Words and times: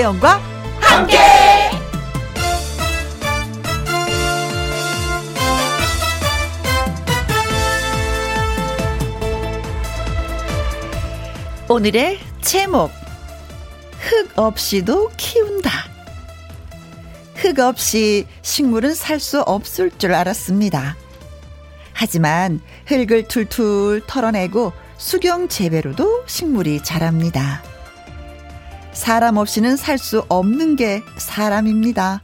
김혜영과 0.00 0.40
함께. 0.80 1.18
오늘의 11.68 12.18
제목 12.40 12.90
흙 13.98 14.38
없이도 14.38 15.10
키운다. 15.18 15.70
흙 17.36 17.58
없이 17.58 18.26
식물은 18.40 18.94
살 18.94 19.20
수 19.20 19.42
없을 19.42 19.90
줄 19.98 20.14
알았습니다. 20.14 20.96
하지만 21.92 22.60
흙을 22.86 23.28
툴툴 23.28 24.02
털어내고 24.06 24.72
수경 24.96 25.48
재배로도 25.48 26.24
식물이 26.26 26.82
자랍니다. 26.82 27.62
사람 28.92 29.36
없이는 29.36 29.76
살 29.76 29.98
수 29.98 30.24
없는 30.28 30.76
게 30.76 31.02
사람입니다. 31.16 32.22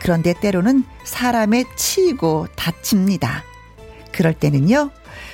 그런데 0.00 0.34
때로는 0.40 0.84
사람에 1.04 1.64
치이고 1.76 2.48
다칩니다. 2.56 3.42
그럴 4.12 4.34
때는요, 4.34 4.90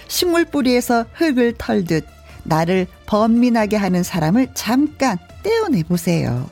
식물 0.09 0.45
뿌리에서 0.45 1.07
흙을 1.15 1.55
털듯 1.59 2.07
나를 2.45 2.87
번민하게 3.07 3.77
하는 3.77 4.03
사람을 4.03 4.49
잠깐 4.55 5.19
떼어내 5.43 5.85
보세요. 5.85 6.49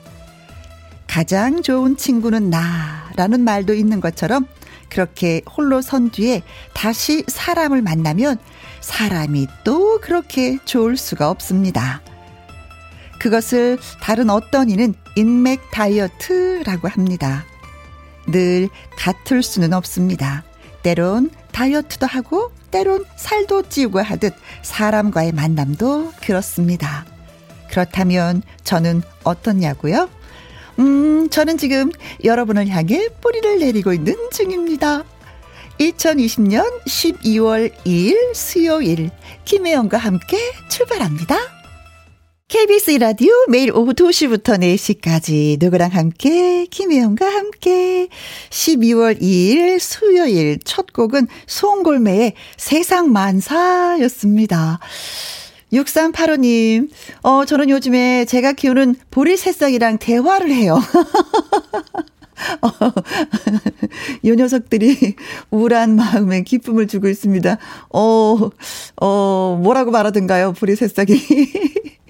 가장 1.06 1.62
좋은 1.62 1.96
친구는 1.96 2.50
나라는 2.50 3.40
말도 3.40 3.74
있는 3.74 4.00
것처럼 4.00 4.46
그렇게 4.88 5.42
홀로 5.56 5.80
선 5.80 6.10
뒤에 6.10 6.42
다시 6.74 7.24
사람을 7.26 7.82
만나면 7.82 8.38
사람이 8.80 9.46
또 9.64 10.00
그렇게 10.00 10.58
좋을 10.64 10.96
수가 10.96 11.30
없습니다. 11.30 12.00
그것을 13.18 13.78
다른 14.00 14.30
어떤 14.30 14.70
이는 14.70 14.94
인맥 15.16 15.70
다이어트라고 15.70 16.88
합니다. 16.88 17.44
늘 18.26 18.68
같을 18.96 19.42
수는 19.42 19.72
없습니다. 19.72 20.44
때론 20.82 21.30
다이어트도 21.52 22.06
하고 22.06 22.52
때론 22.70 23.04
살도 23.16 23.68
찌우고 23.68 24.00
하듯 24.00 24.34
사람과의 24.62 25.32
만남도 25.32 26.12
그렇습니다. 26.20 27.04
그렇다면 27.70 28.42
저는 28.64 29.02
어떻냐고요? 29.24 30.08
음, 30.78 31.28
저는 31.30 31.58
지금 31.58 31.90
여러분을 32.24 32.68
향해 32.68 33.08
뿌리를 33.20 33.58
내리고 33.58 33.92
있는 33.92 34.14
중입니다. 34.32 35.04
2020년 35.80 36.84
12월 36.84 37.72
2일 37.84 38.34
수요일 38.34 39.10
김혜영과 39.44 39.98
함께 39.98 40.38
출발합니다. 40.68 41.57
KBS 42.48 42.92
라디오 42.92 43.30
매일 43.50 43.70
오후 43.72 43.92
2시부터 43.92 44.58
4시까지 44.58 45.62
누구랑 45.62 45.90
함께 45.90 46.64
김혜영과 46.64 47.26
함께 47.26 48.08
12월 48.48 49.20
2일 49.20 49.78
수요일 49.78 50.58
첫 50.64 50.94
곡은 50.94 51.26
송골매의 51.46 52.32
세상 52.56 53.12
만사였습니다. 53.12 54.78
6385님, 55.74 56.88
어, 57.22 57.44
저는 57.44 57.68
요즘에 57.68 58.24
제가 58.24 58.54
키우는 58.54 58.94
보리 59.10 59.36
새싹이랑 59.36 59.98
대화를 59.98 60.50
해요. 60.50 60.80
어, 62.62 62.68
요 64.24 64.34
녀석들이 64.34 65.16
우울한 65.50 65.96
마음에 65.96 66.44
기쁨을 66.44 66.88
주고 66.88 67.10
있습니다. 67.10 67.58
어, 67.90 68.50
어, 69.02 69.60
뭐라고 69.62 69.90
말하던가요, 69.90 70.54
보리 70.54 70.76
새싹이. 70.76 71.12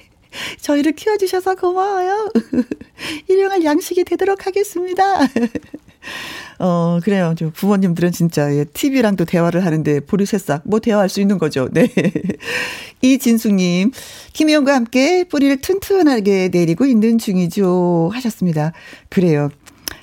저희를 0.61 0.93
키워주셔서 0.93 1.55
고마워요. 1.57 2.31
일용할 3.29 3.65
양식이 3.65 4.05
되도록 4.05 4.47
하겠습니다. 4.47 5.03
어, 6.59 6.99
그래요. 7.03 7.35
좀 7.37 7.53
부모님들은 7.53 8.11
진짜, 8.13 8.53
예, 8.55 8.65
TV랑도 8.65 9.25
대화를 9.25 9.65
하는데, 9.65 10.01
보리새싹, 10.01 10.63
뭐 10.65 10.81
대화할 10.81 11.09
수 11.09 11.21
있는 11.21 11.39
거죠. 11.39 11.69
네. 11.71 11.89
이진숙님, 13.01 13.93
김희영과 14.33 14.75
함께 14.75 15.25
뿌리를 15.25 15.57
튼튼하게 15.61 16.51
내리고 16.53 16.85
있는 16.85 17.19
중이죠. 17.19 18.11
하셨습니다. 18.13 18.73
그래요. 19.09 19.51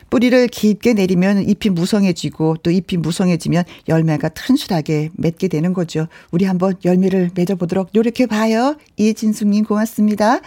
뿌리를 0.10 0.48
깊게 0.48 0.94
내리면 0.94 1.48
잎이 1.50 1.72
무성해지고 1.74 2.58
또 2.64 2.72
잎이 2.72 3.00
무성해지면 3.00 3.64
열매가 3.88 4.30
튼실하게 4.30 5.10
맺게 5.14 5.48
되는 5.48 5.74
거죠. 5.74 6.08
우리 6.32 6.46
한번 6.46 6.76
열매를 6.86 7.32
맺어보도록 7.34 7.90
노력해 7.94 8.26
봐요. 8.26 8.76
이진숙님 8.98 9.66
고맙습니다. 9.66 10.40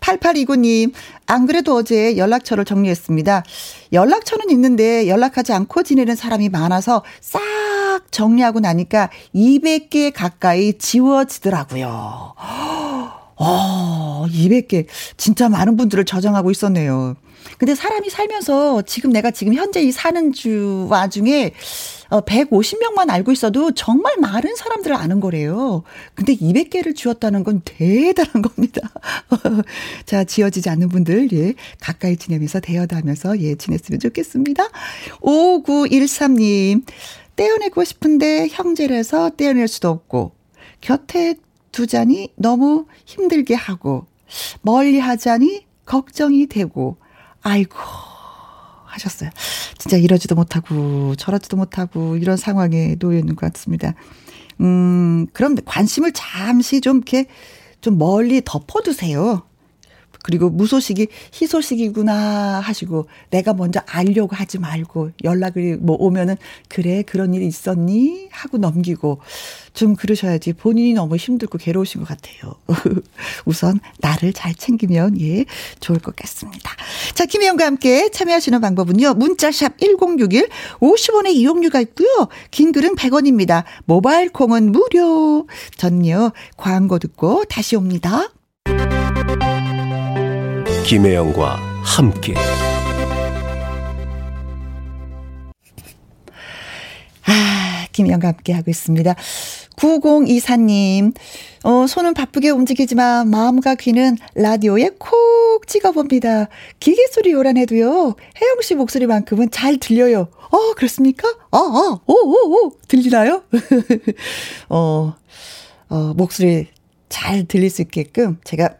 8829님, 0.00 0.92
안 1.26 1.46
그래도 1.46 1.74
어제 1.74 2.16
연락처를 2.16 2.64
정리했습니다. 2.64 3.44
연락처는 3.92 4.50
있는데 4.50 5.08
연락하지 5.08 5.52
않고 5.52 5.82
지내는 5.82 6.16
사람이 6.16 6.48
많아서 6.48 7.02
싹 7.20 7.40
정리하고 8.10 8.60
나니까 8.60 9.10
200개 9.34 10.12
가까이 10.14 10.74
지워지더라고요. 10.78 12.34
어, 13.38 14.26
200개. 14.28 14.86
진짜 15.16 15.48
많은 15.48 15.76
분들을 15.76 16.04
저장하고 16.04 16.50
있었네요. 16.50 17.16
근데 17.58 17.74
사람이 17.74 18.10
살면서 18.10 18.82
지금 18.82 19.10
내가 19.10 19.30
지금 19.30 19.54
현재 19.54 19.82
이 19.82 19.92
사는 19.92 20.32
주 20.32 20.86
와중에 20.90 21.52
어 22.08 22.20
150명만 22.20 23.10
알고 23.10 23.32
있어도 23.32 23.72
정말 23.72 24.16
많은 24.18 24.54
사람들을 24.54 24.94
아는 24.94 25.20
거래요. 25.20 25.82
근데 26.14 26.34
200개를 26.34 26.94
지웠다는 26.94 27.42
건 27.42 27.62
대단한 27.64 28.42
겁니다. 28.42 28.80
자, 30.06 30.24
지어지지 30.24 30.68
않는 30.70 30.88
분들, 30.88 31.32
예, 31.32 31.54
가까이 31.80 32.16
지내면서 32.16 32.60
대여다면서, 32.60 33.40
예, 33.40 33.56
지냈으면 33.56 33.98
좋겠습니다. 33.98 34.68
5913님, 35.20 36.84
떼어내고 37.34 37.84
싶은데 37.84 38.48
형제라서 38.50 39.30
떼어낼 39.30 39.66
수도 39.66 39.88
없고, 39.88 40.32
곁에 40.80 41.34
두자니 41.72 42.32
너무 42.36 42.86
힘들게 43.04 43.54
하고, 43.54 44.06
멀리 44.62 44.98
하자니 45.00 45.66
걱정이 45.84 46.46
되고, 46.46 46.98
아이고, 47.46 47.76
하셨어요. 48.86 49.30
진짜 49.78 49.96
이러지도 49.96 50.34
못하고, 50.34 51.14
저러지도 51.14 51.56
못하고, 51.56 52.16
이런 52.16 52.36
상황에 52.36 52.96
놓여 52.96 53.18
있는 53.18 53.36
것 53.36 53.52
같습니다. 53.52 53.94
음, 54.60 55.28
그럼 55.32 55.54
관심을 55.64 56.10
잠시 56.12 56.80
좀 56.80 56.96
이렇게 56.96 57.26
좀 57.80 57.98
멀리 57.98 58.42
덮어두세요. 58.44 59.44
그리고 60.24 60.50
무소식이 60.50 61.06
희소식이구나 61.40 62.58
하시고 62.58 63.06
내가 63.30 63.54
먼저 63.54 63.80
알려고 63.86 64.34
하지 64.34 64.58
말고 64.58 65.12
연락을 65.22 65.76
뭐 65.76 65.94
오면은 66.00 66.34
그래 66.68 67.04
그런 67.04 67.32
일이 67.32 67.46
있었니 67.46 68.28
하고 68.32 68.58
넘기고 68.58 69.20
좀 69.76 69.94
그러셔야지 69.94 70.54
본인이 70.54 70.94
너무 70.94 71.16
힘들고 71.16 71.58
괴로우신 71.58 72.00
것 72.02 72.08
같아요. 72.08 72.54
우선 73.44 73.78
나를 74.00 74.32
잘 74.32 74.54
챙기면 74.54 75.20
예 75.20 75.44
좋을 75.80 76.00
것 76.00 76.16
같습니다. 76.16 76.72
자 77.14 77.26
김혜영과 77.26 77.64
함께 77.66 78.08
참여하시는 78.08 78.60
방법은요 78.60 79.14
문자샵 79.14 79.78
1061 79.78 80.48
50원의 80.80 81.34
이용료가 81.34 81.80
있고요 81.82 82.28
긴 82.50 82.72
글은 82.72 82.96
100원입니다. 82.96 83.64
모바일 83.84 84.30
콩은 84.30 84.72
무료. 84.72 85.46
전요 85.76 86.32
광고 86.56 86.98
듣고 86.98 87.44
다시 87.44 87.76
옵니다. 87.76 88.30
김혜영과 90.86 91.56
함께 91.84 92.34
아, 97.26 97.86
김혜영과 97.92 98.28
함께 98.28 98.52
하고 98.52 98.70
있습니다. 98.70 99.14
9024님, 99.76 101.14
어, 101.64 101.86
손은 101.86 102.14
바쁘게 102.14 102.50
움직이지만 102.50 103.28
마음과 103.28 103.76
귀는 103.76 104.16
라디오에 104.34 104.90
콕 104.98 105.66
찍어봅니다. 105.66 106.48
기계 106.80 107.06
소리 107.08 107.32
요란해도요, 107.32 108.16
혜영 108.40 108.60
씨 108.62 108.74
목소리만큼은 108.74 109.50
잘 109.50 109.76
들려요. 109.78 110.28
어, 110.50 110.74
그렇습니까? 110.76 111.28
아, 111.50 111.58
아, 111.58 112.00
오, 112.06 112.12
오, 112.12 112.66
오, 112.66 112.72
들리나요? 112.88 113.42
어, 114.68 115.14
어, 115.88 116.14
목소리 116.16 116.68
잘 117.08 117.44
들릴 117.46 117.70
수 117.70 117.82
있게끔 117.82 118.38
제가 118.44 118.76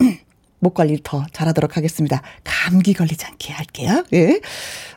목 0.59 0.75
관리를 0.75 1.01
더 1.03 1.25
잘하도록 1.33 1.77
하겠습니다. 1.77 2.23
감기 2.45 2.95
걸리지 2.95 3.25
않게 3.27 3.53
할게요. 3.53 4.05
예. 4.13 4.41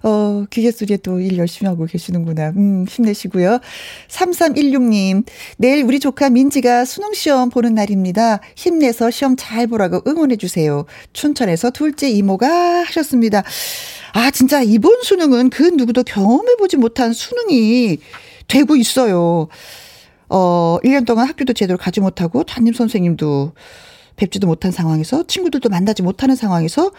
어, 0.04 0.46
기계 0.50 0.72
소리에 0.72 0.98
또 0.98 1.20
일 1.20 1.38
열심히 1.38 1.68
하고 1.68 1.86
계시는구나. 1.86 2.50
음, 2.56 2.86
힘내시고요. 2.88 3.60
3316님, 4.08 5.26
내일 5.58 5.84
우리 5.84 6.00
조카 6.00 6.30
민지가 6.30 6.86
수능시험 6.86 7.50
보는 7.50 7.76
날입니다. 7.76 8.40
힘내서 8.56 9.12
시험 9.12 9.36
잘 9.38 9.68
보라고 9.68 10.02
응원해주세요. 10.08 10.86
춘천에서 11.14 11.72
둘째 11.72 12.10
이모가 12.10 12.84
하셨습니다. 12.86 13.44
아, 14.14 14.32
진짜 14.32 14.62
이번 14.62 15.04
수능은 15.04 15.50
그 15.50 15.64
누구도 15.64 16.04
경험해보지 16.04 16.78
못한 16.78 17.14
수능이 17.14 17.98
되고 18.48 18.76
있어요. 18.76 19.48
어, 20.30 20.78
1년 20.84 21.06
동안 21.06 21.28
학교도 21.28 21.54
제대로 21.54 21.78
가지 21.78 22.00
못하고 22.00 22.44
담임 22.44 22.74
선생님도 22.74 23.54
뵙지도 24.20 24.48
못한 24.48 24.72
상황에서 24.72 25.24
친구들도 25.26 25.70
만나지 25.70 26.04
못하는 26.04 26.36
상황에서 26.36 26.92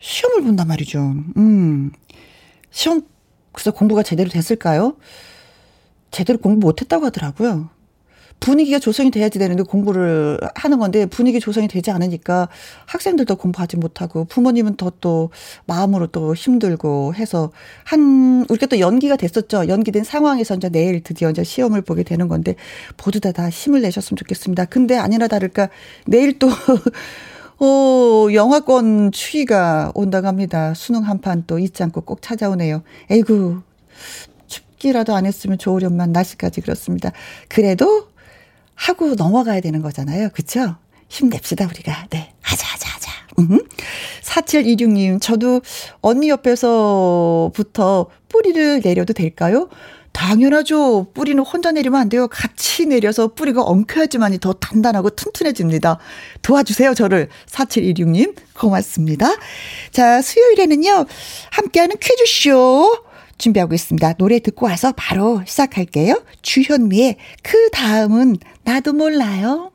시험을 0.00 0.42
본단 0.42 0.66
말이죠. 0.66 1.14
음. 1.36 1.92
시험, 2.70 3.02
그래서 3.52 3.70
공부가 3.70 4.02
제대로 4.02 4.28
됐을까요? 4.28 4.96
제대로 6.10 6.38
공부 6.38 6.66
못했다고 6.66 7.06
하더라고요. 7.06 7.70
분위기가 8.40 8.78
조성이 8.78 9.10
돼야지 9.10 9.38
되는데 9.38 9.62
공부를 9.62 10.38
하는 10.54 10.78
건데 10.78 11.06
분위기 11.06 11.40
조성이 11.40 11.68
되지 11.68 11.90
않으니까 11.90 12.48
학생들도 12.86 13.36
공부하지 13.36 13.76
못하고 13.76 14.24
부모님은 14.24 14.76
더 14.76 14.90
또 15.00 15.30
마음으로 15.66 16.06
또 16.06 16.34
힘들고 16.34 17.14
해서 17.14 17.50
한 17.84 18.46
우리가 18.48 18.66
또 18.66 18.78
연기가 18.80 19.16
됐었죠. 19.16 19.68
연기된 19.68 20.04
상황에서 20.04 20.54
이제 20.54 20.68
내일 20.70 21.02
드디어 21.02 21.30
이제 21.30 21.44
시험을 21.44 21.82
보게 21.82 22.02
되는 22.02 22.28
건데 22.28 22.54
모두 23.04 23.20
다 23.20 23.32
다 23.32 23.50
힘을 23.50 23.82
내셨으면 23.82 24.16
좋겠습니다. 24.16 24.64
근데 24.66 24.96
아니나 24.96 25.28
다를까 25.28 25.68
내일 26.06 26.38
또 26.38 26.48
어, 27.58 28.32
영화권 28.32 29.12
추위가 29.12 29.92
온다고 29.94 30.26
합니다. 30.26 30.72
수능 30.74 31.02
한판 31.02 31.44
또 31.46 31.58
잊지 31.58 31.82
않고 31.82 32.02
꼭 32.02 32.22
찾아오네요. 32.22 32.82
에이구, 33.10 33.60
춥기라도 34.46 35.14
안 35.14 35.26
했으면 35.26 35.58
좋으련만 35.58 36.12
날씨까지 36.12 36.60
그렇습니다. 36.62 37.12
그래도 37.48 38.08
하고 38.76 39.14
넘어가야 39.14 39.60
되는 39.60 39.82
거잖아요. 39.82 40.28
그쵸? 40.32 40.76
힘냅시다, 41.08 41.66
우리가. 41.66 42.06
네. 42.10 42.32
하자, 42.42 42.66
하자, 42.68 42.88
하자. 42.90 43.12
음. 43.40 43.58
4726님, 44.22 45.20
저도 45.20 45.60
언니 46.00 46.28
옆에서부터 46.28 48.06
뿌리를 48.28 48.80
내려도 48.84 49.12
될까요? 49.12 49.68
당연하죠. 50.12 51.08
뿌리는 51.12 51.42
혼자 51.44 51.72
내리면 51.72 52.00
안 52.00 52.08
돼요. 52.08 52.26
같이 52.28 52.86
내려서 52.86 53.28
뿌리가 53.28 53.62
엉켜야지만이 53.62 54.38
더 54.38 54.54
단단하고 54.54 55.10
튼튼해집니다. 55.10 55.98
도와주세요, 56.40 56.94
저를. 56.94 57.28
4726님, 57.50 58.34
고맙습니다. 58.54 59.26
자, 59.90 60.22
수요일에는요, 60.22 61.04
함께하는 61.50 61.96
퀴즈쇼. 62.00 63.05
준비하고 63.38 63.74
있습니다. 63.74 64.14
노래 64.14 64.38
듣고 64.38 64.66
와서 64.66 64.92
바로 64.96 65.42
시작할게요. 65.46 66.22
주현미의 66.42 67.16
그 67.42 67.70
다음은 67.70 68.36
나도 68.64 68.92
몰라요. 68.92 69.72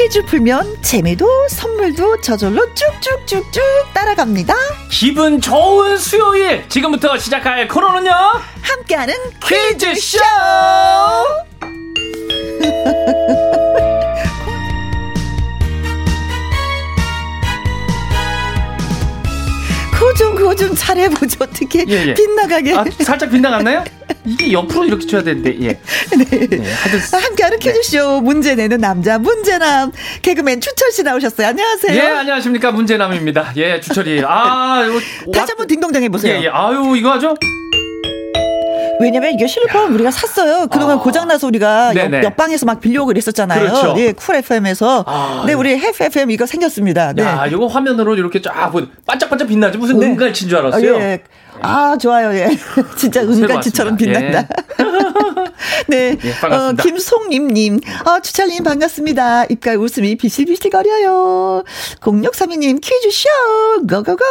퀴즈 0.00 0.24
풀면 0.24 0.82
재미도 0.82 1.48
선물도 1.48 2.22
저절로 2.22 2.66
쭉쭉쭉쭉 2.74 3.62
따라갑니다. 3.92 4.54
기분 4.90 5.40
좋은 5.42 5.98
수요일 5.98 6.66
지금부터 6.70 7.18
시작할 7.18 7.68
코너는요. 7.68 8.10
함께하는 8.62 9.14
퀴즈쇼. 9.46 10.18
그 11.60 11.89
거 20.10 20.14
좀, 20.14 20.34
그거 20.34 20.54
좀 20.54 20.74
잘해보죠. 20.74 21.44
어떻게 21.44 21.84
예, 21.88 22.08
예. 22.08 22.14
빗나가게. 22.14 22.74
아, 22.74 22.84
살짝 23.00 23.30
빗나갔나요? 23.30 23.84
이게 24.24 24.52
옆으로 24.52 24.84
이렇게 24.84 25.06
쳐야 25.06 25.22
되는데, 25.22 25.56
예. 25.60 25.78
네. 26.16 26.46
네 26.48 26.62
함께하는 27.12 27.58
네. 27.58 27.72
퀴즈쇼 27.72 28.20
문제 28.20 28.54
내는 28.54 28.78
남자, 28.78 29.18
문제남. 29.18 29.92
개그맨 30.22 30.60
추철 30.60 30.90
씨 30.92 31.02
나오셨어요. 31.02 31.48
안녕하세요. 31.48 31.96
예, 31.96 32.00
안녕하십니까. 32.00 32.72
문제남입니다. 32.72 33.52
예, 33.56 33.80
추철이. 33.80 34.22
아, 34.26 34.84
이거. 34.86 35.00
다시 35.32 35.52
한번 35.52 35.66
딩동댕 35.66 36.02
해보세요. 36.02 36.34
예, 36.34 36.44
예. 36.44 36.48
아유, 36.48 36.96
이거 36.96 37.12
하죠? 37.12 37.34
왜냐면 39.00 39.32
이게 39.32 39.46
실리폰 39.46 39.94
우리가 39.94 40.10
샀어요. 40.10 40.66
그동안 40.66 40.98
아. 40.98 41.00
고장나서 41.00 41.46
우리가 41.46 41.94
옆, 41.96 42.24
옆방에서 42.24 42.66
막 42.66 42.80
빌려오고 42.80 43.08
그랬었잖아요. 43.08 43.60
그렇죠. 43.60 43.94
예, 43.98 44.12
쿨 44.12 44.36
FM에서. 44.36 45.04
아. 45.06 45.44
네, 45.46 45.54
우리 45.54 45.76
해프 45.78 46.04
FM 46.04 46.30
이거 46.30 46.46
생겼습니다. 46.46 47.12
네. 47.12 47.22
야, 47.22 47.46
이거 47.46 47.66
화면으로 47.66 48.16
이렇게 48.16 48.40
쫙 48.42 48.72
반짝반짝 49.06 49.48
빛나지 49.48 49.78
무슨 49.78 49.98
네. 49.98 50.06
은갈치인 50.06 50.48
줄 50.48 50.58
알았어요. 50.58 50.96
아, 50.96 51.00
예. 51.00 51.22
아, 51.62 51.96
좋아요. 51.96 52.34
예. 52.34 52.48
진짜 52.96 53.22
은갈치처럼 53.22 53.96
빛난다. 53.96 54.40
예. 54.40 54.46
네. 55.88 56.16
예, 56.24 56.46
어, 56.46 56.72
김송림님. 56.72 57.80
어, 58.06 58.20
추철님 58.20 58.64
반갑습니다. 58.64 59.44
입가에 59.46 59.74
웃음이 59.74 60.16
비실비실 60.16 60.70
거려요. 60.70 61.64
0632님 62.00 62.80
퀴즈쇼 62.80 63.28
고고고 63.88 64.24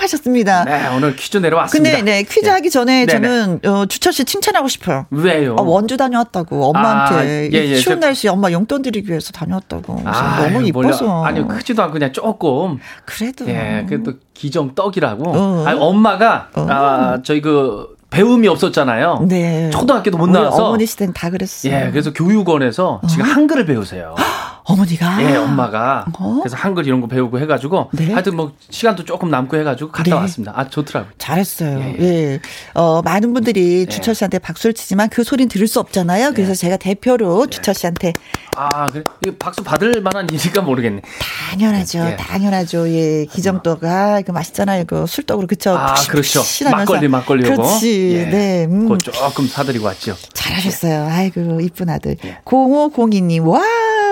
하셨습니다. 0.00 0.64
네, 0.64 0.88
오늘 0.96 1.16
퀴즈 1.16 1.38
내려왔습니다. 1.38 1.96
근데 1.96 2.10
네, 2.10 2.22
퀴즈 2.22 2.46
예. 2.46 2.50
하기 2.50 2.70
전에 2.70 3.06
네네. 3.06 3.28
저는 3.28 3.60
어, 3.64 3.86
추철 3.86 4.12
씨 4.12 4.24
칭찬하고 4.24 4.68
싶어요. 4.68 5.06
왜요? 5.10 5.54
어, 5.56 5.62
원주 5.62 5.96
다녀왔다고 5.96 6.64
엄마한테 6.70 7.14
아, 7.14 7.24
예, 7.24 7.48
예, 7.52 7.76
추운 7.76 8.00
저... 8.00 8.06
날씨 8.06 8.28
엄마 8.28 8.50
용돈 8.50 8.82
드리기 8.82 9.08
위해서 9.08 9.32
다녀왔다고. 9.32 10.02
아, 10.04 10.48
너무 10.48 10.66
이뻐서. 10.66 11.24
아니요, 11.24 11.46
크지도 11.48 11.82
않고 11.82 11.92
그냥 11.94 12.12
조금. 12.12 12.78
그래도. 13.04 13.48
예, 13.48 13.84
그래도 13.88 14.14
기정 14.34 14.74
떡이라고. 14.74 15.30
어. 15.30 15.64
아니, 15.66 15.78
엄마가 15.78 16.48
어. 16.54 16.66
아, 16.68 17.18
저희 17.22 17.40
그 17.40 17.96
배움이 18.10 18.46
없었잖아요. 18.48 19.24
네. 19.28 19.70
초등학교도 19.70 20.18
못 20.18 20.28
나와서. 20.28 20.66
어머니 20.66 20.84
시대는 20.86 21.14
다 21.14 21.30
그랬어요. 21.30 21.72
예, 21.72 21.90
그래서 21.90 22.12
교육원에서 22.12 23.00
어? 23.02 23.06
지금 23.06 23.24
한글을 23.24 23.64
배우세요. 23.64 24.14
어머니가? 24.64 25.22
예, 25.24 25.36
엄마가. 25.36 26.06
어? 26.18 26.38
그래서 26.42 26.56
한글 26.56 26.86
이런 26.86 27.00
거 27.00 27.06
배우고 27.08 27.38
해가지고. 27.40 27.90
네? 27.92 28.12
하여튼 28.12 28.36
뭐 28.36 28.52
시간도 28.70 29.04
조금 29.04 29.28
남고 29.30 29.56
해가지고 29.56 29.90
갔다 29.90 30.10
네. 30.10 30.12
왔습니다. 30.12 30.52
아, 30.54 30.68
좋더라고요. 30.68 31.12
잘했어요. 31.18 31.80
예. 31.80 31.96
예. 31.98 32.04
예. 32.04 32.40
어, 32.74 33.02
많은 33.02 33.34
분들이 33.34 33.80
예. 33.80 33.86
주철 33.86 34.14
씨한테 34.14 34.38
박수를 34.38 34.74
치지만 34.74 35.08
그 35.08 35.24
소리는 35.24 35.48
들을 35.48 35.66
수 35.66 35.80
없잖아요. 35.80 36.32
그래서 36.32 36.52
예. 36.52 36.54
제가 36.54 36.76
대표로 36.76 37.44
예. 37.46 37.50
주철 37.50 37.74
씨한테. 37.74 38.12
아, 38.56 38.86
그래? 38.86 39.02
박수 39.38 39.64
받을 39.64 40.00
만한 40.00 40.28
일일까 40.30 40.62
모르겠네. 40.62 41.02
당연하죠. 41.50 41.98
예. 41.98 42.16
당연하죠. 42.16 42.88
예. 42.88 43.26
기정떡아, 43.26 44.20
이거 44.20 44.32
맛있잖아요. 44.32 44.84
그 44.84 45.06
술떡으로, 45.06 45.46
그쵸? 45.46 45.70
아, 45.76 45.94
그렇죠. 46.08 46.42
막걸리, 46.70 47.08
막걸리 47.08 47.46
요거. 47.48 47.62
그렇지. 47.62 48.28
네. 48.30 48.64
음. 48.66 48.82
그거 48.82 48.98
조금 48.98 49.46
사드리고 49.48 49.86
왔죠. 49.86 50.14
잘하셨어요. 50.34 51.08
아이고, 51.10 51.60
이쁜 51.60 51.88
아들. 51.88 52.16
0502님, 52.44 53.46
와, 53.48 53.60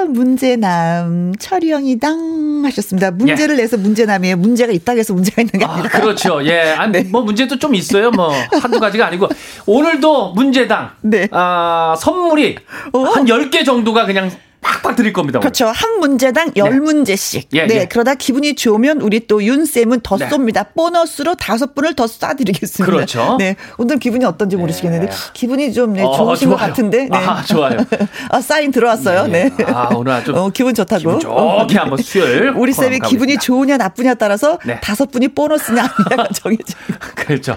문 0.09 0.37
제남, 0.40 1.35
철형이당 1.38 2.62
하셨습니다. 2.64 3.11
문제를 3.11 3.59
예. 3.59 3.62
내서 3.62 3.76
문제남이에요. 3.76 4.38
문제가 4.38 4.73
있다고 4.73 4.99
해서 4.99 5.12
문제가 5.12 5.42
있는 5.42 5.59
게 5.59 5.66
아, 5.66 5.73
아니라. 5.75 5.90
아, 5.92 6.00
그렇죠. 6.00 6.42
예. 6.47 6.61
아니, 6.78 6.92
네. 6.97 7.02
뭐 7.02 7.20
문제도 7.20 7.59
좀 7.59 7.75
있어요. 7.75 8.11
뭐 8.11 8.32
한두 8.62 8.80
가지가 8.80 9.06
아니고. 9.06 9.28
오늘도 9.66 10.32
문제당. 10.32 10.92
네. 11.02 11.28
아, 11.30 11.94
선물이 11.99 12.56
오. 12.94 13.04
한 13.04 13.26
10개 13.26 13.66
정도가 13.66 14.06
그냥 14.06 14.30
팍팍 14.61 14.97
드릴 14.97 15.12
겁니다. 15.12 15.40
그렇죠. 15.40 15.67
한 15.67 15.99
문제당 16.00 16.52
열 16.57 16.71
네. 16.71 16.79
문제씩. 16.79 17.49
예, 17.55 17.67
네. 17.67 17.81
예. 17.81 17.85
그러다 17.87 18.14
기분이 18.14 18.55
좋으면 18.55 19.00
우리 19.00 19.26
또 19.26 19.43
윤쌤은 19.43 20.00
더 20.02 20.17
네. 20.17 20.29
쏩니다. 20.29 20.67
보너스로 20.75 21.35
다섯 21.35 21.75
분을 21.75 21.95
더 21.95 22.05
쏴드리겠습니다. 22.05 22.85
그렇죠. 22.85 23.37
네. 23.38 23.57
오늘 23.79 23.99
기분이 23.99 24.25
어떤지 24.25 24.57
네. 24.57 24.61
모르시겠는데 24.61 25.11
기분이 25.33 25.73
좀 25.73 25.95
네, 25.95 26.02
어, 26.02 26.14
좋으신 26.17 26.49
어, 26.49 26.50
것 26.52 26.57
같은데. 26.57 27.09
네. 27.11 27.17
아, 27.17 27.43
좋아요. 27.43 27.79
아, 28.31 28.40
사인 28.40 28.71
들어왔어요. 28.71 29.26
네. 29.29 29.50
네. 29.57 29.64
아, 29.67 29.88
오늘 29.95 30.12
아주 30.12 30.33
어, 30.37 30.50
기분 30.50 30.75
좋다고. 30.75 30.99
기분 30.99 31.21
좋게 31.21 31.79
한번 31.79 31.99
수요일. 31.99 32.50
우리 32.57 32.73
쌤의 32.73 33.00
기분이 33.00 33.38
좋으냐 33.38 33.76
나쁘냐에 33.76 34.14
따라서 34.14 34.59
네. 34.67 34.79
다섯 34.81 35.11
분이 35.11 35.29
보너스냐 35.29 35.81
아니냐가 35.81 36.29
정해져. 36.35 36.75
그렇죠. 37.14 37.57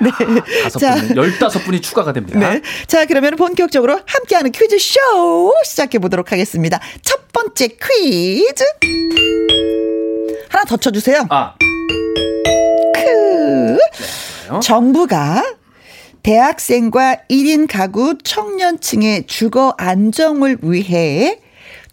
네. 0.00 0.10
아, 0.10 0.68
다섯 0.68 0.78
분, 0.80 1.16
열다섯 1.16 1.64
분이 1.64 1.80
추가가 1.80 2.12
됩니다. 2.12 2.38
네. 2.38 2.60
자, 2.86 3.06
그러면 3.06 3.36
본격적으로 3.36 4.00
함께하는 4.06 4.50
퀴즈 4.50 4.78
쇼 4.78 5.00
시작해 5.64 5.98
보도록 5.98 6.31
하겠습니다. 6.32 6.80
첫 7.02 7.32
번째 7.32 7.68
퀴즈. 7.68 8.64
하나 10.48 10.64
더 10.64 10.76
쳐주세요. 10.76 11.26
아. 11.30 11.54
크. 12.94 13.78
네, 14.50 14.60
정부가 14.60 15.42
대학생과 16.22 17.16
1인 17.30 17.66
가구 17.68 18.16
청년층의 18.22 19.26
주거 19.26 19.74
안정을 19.76 20.58
위해 20.62 21.40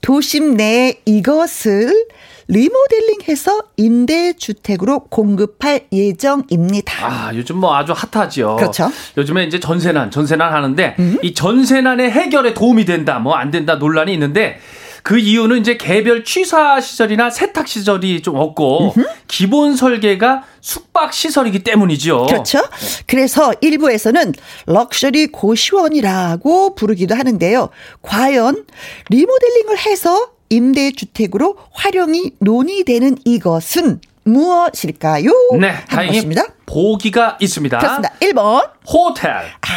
도심 0.01 0.55
내에 0.55 1.01
이것을 1.05 2.07
리모델링해서 2.49 3.61
임대주택으로 3.77 5.01
공급할 5.05 5.81
예정입니다. 5.91 7.05
아, 7.05 7.31
요즘 7.35 7.57
뭐 7.57 7.75
아주 7.75 7.93
핫하지요. 7.95 8.55
그렇죠. 8.57 8.89
요즘에 9.17 9.45
이제 9.45 9.59
전세난, 9.59 10.09
전세난 10.11 10.51
하는데 10.51 10.95
음? 10.99 11.17
이 11.21 11.33
전세난의 11.33 12.09
해결에 12.11 12.53
도움이 12.53 12.85
된다, 12.85 13.19
뭐 13.19 13.35
안 13.39 13.51
된다 13.51 13.75
논란이 13.75 14.11
있는데 14.13 14.59
그 15.03 15.17
이유는 15.17 15.59
이제 15.61 15.77
개별 15.77 16.25
취사 16.25 16.81
시설이나 16.81 17.29
세탁 17.29 17.67
시설이 17.69 18.21
좀 18.21 18.35
없고 18.35 18.93
음흠. 18.97 19.05
기본 19.27 19.75
설계가 19.77 20.43
숙박 20.59 21.13
시설이기 21.13 21.59
때문이죠. 21.63 22.25
그렇죠. 22.25 22.59
그래서 23.07 23.53
일부에서는 23.61 24.33
럭셔리 24.65 25.27
고시원이라고 25.27 26.75
부르기도 26.75 27.15
하는데요. 27.15 27.69
과연 28.01 28.65
리모델링을 29.09 29.77
해서 29.85 30.31
임대주택으로 30.49 31.57
활용이 31.71 32.31
논의되는 32.39 33.17
이것은 33.25 34.01
무엇일까요? 34.23 35.31
네, 35.59 35.73
다행히 35.87 36.17
것입니다. 36.17 36.43
보기가 36.65 37.37
있습니다. 37.39 37.77
그렇습니다. 37.79 38.13
1번 38.19 38.69
호텔. 38.87 39.31
아, 39.31 39.67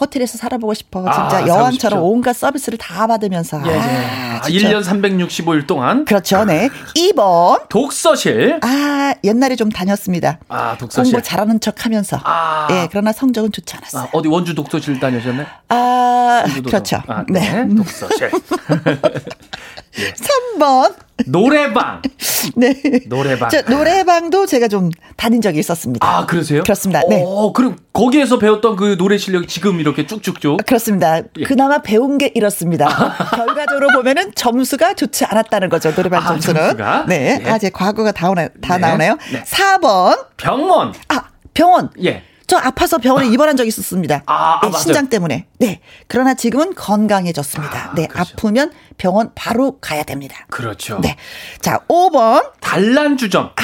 호텔에서 0.00 0.38
살아보고 0.38 0.74
싶어. 0.74 1.00
진짜 1.00 1.38
아, 1.38 1.46
여왕처럼 1.46 2.02
온갖 2.02 2.34
서비스를 2.36 2.78
다 2.78 3.06
받으면서. 3.06 3.62
예, 3.66 3.72
예. 3.72 3.78
아, 3.78 4.40
1년 4.42 4.84
365일 4.84 5.66
동안. 5.66 6.04
그렇죠. 6.04 6.44
네. 6.44 6.68
2번. 6.94 7.68
독서실. 7.68 8.60
아, 8.62 9.14
옛날에 9.24 9.56
좀 9.56 9.70
다녔습니다. 9.70 10.38
아, 10.48 10.76
독서실. 10.78 11.12
공부 11.12 11.26
잘하는 11.26 11.60
척 11.60 11.84
하면서. 11.84 12.20
아. 12.22 12.68
예, 12.70 12.88
그러나 12.90 13.12
성적은 13.12 13.50
좋지 13.52 13.74
않았어요. 13.76 14.02
아, 14.02 14.08
어디 14.12 14.28
원주 14.28 14.54
독서실 14.54 15.00
다녀셨나요? 15.00 15.46
아, 15.68 16.44
그렇죠. 16.64 17.02
아, 17.08 17.24
네. 17.28 17.64
네. 17.64 17.74
독서실. 17.74 18.30
예. 19.98 20.12
3번. 20.12 20.94
노래방. 21.26 22.00
네. 22.54 22.74
노래방. 23.06 23.50
저 23.50 23.62
노래방도 23.62 24.46
제가 24.46 24.68
좀 24.68 24.90
다닌 25.16 25.40
적이 25.40 25.58
있었습니다. 25.58 26.06
아, 26.06 26.26
그러세요? 26.26 26.62
그렇습니다. 26.62 27.02
네. 27.08 27.22
어, 27.26 27.52
그럼 27.52 27.76
거기에서 27.92 28.38
배웠던 28.38 28.76
그 28.76 28.96
노래 28.96 29.18
실력이 29.18 29.46
지금 29.48 29.80
이렇게 29.80 30.06
쭉쭉쭉. 30.06 30.58
그렇습니다. 30.64 31.18
예. 31.38 31.44
그나마 31.44 31.78
배운 31.78 32.18
게 32.18 32.30
이렇습니다. 32.34 32.86
결과적으로 33.34 33.88
보면은 33.94 34.32
점수가 34.34 34.94
좋지 34.94 35.24
않았다는 35.24 35.68
거죠. 35.68 35.92
노래방 35.94 36.22
아, 36.22 36.26
점수는. 36.28 36.60
점수가? 36.60 37.04
네. 37.08 37.40
예. 37.44 37.50
아, 37.50 37.58
제 37.58 37.70
과거가 37.70 38.12
다, 38.12 38.30
오나, 38.30 38.48
다 38.62 38.76
네. 38.76 38.86
나오나요? 38.86 39.18
네. 39.32 39.42
4번. 39.42 40.26
병원. 40.36 40.94
아, 41.08 41.22
병원. 41.52 41.90
예. 42.04 42.22
저 42.48 42.56
아파서 42.56 42.98
병원에 42.98 43.28
아. 43.28 43.30
입원한 43.30 43.56
적이 43.56 43.68
있었습니다. 43.68 44.22
아, 44.26 44.58
아, 44.60 44.60
네, 44.70 44.76
신장 44.78 45.08
때문에. 45.08 45.46
네. 45.60 45.80
그러나 46.08 46.34
지금은 46.34 46.74
건강해졌습니다. 46.74 47.90
아, 47.90 47.94
네. 47.94 48.06
그렇죠. 48.08 48.32
아프면 48.36 48.72
병원 48.96 49.30
바로 49.36 49.78
가야 49.80 50.02
됩니다. 50.02 50.46
그렇죠. 50.50 50.98
네. 51.00 51.16
자, 51.60 51.78
5번. 51.88 52.50
단란주점. 52.60 53.50
아, 53.54 53.62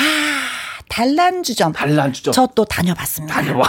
단란주점. 0.89 1.73
단란주점. 1.73 2.33
저 2.33 2.47
또 2.55 2.65
다녀봤습니다. 2.67 3.35
다녀와. 3.35 3.65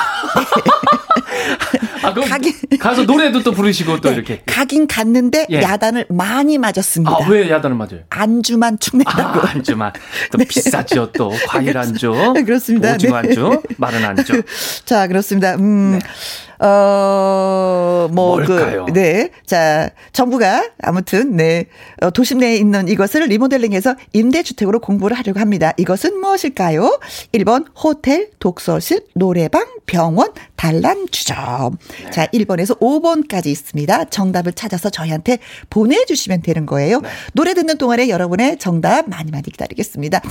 아, 2.04 2.14
그럼 2.14 2.30
가긴, 2.30 2.54
가서 2.80 3.04
노래도 3.04 3.42
또 3.44 3.52
부르시고 3.52 4.02
또 4.02 4.10
네, 4.10 4.16
이렇게. 4.16 4.42
가긴 4.46 4.88
갔는데 4.88 5.48
예. 5.50 5.62
야단을 5.62 6.06
많이 6.10 6.58
맞았습니다. 6.58 7.12
아, 7.12 7.28
왜 7.30 7.50
야단을 7.50 7.76
맞아요? 7.76 8.02
안주만 8.10 8.80
축낸다고. 8.80 9.42
아, 9.42 9.52
안주만. 9.52 9.94
또 10.32 10.38
네. 10.38 10.46
비싸죠, 10.46 11.12
또. 11.14 11.32
과일 11.48 11.78
안주. 11.78 12.12
그렇습니다. 12.46 12.94
오징어 12.94 13.22
네. 13.22 13.30
안주. 13.30 13.62
마른 13.78 14.06
안주. 14.06 14.44
자, 14.86 15.08
그렇습니다. 15.08 15.56
음. 15.56 16.00
네. 16.00 16.66
어, 16.66 18.08
뭐, 18.12 18.38
그, 18.38 18.52
뭘까요? 18.52 18.86
그, 18.86 18.94
네. 18.94 19.30
자, 19.46 19.90
정부가 20.14 20.70
아무튼, 20.82 21.36
네. 21.36 21.66
어, 22.02 22.10
도심 22.12 22.38
내에 22.40 22.56
있는 22.56 22.88
이것을 22.88 23.26
리모델링해서 23.26 23.96
임대주택으로 24.14 24.80
공부를 24.80 25.18
하려고 25.18 25.40
합니다. 25.40 25.74
이것은 25.78 26.20
무엇일까요? 26.20 27.00
1번, 27.34 27.66
호텔, 27.76 28.30
독서실, 28.40 29.02
노래방, 29.16 29.66
병원, 29.86 30.32
단란주 30.56 31.25
점. 31.26 31.78
네. 32.04 32.12
자, 32.12 32.28
1번에서 32.28 32.80
5번까지 32.80 33.48
있습니다. 33.48 34.06
정답을 34.06 34.54
찾아서 34.54 34.90
저희한테 34.90 35.40
보내주시면 35.70 36.44
되는 36.44 36.66
거예요. 36.66 37.02
네. 37.02 37.10
노래 37.34 37.54
듣는 37.54 37.78
동안에 37.78 38.10
여러분의 38.10 38.60
정답 38.60 39.10
많이 39.10 39.32
많이 39.32 39.44
기다리겠습니다. 39.44 40.22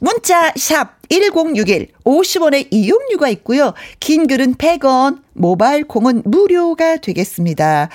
문자, 0.00 0.52
샵, 0.56 0.98
1061 1.08 1.88
50원의 2.04 2.68
이용료가 2.70 3.28
있고요. 3.30 3.74
긴 4.00 4.26
글은 4.26 4.56
100원, 4.56 5.22
모바일 5.32 5.84
콩은 5.86 6.22
무료가 6.24 6.96
되겠습니다. 6.96 7.88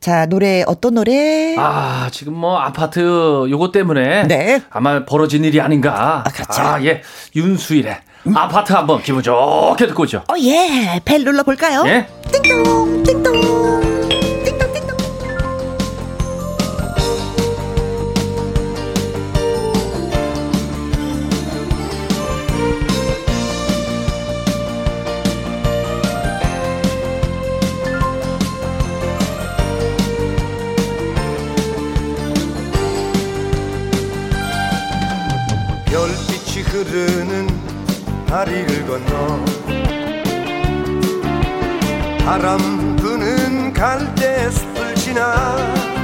자, 0.00 0.26
노래 0.26 0.62
어떤 0.66 0.94
노래? 0.94 1.54
아, 1.58 2.08
지금 2.10 2.34
뭐 2.34 2.58
아파트 2.58 3.00
요거 3.00 3.70
때문에 3.72 4.26
네. 4.26 4.62
아마 4.70 5.04
벌어진 5.04 5.44
일이 5.44 5.60
아닌가. 5.60 6.22
아, 6.26 6.30
그렇죠. 6.30 6.62
아, 6.62 6.82
예. 6.84 7.02
윤수일의 7.34 8.00
음. 8.26 8.36
아파트 8.36 8.72
한번 8.72 9.02
기분 9.02 9.22
좋게 9.22 9.86
듣고 9.86 10.02
오죠. 10.02 10.24
어, 10.28 10.34
예. 10.40 11.00
벨 11.04 11.24
눌러 11.24 11.42
볼까요? 11.42 11.84
예. 11.86 12.06
띵동, 12.32 13.02
띵동. 13.02 13.89
흐르는 36.80 37.46
다리를 38.26 38.86
건너 38.86 39.44
바람 42.24 42.96
부는 42.96 43.72
갈대 43.74 44.50
숲을 44.50 44.94
지나 44.94 45.56
언제나 45.60 45.99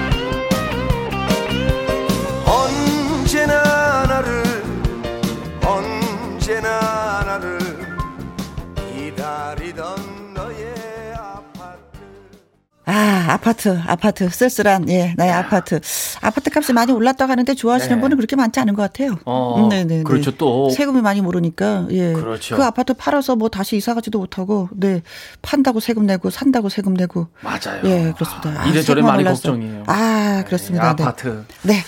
아, 13.29 13.35
아파트, 13.35 13.81
아파트, 13.87 14.29
쓸쓸한, 14.29 14.89
예, 14.89 15.15
나의 15.17 15.31
야. 15.31 15.39
아파트. 15.39 15.81
아파트 16.21 16.51
값이 16.55 16.73
많이 16.73 16.93
올랐다고 16.93 17.31
하는데 17.31 17.55
좋아하시는 17.55 17.97
네. 17.97 18.01
분은 18.01 18.17
그렇게 18.17 18.37
많지 18.37 18.61
않은 18.61 18.75
것 18.75 18.83
같아요. 18.83 19.19
어, 19.25 19.67
네네. 19.71 19.85
네, 19.85 19.97
네. 19.99 20.03
그렇죠, 20.03 20.31
또. 20.37 20.71
세금이 20.71 21.01
많이 21.03 21.21
모르니까, 21.21 21.87
예. 21.91 22.13
그렇죠. 22.13 22.57
그 22.57 22.65
아파트 22.65 22.95
팔아서 22.95 23.37
뭐 23.37 23.49
다시 23.49 23.77
이사 23.77 23.95
가지도 23.95 24.19
못하고, 24.19 24.69
네. 24.75 25.03
판다고 25.43 25.81
세금 25.81 26.07
내고, 26.07 26.31
산다고 26.31 26.69
세금 26.69 26.95
내고. 26.95 27.29
맞아요. 27.41 27.81
예, 27.85 28.13
그렇습니다. 28.15 28.63
아, 28.63 28.67
이래저래 28.67 29.03
많이 29.03 29.23
올랐어. 29.23 29.51
걱정이에요. 29.51 29.85
아, 29.87 30.45
그렇습니다. 30.47 30.95
네, 30.97 31.03
아파트. 31.05 31.45
네. 31.63 31.83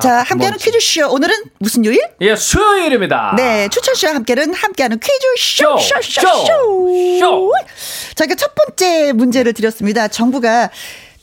자, 0.00 0.22
함께하는 0.22 0.58
퀴즈쇼. 0.58 1.08
오늘은 1.10 1.34
무슨 1.58 1.84
요일? 1.84 2.00
예, 2.20 2.36
수요일입니다. 2.36 3.34
네, 3.36 3.68
추천쇼와 3.68 4.14
함께는 4.14 4.54
함께하는 4.54 4.98
퀴즈쇼. 4.98 5.78
쇼, 5.78 6.00
쇼, 6.02 6.20
쇼. 6.20 6.46
쇼. 7.20 7.52
자, 8.14 8.26
첫 8.36 8.54
번째 8.54 9.12
문제를 9.12 9.52
드렸습니다. 9.52 10.08
정부가 10.08 10.70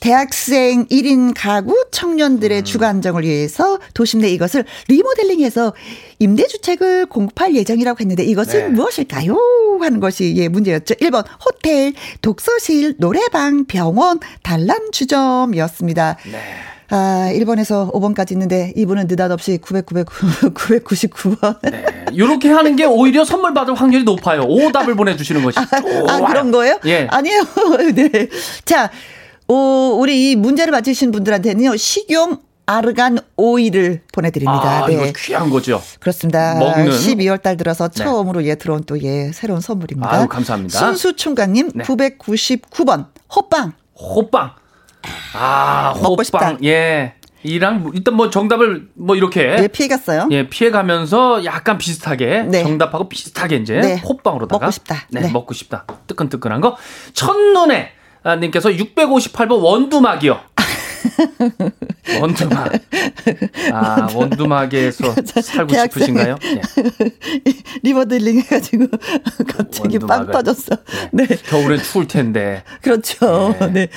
대학생 0.02 0.88
1인 0.88 1.32
가구 1.36 1.86
청년들의 1.92 2.58
음. 2.58 2.64
주거 2.64 2.88
안정을 2.88 3.24
위해서 3.24 3.78
도심 3.94 4.22
내 4.22 4.30
이것을 4.30 4.66
리모델링해서 4.88 5.74
임대주택을 6.18 7.06
공급할 7.06 7.56
예정이라고 7.56 8.00
했는데 8.00 8.24
이것은 8.24 8.60
네. 8.60 8.68
무엇일까요? 8.70 9.38
하는 9.80 10.00
것이 10.00 10.34
예 10.38 10.48
문제였죠. 10.48 10.96
1번 10.96 11.24
호텔, 11.46 11.94
독서실, 12.22 12.96
노래방, 12.98 13.66
병원, 13.66 14.20
단란주점이었습니다. 14.42 16.18
네. 16.32 16.40
아, 16.90 17.30
1번에서 17.34 17.94
5번까지 17.94 18.32
있는데 18.32 18.74
이분은 18.76 19.06
느닷없이 19.08 19.60
900, 19.60 19.86
900, 19.86 20.08
999번. 20.54 21.60
네. 21.62 21.86
이렇게 22.12 22.50
하는 22.50 22.76
게 22.76 22.86
오히려 22.86 23.24
선물 23.24 23.54
받을 23.54 23.76
확률이 23.76 24.04
높아요. 24.04 24.42
오답을 24.42 24.96
보내주시는 24.96 25.44
것이. 25.44 25.60
아, 25.60 25.68
아, 26.08 26.22
그런 26.28 26.52
거예요? 26.52 26.80
예. 26.86 27.08
아니에요. 27.10 27.44
네. 27.96 28.28
자, 28.66 28.90
오, 29.52 29.98
우리 30.00 30.32
이 30.32 30.36
문제를 30.38 30.72
맞히신 30.72 31.12
분들한테는요, 31.12 31.76
식용 31.76 32.38
아르간 32.66 33.20
오일을 33.36 34.02
보내드립니다. 34.14 34.84
아, 34.84 34.88
네. 34.88 34.94
이거 34.94 35.12
귀한 35.18 35.50
거죠. 35.50 35.82
그렇습니다. 36.00 36.56
먹는 36.56 36.90
12월 36.90 37.42
달 37.42 37.58
들어서 37.58 37.90
네. 37.90 38.02
처음으로 38.02 38.40
네. 38.40 38.48
예 38.48 38.56
들어온 38.56 38.86
또 38.86 38.98
예 38.98 39.34
새로운 39.34 39.60
선물입니다. 39.60 40.10
아유, 40.10 40.28
감사합니다. 40.30 40.80
순수 40.80 41.18
총각님 41.18 41.72
네. 41.76 41.84
999번 41.84 43.08
호빵. 43.36 43.74
호빵. 44.00 44.52
아, 45.34 45.96
먹고 46.02 46.24
싶다. 46.24 46.58
예. 46.64 47.16
이랑 47.44 47.92
일단 47.94 48.14
뭐 48.14 48.30
정답을 48.30 48.90
뭐 48.94 49.16
이렇게 49.18 49.58
예, 49.60 49.68
피해갔어요. 49.68 50.30
예, 50.32 50.48
피해가면서 50.48 51.44
약간 51.44 51.78
비슷하게 51.78 52.44
네. 52.44 52.62
정답하고 52.64 53.10
비슷하게 53.10 53.58
이제 53.58 53.80
네. 53.82 53.96
호빵으로다가 53.98 54.60
먹고 54.66 54.72
싶다. 54.72 54.96
네, 55.10 55.22
네. 55.22 55.32
먹고 55.32 55.54
싶다. 55.54 55.86
뜨끈뜨끈한 56.08 56.62
거. 56.62 56.78
첫눈에 57.14 57.82
아, 57.84 58.01
님께서 58.40 58.70
658번 58.70 59.62
원두막이요. 59.64 60.40
원두막. 62.22 62.72
아, 63.74 64.08
원두막에서 64.14 65.16
살고 65.42 65.74
싶으신가요? 65.74 66.38
네. 66.42 66.62
리모델링 67.84 68.40
해가지고 68.42 68.88
갑자기. 69.48 70.00
빵 70.00 70.30
터졌어. 70.30 70.78
네. 71.12 71.26
네. 71.26 71.36
겨울엔 71.38 71.82
추울 71.82 72.08
텐데. 72.08 72.64
그렇죠. 72.82 73.56
네. 73.60 73.68
네. 73.72 73.88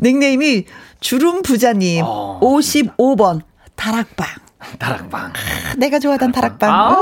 닉네임이 0.00 0.64
주름 1.00 1.42
부자님 1.42 2.02
어, 2.06 2.40
55번 2.42 3.42
다락방. 3.74 4.45
다락방. 4.78 5.32
내가 5.78 5.98
좋아하던 5.98 6.32
다락방. 6.32 6.70
아, 6.70 6.96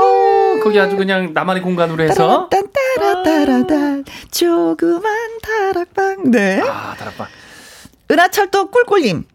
거기 0.63 0.79
아주 0.79 0.95
그냥 0.95 1.33
나만의 1.33 1.61
공간으로 1.63 2.03
해서. 2.03 2.49
따라따라따라 2.49 4.03
조그만 4.31 5.03
다락방. 5.41 6.31
네. 6.31 6.61
아, 6.61 6.95
다락방. 6.97 7.27
은하철도 8.11 8.69
꿀꿀님. 8.71 9.25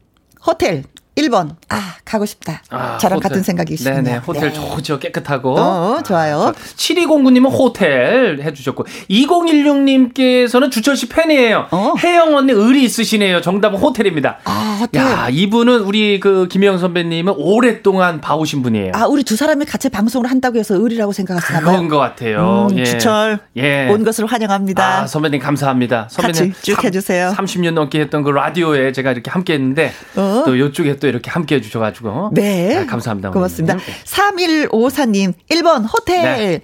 호텔 0.46 0.84
1번. 1.22 1.56
아, 1.68 1.94
가고 2.04 2.26
싶다. 2.26 2.62
아, 2.70 2.98
저랑 2.98 3.18
호텔. 3.18 3.28
같은 3.30 3.42
생각이시네요. 3.42 4.02
네네. 4.02 4.16
호텔 4.18 4.52
네. 4.52 4.54
좋죠. 4.54 4.98
깨끗하고. 4.98 5.58
어, 5.58 6.02
좋아요. 6.04 6.52
7209님은 6.76 7.50
호텔 7.50 8.40
해주셨고, 8.42 8.84
2016님께서는 9.10 10.70
주철 10.70 10.96
씨 10.96 11.08
팬이에요. 11.08 11.68
어. 11.70 11.94
혜영 11.98 12.36
언니 12.36 12.52
의리 12.52 12.84
있으시네요. 12.84 13.40
정답은 13.40 13.78
호텔입니다. 13.78 14.38
아, 14.44 14.78
호텔. 14.80 15.02
야, 15.02 15.28
이분은 15.30 15.80
우리 15.80 16.20
그 16.20 16.48
김혜영 16.48 16.78
선배님은 16.78 17.34
오랫동안 17.36 18.20
봐오신 18.20 18.62
분이에요. 18.62 18.92
아, 18.94 19.06
우리 19.06 19.22
두 19.22 19.36
사람이 19.36 19.64
같이 19.64 19.88
방송을 19.88 20.30
한다고 20.30 20.58
해서 20.58 20.74
의리라고 20.76 21.12
생각하시나 21.12 21.60
봐요. 21.60 21.70
그런 21.70 21.88
것 21.88 21.98
같아요. 21.98 22.68
음, 22.70 22.78
예. 22.78 22.84
주철 22.84 23.38
예. 23.56 23.88
온 23.88 24.04
것을 24.04 24.26
환영합니다. 24.26 25.02
아, 25.02 25.06
선배님 25.06 25.40
감사합니다. 25.40 26.08
선배님 26.10 26.52
같이 26.52 26.62
쭉 26.62 26.82
해주세요. 26.84 27.32
30년 27.36 27.72
넘게 27.74 28.00
했던 28.00 28.22
그 28.22 28.30
라디오에 28.30 28.92
제가 28.92 29.12
이렇게 29.12 29.30
함께 29.30 29.54
했는데 29.54 29.92
어. 30.16 30.42
또 30.44 30.56
이쪽에 30.56 30.96
또 30.96 31.08
이렇게 31.10 31.30
함께 31.30 31.56
해주셔가지고 31.56 32.30
네. 32.32 32.78
아, 32.78 32.86
감사합니다. 32.86 33.30
고맙습니다. 33.30 33.74
어머님. 33.74 33.92
3154님, 34.04 35.34
1번 35.50 35.86
호텔. 35.92 36.22
네. 36.22 36.60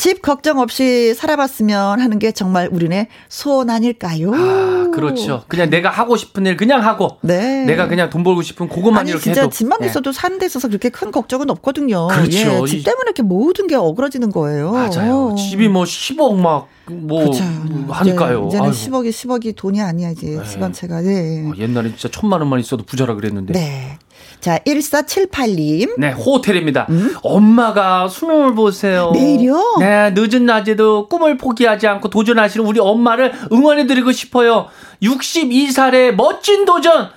집 0.00 0.22
걱정 0.22 0.60
없이 0.60 1.12
살아봤으면 1.12 2.00
하는 2.00 2.18
게 2.18 2.32
정말 2.32 2.70
우리네 2.72 3.08
소원 3.28 3.68
아닐까요? 3.68 4.32
아, 4.34 4.90
그렇죠. 4.94 5.44
그냥 5.46 5.68
내가 5.68 5.90
하고 5.90 6.16
싶은 6.16 6.46
일 6.46 6.56
그냥 6.56 6.82
하고 6.82 7.18
네. 7.20 7.66
내가 7.66 7.86
그냥 7.86 8.08
돈 8.08 8.24
벌고 8.24 8.40
싶은 8.40 8.70
그것만 8.70 9.00
아니 9.00 9.10
이렇게 9.10 9.24
진짜 9.24 9.42
해도 9.42 9.50
집만 9.50 9.80
예. 9.82 9.86
있어도 9.86 10.10
사는 10.12 10.38
데 10.38 10.46
있어서 10.46 10.68
그렇게 10.68 10.88
큰 10.88 11.10
걱정은 11.10 11.50
없거든요. 11.50 12.06
그렇죠. 12.06 12.30
예, 12.38 12.60
이- 12.64 12.66
집 12.66 12.82
때문에 12.82 13.02
이렇게 13.08 13.22
모든 13.22 13.66
게 13.66 13.74
어그러지는 13.74 14.30
거예요. 14.30 14.72
맞아요. 14.72 15.34
집이 15.36 15.68
뭐 15.68 15.84
10억 15.84 16.34
막 16.36 16.68
뭐 16.92 17.20
그렇죠. 17.20 17.44
하니까요. 17.88 18.46
이제, 18.48 18.56
는 18.58 18.64
아이고. 18.64 18.74
10억이 18.76 19.10
10억이 19.10 19.54
돈이 19.56 19.80
아니야 19.80 20.10
이제 20.10 20.26
네. 20.26 20.44
집안채가. 20.44 21.00
네. 21.02 21.46
어, 21.48 21.52
옛날에 21.56 21.90
진짜 21.90 22.08
천만 22.10 22.40
원만 22.40 22.58
있어도 22.60 22.84
부자라 22.84 23.14
그랬는데. 23.14 23.52
네. 23.52 23.98
자 24.40 24.58
1478님. 24.58 25.98
네, 25.98 26.12
호텔입니다. 26.12 26.86
엄마가 27.22 28.08
수능을 28.08 28.54
보세요. 28.54 29.08
음? 29.14 29.18
내일이요? 29.18 29.76
네, 29.80 30.10
늦은 30.14 30.46
낮에도 30.46 31.08
꿈을 31.08 31.36
포기하지 31.36 31.86
않고 31.86 32.08
도전하시는 32.08 32.64
우리 32.66 32.80
엄마를 32.80 33.32
응원해드리고 33.52 34.12
싶어요. 34.12 34.68
62살의 35.02 36.12
멋진 36.12 36.64
도전! 36.64 37.08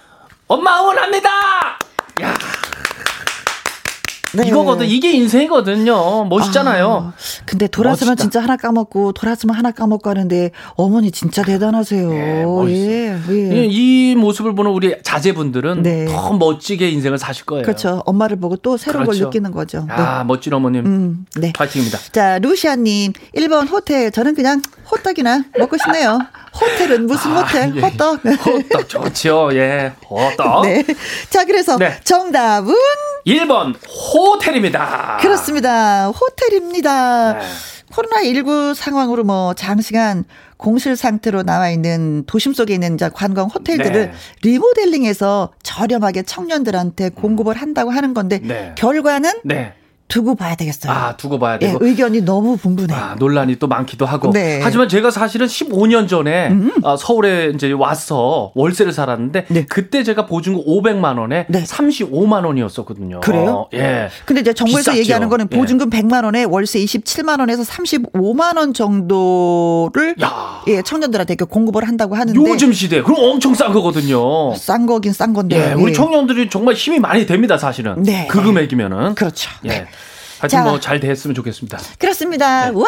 엄마 0.47 0.81
응원합니다! 0.81 1.29
야, 2.21 2.33
네. 4.33 4.47
이거거든. 4.47 4.87
이게 4.87 5.11
인생이거든요. 5.11 6.25
멋있잖아요. 6.25 7.13
아, 7.13 7.13
근데 7.45 7.67
돌아서면. 7.67 8.17
진짜 8.17 8.41
하나 8.41 8.57
까먹고 8.57 9.11
돌아서면 9.13 9.55
하나 9.55 9.71
까먹고 9.71 10.09
하는데 10.09 10.51
어머니 10.75 11.11
진짜 11.11 11.43
대단하세요. 11.43 12.13
예, 12.13 12.43
멋있어요. 12.45 13.19
예, 13.29 13.51
예. 13.51 13.65
이, 13.65 14.11
이 14.11 14.15
모습을 14.15 14.55
보는 14.55 14.71
우리 14.71 14.95
자제분들은 15.03 15.83
네. 15.83 16.05
더 16.05 16.33
멋지게 16.33 16.89
인생을 16.89 17.17
사실 17.17 17.45
거예요. 17.45 17.63
그렇죠. 17.63 18.01
엄마를 18.05 18.37
보고 18.39 18.55
또 18.55 18.77
새로운 18.77 19.05
걸 19.05 19.13
그렇죠. 19.13 19.25
느끼는 19.25 19.51
거죠. 19.51 19.85
아, 19.89 20.23
멋진 20.23 20.53
어머님. 20.53 20.83
네. 20.83 20.89
음, 20.89 21.25
네. 21.35 21.53
파이팅입니다. 21.53 21.99
자, 22.11 22.39
루시아님, 22.39 23.13
1번 23.35 23.69
호텔. 23.69 24.11
저는 24.11 24.35
그냥 24.35 24.61
호떡이나 24.91 25.43
먹고 25.57 25.77
싶네요. 25.77 26.19
호텔은 26.59 27.07
무슨 27.07 27.31
호텔? 27.31 27.63
아, 27.63 27.71
예. 27.75 27.81
호떡. 27.81 28.25
호떡 28.25 28.89
좋죠. 28.89 29.49
예. 29.53 29.93
호떡. 30.09 30.63
네. 30.65 30.83
자, 31.29 31.45
그래서 31.45 31.77
네. 31.77 31.99
정답은 32.03 32.73
1번 33.25 33.75
호텔입니다. 34.13 35.17
그렇습니다. 35.21 36.07
호텔입니다. 36.09 37.33
네. 37.33 37.45
코로나19 37.91 38.73
상황으로 38.73 39.23
뭐 39.23 39.53
장시간 39.53 40.25
공실 40.57 40.95
상태로 40.95 41.43
나와 41.43 41.69
있는 41.69 42.23
도심 42.25 42.53
속에 42.53 42.73
있는 42.73 42.95
이제 42.95 43.09
관광 43.13 43.47
호텔들을 43.47 43.91
네. 43.91 44.13
리모델링해서 44.41 45.53
저렴하게 45.61 46.23
청년들한테 46.23 47.09
공급을 47.09 47.55
한다고 47.55 47.91
하는 47.91 48.13
건데 48.13 48.39
네. 48.41 48.73
결과는 48.77 49.31
네. 49.43 49.73
두고 50.07 50.35
봐야 50.35 50.55
되겠어요. 50.55 50.91
아, 50.91 51.17
두고 51.17 51.39
봐야 51.39 51.55
예, 51.61 51.67
되고. 51.67 51.83
의견이 51.83 52.21
너무 52.21 52.55
분분해요. 52.57 52.97
아, 52.97 53.15
논란이 53.17 53.55
또 53.57 53.67
많기도 53.67 54.05
하고. 54.05 54.31
네. 54.31 54.57
음. 54.57 54.61
하지만 54.63 54.87
제가 54.87 55.09
사실은 55.09 55.47
15년 55.47 56.07
전에 56.07 56.55
아, 56.83 56.95
서울에 56.97 57.51
이제 57.55 57.71
와서 57.71 58.51
월세를 58.53 58.93
살았는데 58.93 59.45
네. 59.49 59.65
그때 59.65 60.03
제가 60.03 60.25
보증금 60.25 60.63
500만 60.65 61.17
원에 61.17 61.45
네. 61.49 61.63
35만 61.63 62.45
원이었었거든요. 62.45 63.21
그래요? 63.21 63.67
예. 63.73 64.09
근데 64.25 64.41
이제 64.41 64.53
정부에서 64.53 64.91
비쌌죠. 64.91 64.99
얘기하는 64.99 65.29
거는 65.29 65.47
예. 65.51 65.57
보증금 65.57 65.89
100만 65.89 66.25
원에 66.25 66.43
월세 66.43 66.79
27만 66.79 67.39
원에서 67.39 67.63
35만 67.63 68.57
원 68.57 68.73
정도를 68.73 70.15
야. 70.21 70.61
예, 70.67 70.81
청년들한테 70.81 71.33
이렇게 71.33 71.49
공급을 71.49 71.87
한다고 71.87 72.15
하는데 72.15 72.39
요즘 72.39 72.71
시대 72.73 73.01
그럼 73.01 73.17
엄청 73.19 73.55
싼 73.55 73.73
거거든요. 73.73 74.53
싼 74.55 74.85
거긴 74.85 75.13
싼 75.13 75.33
건데. 75.33 75.71
예, 75.71 75.73
우리 75.73 75.89
예. 75.89 75.93
청년들이 75.93 76.49
정말 76.49 76.75
힘이 76.75 76.99
많이 76.99 77.25
됩니다, 77.25 77.57
사실은. 77.57 78.03
네. 78.03 78.27
그 78.29 78.43
금액이면은. 78.43 79.15
그렇죠. 79.15 79.49
예. 79.65 79.69
네. 79.69 79.87
하여튼 80.43 80.59
자. 80.59 80.63
뭐잘 80.63 80.99
됐으면 80.99 81.35
좋겠습니다. 81.35 81.79
그렇습니다. 81.97 82.69
와! 82.73 82.85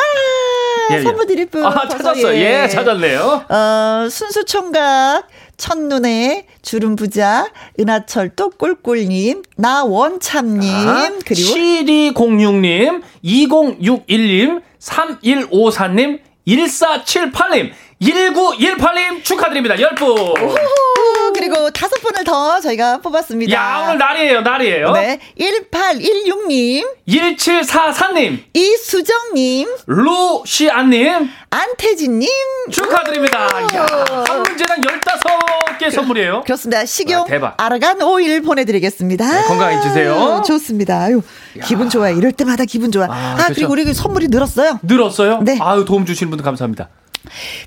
예, 0.91 0.97
예. 0.97 1.01
선물 1.03 1.25
드릴 1.25 1.45
분. 1.45 1.63
아, 1.65 1.87
찾았어요. 1.87 2.35
예, 2.35 2.67
찾았네요. 2.67 3.45
어, 3.47 4.09
순수 4.09 4.43
총각, 4.43 5.25
첫눈에 5.55 6.47
주름 6.61 6.97
부자, 6.97 7.47
은하철도 7.79 8.49
꿀꿀님, 8.51 9.43
나원참님, 9.55 10.69
아, 10.69 11.09
그리고 11.25 11.53
7206님, 11.55 13.01
2061님, 13.23 14.61
3154님, 14.79 16.19
1478님, 16.45 17.71
1918님 18.01 19.23
축하드립니다. 19.23 19.75
10분. 19.75 20.01
오, 20.03 21.33
그리고 21.33 21.69
다섯 21.71 21.95
분을 22.01 22.23
더 22.23 22.59
저희가 22.59 22.97
뽑았습니다. 22.99 23.53
야, 23.53 23.83
오늘 23.85 23.97
날이에요. 23.97 24.41
날이에요. 24.41 24.91
네. 24.91 25.19
1816님, 25.39 26.85
1744님, 27.07 28.39
이수정님, 28.53 29.67
루시안님 29.87 31.29
안태진님. 31.49 32.29
축하드립니다. 32.71 33.47
야, 33.75 33.85
한 34.27 34.43
문제당 34.43 34.81
15개 34.81 35.89
선물이에요. 35.91 36.43
그렇습니다. 36.43 36.85
식용 36.85 37.21
아, 37.21 37.25
대박. 37.25 37.61
아르간 37.61 38.01
오일 38.01 38.41
보내드리겠습니다. 38.41 39.25
네, 39.41 39.47
건강해지세요. 39.47 40.43
좋습니다. 40.45 40.99
아유, 41.01 41.21
기분 41.63 41.89
좋아요. 41.89 42.15
이럴 42.17 42.31
때마다 42.33 42.65
기분 42.65 42.91
좋아. 42.91 43.05
아, 43.05 43.09
아, 43.09 43.35
그렇죠. 43.35 43.53
그리고 43.53 43.71
우리 43.71 43.93
선물이 43.93 44.27
늘었어요. 44.29 44.79
늘었어요? 44.83 45.39
네. 45.43 45.57
아유, 45.61 45.85
도움 45.85 46.05
주시는 46.05 46.29
분들 46.29 46.43
감사합니다. 46.43 46.89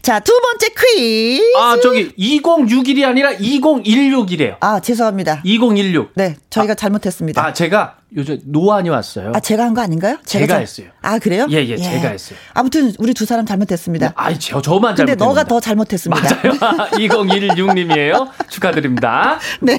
자, 0.02 0.20
두 0.20 0.32
번째 0.40 0.68
퀴즈. 0.68 1.42
아, 1.58 1.78
저기 1.82 2.10
2061이 2.16 3.04
아니라 3.04 3.32
2016이래요. 3.32 4.56
아, 4.60 4.80
죄송합니다. 4.80 5.42
2016. 5.44 6.12
네, 6.14 6.36
저희가 6.50 6.74
잘못했습니다. 6.74 7.44
아, 7.44 7.52
제가 7.52 7.97
요즘 8.16 8.38
노안이 8.46 8.88
왔어요. 8.88 9.32
아, 9.34 9.40
제가 9.40 9.64
한 9.64 9.74
거 9.74 9.82
아닌가요? 9.82 10.16
제가 10.24 10.46
잘- 10.46 10.62
했어요. 10.62 10.86
아, 11.02 11.18
그래요? 11.18 11.46
예, 11.50 11.56
예, 11.66 11.76
제가 11.76 12.08
했어요. 12.08 12.38
아무튼 12.54 12.92
우리 12.98 13.12
두 13.12 13.26
사람 13.26 13.44
잘못했습니다. 13.44 14.12
아이, 14.16 14.38
저, 14.38 14.62
저만 14.62 14.94
근데 14.94 15.12
잘못했습니다. 15.14 15.24
너가 15.26 15.44
더 15.44 15.60
잘못했습니다. 15.60 16.22
맞아요. 16.22 16.58
2016님이에요. 16.96 18.28
축하드립니다. 18.48 19.38
네. 19.60 19.78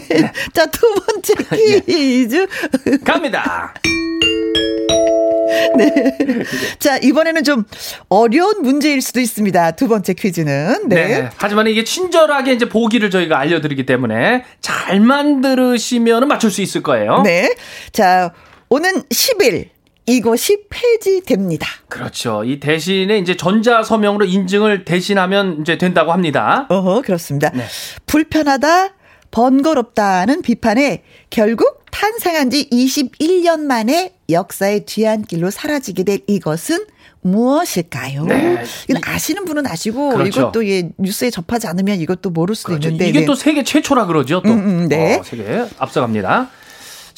자, 0.54 0.66
두 0.68 0.82
번째 0.94 1.34
예. 1.58 1.80
퀴즈. 1.80 2.48
갑니다. 3.04 3.74
자, 6.80 6.98
이번에는 6.98 7.44
좀 7.44 7.64
어려운 8.10 8.62
문제일 8.62 9.02
수도 9.02 9.20
있습니다. 9.20 9.72
두 9.72 9.88
번째 9.88 10.14
퀴즈는. 10.14 10.88
네. 10.88 11.08
네. 11.22 11.30
하지만 11.38 11.68
이게 11.68 11.84
친절하게 11.84 12.54
이제 12.54 12.68
보기를 12.70 13.10
저희가 13.10 13.40
알려드리기 13.40 13.86
때문에 13.86 14.44
잘만 14.62 15.42
들으시면 15.42 16.28
맞출 16.28 16.52
수 16.52 16.62
있을 16.62 16.84
거예요. 16.84 17.22
네. 17.24 17.54
자, 17.92 18.19
오는 18.70 19.04
10일 19.04 19.70
이것이 20.06 20.64
폐지됩니다. 20.70 21.68
그렇죠. 21.88 22.44
이 22.44 22.60
대신에 22.60 23.20
이제 23.20 23.38
전자 23.38 23.84
서명으로 23.84 24.26
인증을 24.26 24.84
대신하면 24.84 25.62
이제 25.62 25.78
된다고 25.78 26.12
합니다. 26.12 26.66
어허, 26.70 27.04
그렇습니다. 27.04 27.52
네. 27.52 27.64
불편하다, 28.08 28.96
번거롭다는 29.30 30.42
비판에 30.42 31.04
결국 31.30 31.86
탄생한 31.92 32.50
지 32.50 32.68
21년 32.72 33.62
만에 33.62 34.16
역사의 34.30 34.86
뒤안길로 34.86 35.52
사라지게 35.52 36.04
될 36.04 36.20
이것은 36.28 36.86
무엇일까요? 37.22 38.26
네. 38.26 38.64
아시는 39.04 39.46
분은 39.46 39.68
아시고 39.68 40.10
그렇죠. 40.10 40.42
이것도 40.42 40.68
예, 40.68 40.90
뉴스에 40.98 41.30
접하지 41.30 41.68
않으면 41.68 42.00
이것도 42.00 42.30
모를 42.30 42.56
수도 42.56 42.70
그렇죠. 42.70 42.90
있는데 42.90 43.10
이게 43.10 43.20
네. 43.22 43.26
또 43.26 43.36
세계 43.36 43.64
최초라 43.64 44.06
그러죠. 44.06 44.42
또 44.42 44.52
음, 44.52 44.60
음, 44.60 44.88
네. 44.88 45.18
어, 45.18 45.24
세계 45.24 45.66
앞서갑니다. 45.78 46.50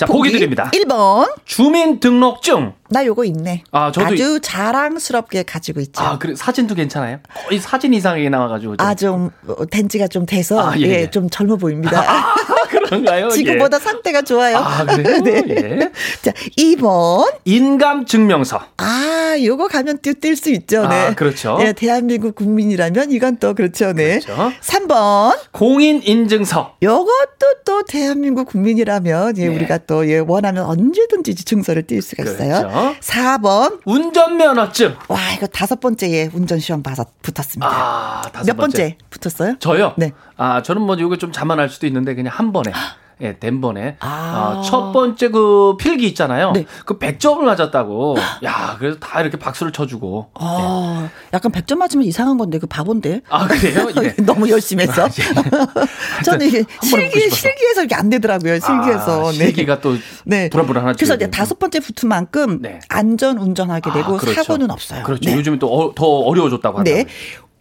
자 0.01 0.07
보기, 0.07 0.31
드립니다. 0.31 0.71
1번 0.73 1.31
주민등록증. 1.45 2.73
나 2.91 3.05
요거 3.05 3.23
있네. 3.23 3.63
아, 3.71 3.89
저도 3.91 4.05
아주 4.05 4.39
자랑스럽게 4.41 5.43
가지고 5.43 5.79
있죠. 5.79 6.03
아 6.03 6.19
그래 6.19 6.35
사진도 6.35 6.75
괜찮아요? 6.75 7.19
거의 7.47 7.59
사진 7.59 7.93
이상하게 7.93 8.27
나와가지고 8.29 8.75
좀. 8.75 8.85
아, 8.85 8.93
좀, 8.93 9.31
어, 9.47 9.65
된지가 9.65 10.09
좀 10.09 10.25
돼서, 10.25 10.59
아, 10.59 10.77
예, 10.77 10.81
예, 10.81 10.89
예. 11.01 11.09
좀 11.09 11.29
젊어 11.29 11.55
보입니다. 11.55 12.03
그런가요? 12.69 13.29
지금보다 13.29 13.79
상태가 13.79 14.21
좋아요. 14.21 14.57
아, 14.57 14.85
그래요? 14.85 15.19
네. 15.23 15.43
예. 15.47 15.91
자, 16.21 16.31
2번. 16.57 17.25
예. 17.47 17.51
인감 17.55 18.05
증명서. 18.05 18.61
아, 18.77 19.35
요거 19.41 19.67
가면 19.69 19.99
뛸수 19.99 20.53
있죠. 20.55 20.87
네. 20.87 20.95
아, 21.07 21.13
그렇죠. 21.13 21.57
예, 21.61 21.71
대한민국 21.73 22.35
국민이라면 22.35 23.11
이건 23.11 23.37
또 23.37 23.53
그렇죠. 23.53 23.93
네. 23.93 24.19
그렇죠. 24.19 24.51
3번. 24.61 25.37
공인 25.51 26.01
인증서. 26.03 26.75
요것도 26.83 27.61
또 27.65 27.83
대한민국 27.83 28.47
국민이라면 28.47 29.37
예, 29.37 29.47
네. 29.47 29.55
우리가 29.55 29.79
또 29.79 30.07
예, 30.09 30.19
원하면 30.19 30.65
언제든지 30.65 31.35
증서를 31.35 31.83
띌 31.83 32.01
수가 32.01 32.23
있어요. 32.23 32.67
그렇죠. 32.67 32.80
4번. 32.99 33.79
운전면허증. 33.85 34.95
와, 35.07 35.19
이거 35.35 35.47
다섯 35.47 35.79
번째에 35.79 36.29
운전 36.33 36.59
시험 36.59 36.83
봐서 36.83 37.05
붙었습니다. 37.21 37.67
아, 37.67 38.21
다섯 38.31 38.45
몇 38.45 38.57
번째 38.57 38.97
붙었어요? 39.09 39.55
저요? 39.59 39.93
네. 39.97 40.11
아, 40.37 40.61
저는 40.61 40.81
뭐 40.81 40.95
이거 40.95 41.15
좀 41.17 41.31
자만할 41.31 41.69
수도 41.69 41.87
있는데 41.87 42.15
그냥 42.15 42.33
한 42.35 42.51
번에. 42.51 42.71
예, 43.21 43.37
댄번에. 43.37 43.97
아. 43.99 44.55
어, 44.57 44.61
첫 44.63 44.91
번째 44.91 45.29
그 45.29 45.75
필기 45.77 46.07
있잖아요. 46.07 46.51
네. 46.53 46.65
그 46.85 46.97
100점을 46.97 47.39
맞았다고. 47.41 48.15
야, 48.43 48.75
그래서 48.79 48.97
다 48.99 49.21
이렇게 49.21 49.37
박수를 49.37 49.71
쳐주고. 49.71 50.31
아, 50.35 51.09
약간 51.33 51.51
100점 51.51 51.77
맞으면 51.77 52.05
이상한 52.05 52.37
건데, 52.37 52.57
그 52.57 52.67
바본데. 52.67 53.21
아, 53.29 53.47
그래요? 53.47 53.87
예. 54.03 54.15
너무 54.23 54.49
열심히 54.49 54.83
했어. 54.87 55.07
저는 56.25 56.47
이게 56.47 56.63
한번 56.79 56.99
해보고 57.01 57.19
실기. 57.19 57.35
실기에서 57.35 57.83
이게 57.83 57.95
안 57.95 58.09
되더라고요, 58.09 58.59
실기에서. 58.59 59.27
아, 59.27 59.31
네. 59.31 59.37
실기가 59.37 59.79
또 59.79 59.95
네. 60.25 60.49
불안불안하죠. 60.49 60.97
그래서 60.97 61.15
이제. 61.15 61.29
다섯 61.29 61.59
번째 61.59 61.79
붙은 61.79 62.09
만큼 62.09 62.59
네. 62.61 62.79
안전 62.89 63.37
운전하게 63.37 63.91
되고 63.91 64.15
아, 64.15 64.17
그렇죠. 64.17 64.43
사고는 64.43 64.71
없어요. 64.71 65.03
그렇죠. 65.03 65.29
네. 65.29 65.35
요즘은 65.35 65.59
또 65.59 65.71
어, 65.73 65.93
더 65.95 66.05
어려워졌다고 66.05 66.79
하더라고요. 66.79 67.03
네. 67.05 67.09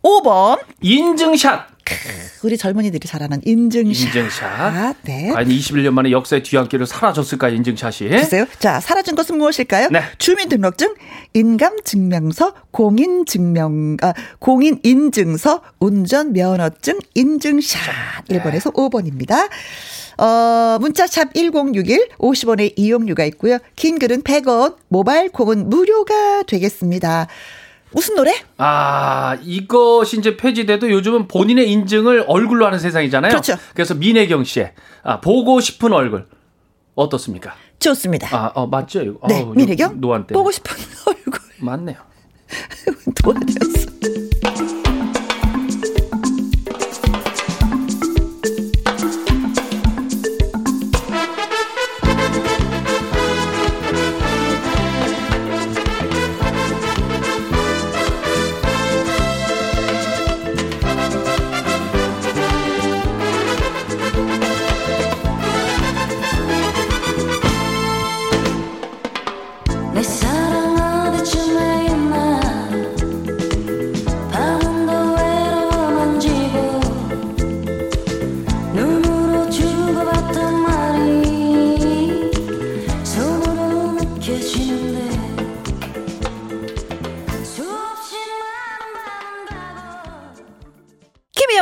5번. 0.03 0.61
인증샷. 0.81 1.71
우리 2.45 2.57
젊은이들이 2.57 3.09
잘하는 3.09 3.41
인증샷. 3.45 4.15
인증샷. 4.15 4.97
네. 5.03 5.31
과연 5.33 5.49
21년 5.49 5.91
만에 5.91 6.13
역사의 6.13 6.43
뒤안길을 6.45 6.87
사라졌을까 6.87 7.49
인증샷이. 7.49 8.11
글쎄요. 8.11 8.47
자, 8.61 8.79
사라진 8.81 9.17
것은 9.17 9.39
무엇일까요? 9.39 9.89
네. 9.91 10.03
주민등록증, 10.19 10.95
인감증명서, 11.35 12.55
공인증명, 12.71 13.97
아, 14.03 14.15
공인인증서, 14.39 15.63
운전면허증, 15.81 16.99
인증샷. 17.15 17.81
네. 18.29 18.41
1번에서 18.41 18.73
5번입니다. 18.73 19.49
어, 20.19 20.79
문자샵 20.81 21.35
1061, 21.35 22.11
50원의 22.19 22.75
이용료가 22.77 23.25
있고요. 23.25 23.59
긴 23.75 23.99
글은 23.99 24.23
100원, 24.23 24.77
모바일 24.89 25.31
콩은 25.31 25.69
무료가 25.71 26.43
되겠습니다. 26.45 27.27
무슨 27.93 28.15
노래? 28.15 28.33
아, 28.57 29.37
이것이 29.43 30.19
이제 30.19 30.37
폐지돼도 30.37 30.91
요즘은 30.91 31.29
본인의 31.29 31.71
인증을 31.71 32.25
얼굴로 32.29 32.67
하는 32.67 32.79
세상이잖아요. 32.79 33.31
그렇죠. 33.31 33.57
그래서 33.75 33.95
민혜경 33.95 34.45
씨의 34.45 34.73
아, 35.03 35.21
보고 35.21 35.61
싶은 35.61 35.93
얼굴. 35.93 36.27
어떻습니까? 36.95 37.55
좋습니다. 37.79 38.29
아, 38.37 38.53
어, 38.55 38.67
맞죠? 38.67 39.03
이거? 39.03 39.27
네, 39.27 39.41
아우, 39.43 39.55
민혜경. 39.55 40.01
노안 40.01 40.27
때. 40.27 40.35
보고 40.35 40.51
싶은 40.51 40.77
얼굴 41.07 41.41
맞네요. 41.59 41.97
도와줬어. 43.23 44.30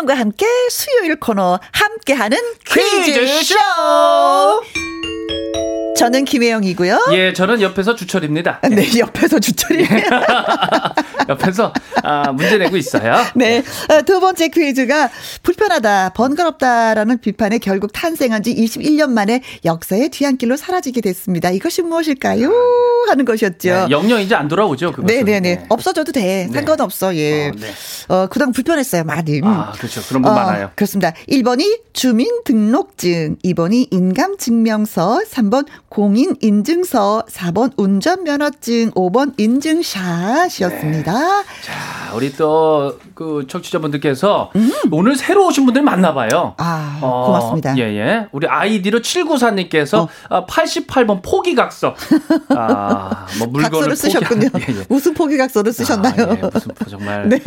김혜영과 0.08 0.14
함께 0.14 0.46
수요일 0.70 1.16
코너 1.20 1.60
함께하는 1.70 2.38
퀴즈쇼. 2.64 3.56
저는 5.96 6.24
김혜영이고요. 6.24 7.06
예, 7.12 7.32
저는 7.32 7.60
옆에서 7.60 7.94
주철입니다. 7.94 8.60
네, 8.70 8.98
옆에서 8.98 9.38
주철이. 9.38 9.86
옆에서 11.28 11.72
아, 12.02 12.32
문제 12.32 12.56
내고 12.56 12.76
있어요. 12.76 13.16
네. 13.34 13.62
어, 13.90 14.02
두 14.02 14.20
번째 14.20 14.48
퀴즈가 14.48 15.10
불편하다, 15.42 16.10
번거롭다라는 16.10 17.18
비판에 17.18 17.58
결국 17.58 17.92
탄생한 17.92 18.42
지 18.42 18.54
21년 18.54 19.10
만에 19.10 19.42
역사의 19.64 20.08
뒤안길로 20.08 20.56
사라지게 20.56 21.00
됐습니다. 21.02 21.50
이것이 21.50 21.82
무엇일까요? 21.82 22.50
하는 23.08 23.24
것이었죠. 23.24 23.68
네, 23.68 23.86
영영 23.90 24.20
이제 24.20 24.34
안 24.34 24.48
돌아오죠. 24.48 24.92
그것은. 24.92 25.06
네네네. 25.06 25.40
네. 25.40 25.66
없어져도 25.68 26.12
돼. 26.12 26.46
네. 26.46 26.52
상관없어. 26.52 27.14
예. 27.16 27.48
어, 27.48 27.52
네. 27.56 27.68
어, 28.08 28.26
그동안 28.28 28.52
불편했어요. 28.52 29.04
많이. 29.04 29.40
아, 29.44 29.72
그렇죠. 29.76 30.00
그런 30.02 30.22
분 30.22 30.32
어, 30.32 30.34
많아요. 30.34 30.70
그렇습니다. 30.74 31.12
1번이 31.28 31.80
주민등록증, 31.92 33.36
2번이 33.44 33.88
인감증명서, 33.92 35.22
3번 35.30 35.66
공인 35.88 36.36
인증서, 36.42 37.24
4번 37.30 37.72
운전면허증, 37.78 38.90
5번 38.92 39.32
인증샷이었습니다. 39.38 41.12
자, 41.62 42.14
우리 42.14 42.32
또 42.34 42.94
그 43.18 43.44
청취자분들께서 43.48 44.52
오늘 44.92 45.16
새로 45.16 45.48
오신 45.48 45.64
분들 45.64 45.82
많나 45.82 46.14
봐요. 46.14 46.54
음. 46.56 46.62
아, 46.64 46.98
고맙습니다. 47.00 47.76
예, 47.76 47.82
예. 47.82 48.26
우리 48.30 48.46
아이디로 48.46 49.00
794님께서 49.00 50.02
어. 50.02 50.08
아, 50.30 50.46
88번 50.46 51.20
포기각서. 51.20 51.96
아, 52.50 53.26
뭐 53.40 53.48
물건을 53.50 53.96
쓰셨군요. 53.96 54.50
포기... 54.50 54.66
예, 54.72 54.76
예. 54.78 54.84
무슨 54.88 55.14
포기각서를 55.14 55.72
쓰셨나요? 55.72 56.14
아, 56.16 56.36
예, 56.40 56.48
무슨 56.52 56.74
포- 56.76 56.84
정말 56.88 57.26
네. 57.28 57.40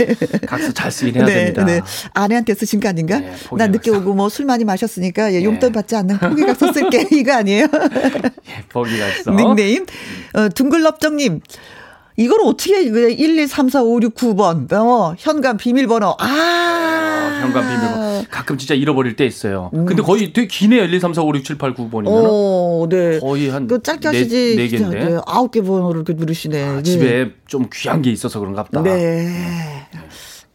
각서 0.46 0.74
잘 0.74 0.92
쓰긴 0.92 1.16
해야 1.16 1.26
됩니다. 1.26 1.66
아내한테 2.14 2.54
쓰신 2.54 2.82
거 2.82 2.90
아닌가? 2.90 3.20
네. 3.20 3.34
난 3.58 3.72
늦게 3.72 3.92
오고 3.92 4.14
뭐 4.14 4.28
술 4.28 4.46
많이 4.46 4.66
마셨으니까 4.66 5.32
예, 5.34 5.42
용돈 5.46 5.70
예. 5.70 5.74
받지 5.74 5.96
않는 5.96 6.18
포기각서 6.20 6.74
쓸게. 6.74 7.08
이거 7.14 7.32
아니에요? 7.34 7.68
예, 8.50 8.64
포기각서. 8.70 9.32
닉네임. 9.32 9.86
어, 10.34 10.50
둥글럽정님. 10.50 11.42
이걸 12.18 12.40
어떻게, 12.44 12.82
이거 12.84 13.00
1, 13.00 13.40
2, 13.40 13.48
3, 13.48 13.70
4, 13.70 13.84
5, 13.84 14.00
6, 14.02 14.16
9번. 14.16 14.72
어, 14.74 15.16
현관 15.18 15.58
비밀번호. 15.58 16.16
아. 16.20 16.26
어, 16.26 17.42
현관 17.42 17.64
비밀번호. 17.68 18.26
가끔 18.30 18.58
진짜 18.58 18.76
잃어버릴 18.76 19.16
때 19.16 19.26
있어요. 19.26 19.72
근데 19.72 20.02
거의 20.04 20.32
되게 20.34 20.48
기네요. 20.48 20.84
1, 20.84 20.94
2, 20.94 21.00
3, 21.00 21.14
4, 21.14 21.24
5, 21.24 21.34
6, 21.36 21.44
7, 21.44 21.58
8, 21.58 21.74
9번이면. 21.74 22.08
어, 22.08 22.86
네. 22.90 23.20
거의 23.20 23.50
한그 23.50 23.82
짧게 23.82 24.02
네- 24.02 24.08
하시지. 24.18 24.56
네 24.58 24.68
진짜, 24.68 24.90
개인데. 24.90 25.14
네, 25.16 25.22
아홉 25.26 25.52
개 25.52 25.62
번호를 25.62 26.02
이렇게 26.02 26.14
누르시네. 26.14 26.64
아, 26.64 26.76
네. 26.78 26.84
집에 26.84 27.32
좀 27.48 27.68
귀한 27.74 28.02
게 28.02 28.12
있어서 28.12 28.40
그런가 28.40 28.64
보다. 28.64 28.84
네. 28.84 29.88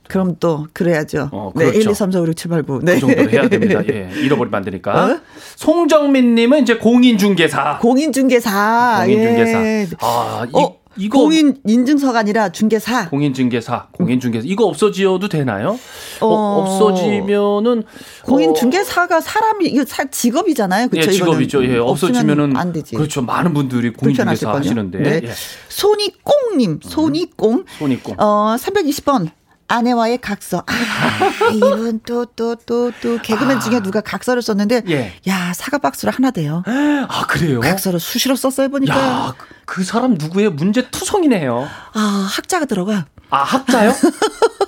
그럼 0.09 0.37
또, 0.41 0.67
그래야죠. 0.73 1.31
어, 1.33 1.53
네, 1.55 1.65
그렇죠. 1.67 1.81
1, 1.81 1.91
2, 1.91 1.95
3, 1.95 2.13
4, 2.13 2.21
5, 2.21 2.27
6, 2.29 2.35
7, 2.37 2.51
8, 2.51 2.63
9. 2.63 2.81
네. 2.83 2.95
그 2.95 3.01
정도로 3.01 3.31
해야 3.31 3.49
됩니다. 3.49 3.83
예, 3.91 4.11
잃어버리면 4.17 4.55
안 4.55 4.65
되니까. 4.65 5.05
어? 5.05 5.19
송정민님은 5.57 6.63
이제 6.63 6.77
공인중개사. 6.77 7.79
공인중개사. 7.81 9.03
공인중개사. 9.05 9.65
예. 9.65 9.87
아, 10.01 10.47
이, 10.49 10.51
어, 10.57 10.77
이거 10.99 11.19
공인 11.19 11.57
인증서가 11.67 12.21
아니라 12.21 12.51
중개사. 12.51 13.11
공인 13.11 13.35
중개사, 13.35 13.89
공인 13.93 14.19
중개사. 14.19 14.45
이거 14.49 14.65
없어지어도 14.65 15.29
되나요? 15.29 15.79
어, 16.21 16.27
어. 16.27 16.61
없어지면은 16.63 17.83
공인 18.25 18.51
어, 18.51 18.55
중개사가 18.55 19.21
사람이 19.21 19.67
이거 19.67 19.85
사- 19.85 20.05
직업이잖아요. 20.05 20.89
그렇죠? 20.89 21.09
예, 21.11 21.13
직업이죠. 21.13 21.65
예, 21.67 21.77
없어지면은 21.79 22.57
안 22.57 22.73
되지. 22.73 22.95
그렇죠. 22.97 23.21
많은 23.23 23.53
분들이 23.53 23.93
공인 23.93 24.15
중개사 24.15 24.47
거요. 24.47 24.57
하시는데. 24.59 24.99
네. 25.01 25.21
예. 25.25 25.33
손이꽁님, 25.69 26.81
손이꽁. 26.83 27.65
손이꽁. 27.79 28.15
어, 28.19 28.57
320번. 28.59 29.29
아내와의 29.69 30.19
각서. 30.19 30.63
아, 30.67 31.49
이분 31.53 32.01
또, 32.07 32.25
또, 32.25 32.55
또, 32.55 32.93
또, 33.03 33.19
개그맨 33.23 33.61
중에 33.61 33.81
누가 33.81 34.01
각서를 34.01 34.43
썼는데, 34.43 34.83
예. 34.89 35.13
야, 35.29 35.53
사과 35.55 35.79
박스를 35.79 36.13
하나 36.15 36.31
대요. 36.31 36.63
아, 36.67 37.27
그래요? 37.27 37.61
각서를 37.61 37.99
수시로 38.01 38.37
썼어요, 38.37 38.69
보니까. 38.69 38.97
야, 38.97 39.35
그- 39.37 39.47
그 39.67 39.85
사람 39.85 40.15
누구의 40.15 40.51
문제 40.51 40.89
투성이네요. 40.91 41.69
아, 41.95 42.29
학자가 42.31 42.67
들어가. 42.67 43.07
아, 43.31 43.43
학자요? 43.43 43.93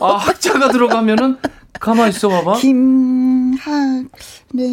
아, 0.00 0.14
학자가 0.16 0.70
들어가면은 0.72 1.38
가만 1.78 2.08
있어 2.08 2.28
봐봐. 2.28 2.54
김학, 2.58 3.60
네. 4.54 4.64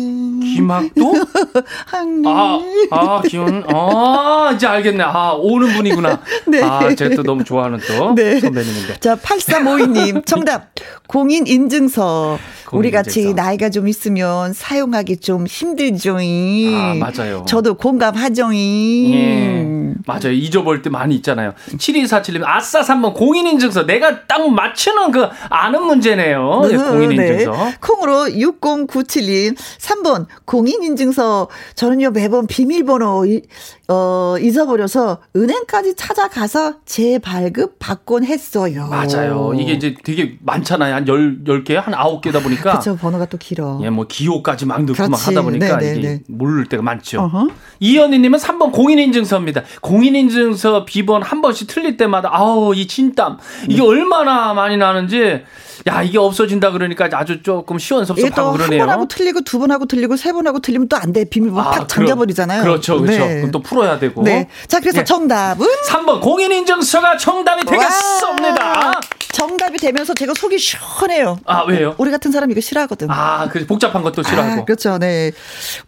김학도? 0.56 1.14
학네. 1.88 2.30
아, 2.30 2.60
아, 2.92 3.22
기운. 3.28 3.64
아, 3.68 4.52
이제 4.56 4.66
알겠네. 4.68 5.04
아, 5.04 5.34
오는 5.38 5.74
분이구나. 5.74 6.22
네. 6.48 6.62
아, 6.64 6.94
제가 6.96 7.16
또 7.16 7.24
너무 7.24 7.44
좋아하는 7.44 7.80
또 7.86 8.16
네. 8.16 8.40
선배님인데. 8.40 9.00
자, 9.00 9.16
8352님, 9.18 10.26
정답. 10.26 10.70
공인 11.08 11.46
인증서. 11.46 12.40
공인 12.68 12.80
우리 12.80 12.92
같이. 12.92 13.34
나이가 13.34 13.70
좀 13.70 13.88
있으면 13.88 14.54
사용하기 14.54 15.18
좀 15.18 15.46
힘들죠. 15.46 16.18
아, 16.18 16.96
맞아요. 16.98 17.46
저도 17.48 17.76
공감하죠. 17.76 18.56
예. 18.56 19.94
맞아요. 20.08 20.32
잊어버릴 20.32 20.82
때 20.82 20.90
많이 20.90 21.16
있잖아요. 21.16 21.54
7247님, 21.78 22.44
아싸 22.46 22.82
3번 22.82 23.14
공인인증서. 23.14 23.86
내가 23.86 24.26
딱 24.26 24.50
맞추는 24.50 25.12
그 25.12 25.28
아는 25.50 25.84
문제네요. 25.84 26.62
예, 26.72 26.76
공인인증서. 26.76 27.52
네. 27.52 27.76
콩으로 27.82 28.26
6097님 28.26 29.56
3번 29.80 30.26
공인인증서 30.46 31.48
저는요 31.76 32.12
매번 32.12 32.48
비밀번호 32.48 33.26
이- 33.26 33.42
어, 33.88 34.36
잊어버려서 34.40 35.20
은행까지 35.36 35.96
찾아가서 35.96 36.76
재발급 36.86 37.78
받곤 37.78 38.24
했어요. 38.26 38.88
맞아요. 38.90 39.54
이게 39.56 39.74
이제 39.74 39.94
되게 40.04 40.38
많잖아요. 40.42 40.96
한 40.96 41.06
10, 41.06 41.44
10개, 41.44 41.74
한 41.76 41.94
9개다 41.94 42.42
보니까. 42.42 42.72
그렇죠 42.72 42.96
번호가 42.96 43.26
또 43.28 43.38
길어. 43.38 43.80
예, 43.84 43.90
뭐 43.92 44.06
기호까지 44.08 44.66
막 44.66 44.84
넣고 44.84 45.08
막. 45.08 45.28
하다 45.28 45.42
보니까 45.44 45.78
네, 45.78 45.94
네, 45.94 46.00
이게 46.00 46.08
네. 46.08 46.22
모를 46.28 46.66
때가 46.66 46.82
많죠. 46.82 47.22
어허. 47.22 47.48
이현희 47.80 48.20
님은 48.20 48.40
3번 48.40 48.72
공인인증서입니다. 48.72 49.64
공인인증서 49.82 50.86
비번 50.86 51.22
한 51.22 51.42
번씩 51.42 51.68
틀릴 51.68 51.98
때마다 51.98 52.30
아우 52.32 52.74
이 52.74 52.88
진땀 52.88 53.38
이게 53.70 53.82
네. 53.82 53.88
얼마나 53.88 54.54
많이 54.54 54.78
나는지 54.78 55.44
야 55.88 56.02
이게 56.02 56.18
없어진다 56.18 56.72
그러니까 56.72 57.08
아주 57.14 57.44
조금 57.44 57.78
시원섭섭하고 57.78 58.36
또한 58.36 58.58
그러네요. 58.58 58.80
번 58.80 58.90
하고 58.90 59.08
틀리고 59.08 59.42
두 59.42 59.60
번 59.60 59.70
하고 59.72 59.86
틀리고 59.86 60.18
세 60.18 60.32
번 60.34 60.48
하고 60.48 60.60
틀리면 60.60 60.88
또 60.90 60.98
안 60.98 61.14
돼. 61.14 61.26
비밀번호 61.26 61.62
아, 61.62 61.72
팍 61.72 61.88
잠겨버리잖아요. 61.88 62.64
그렇죠, 62.64 63.00
그렇죠. 63.00 63.20
네. 63.20 63.36
그럼 63.36 63.52
또 63.52 63.62
풀어야 63.62 64.00
되고. 64.00 64.24
네. 64.24 64.50
자, 64.68 64.80
그래서 64.80 65.00
예. 65.00 65.04
정답은 65.04 65.68
3번 65.88 66.22
공인인증서가 66.22 67.18
정답이 67.18 67.66
되겠습니다. 67.66 68.66
와, 68.68 69.00
정답이 69.32 69.78
되면서 69.78 70.14
제가 70.16 70.34
속이 70.34 70.58
시원해요. 70.58 71.38
아 71.46 71.64
왜요? 71.68 71.94
우리 72.00 72.10
같은 72.10 72.32
사람 72.32 72.50
이거 72.50 72.62
싫어하거든. 72.62 73.12
아, 73.12 73.48
그 73.50 73.66
복잡한 73.68 74.02
것도 74.02 74.24
싫어하고. 74.24 74.62
아, 74.62 74.66
그렇죠. 74.66 74.98
네. 74.98 75.32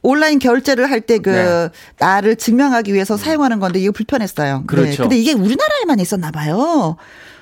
온라인 0.04 0.38
결제를 0.38 0.92
할 0.92 1.02
때그 1.02 1.30
네. 1.30 1.44
음. 1.46 1.70
나를 1.98 2.36
증명하기 2.36 2.94
위해서 2.94 3.18
사용하는 3.18 3.60
건데 3.60 3.80
이거 3.80 3.92
불편했어요. 3.94 4.60
네. 4.60 4.64
그렇죠. 4.68 5.04
근데 5.04 5.18
이게 5.18 5.34
우리나라에만 5.34 6.00
있었나 6.00 6.30
봐요. 6.32 6.98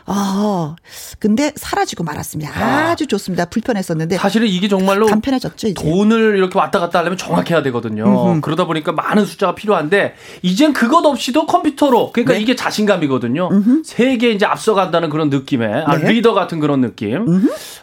아, 0.08 0.76
근데 1.20 1.52
사라지고 1.56 2.04
말았습니다. 2.04 2.52
아주 2.54 3.08
좋습니다. 3.08 3.46
불편했었는데 3.46 4.18
사실은 4.18 4.48
이게 4.48 4.68
정말로 4.68 5.08
간편해졌죠, 5.08 5.68
이제. 5.68 5.84
돈을 5.84 6.38
이렇게 6.38 6.58
왔다 6.60 6.80
갔다 6.80 7.00
하려면 7.00 7.18
정확해야 7.18 7.64
되거든요. 7.64 8.40
그러다 8.42 8.66
보니까 8.66 8.92
많은 8.92 9.26
숫자가 9.26 9.56
필요한데 9.56 10.16
이젠 10.42 10.74
그것 10.74 11.06
없이도 11.06 11.48
컴퓨터로 11.48 12.12
그러니까 12.12 12.34
네. 12.36 12.42
이게 12.42 12.56
자신감이거든요. 12.56 13.50
세계 13.84 14.32
이제 14.32 14.46
앞서간다는 14.46 15.10
그런 15.10 15.30
느낌의 15.30 15.84
아, 15.86 15.98
네. 15.98 16.12
리더 16.12 16.34
같은 16.34 16.60
그런 16.60 16.82
느낌. 16.82 17.26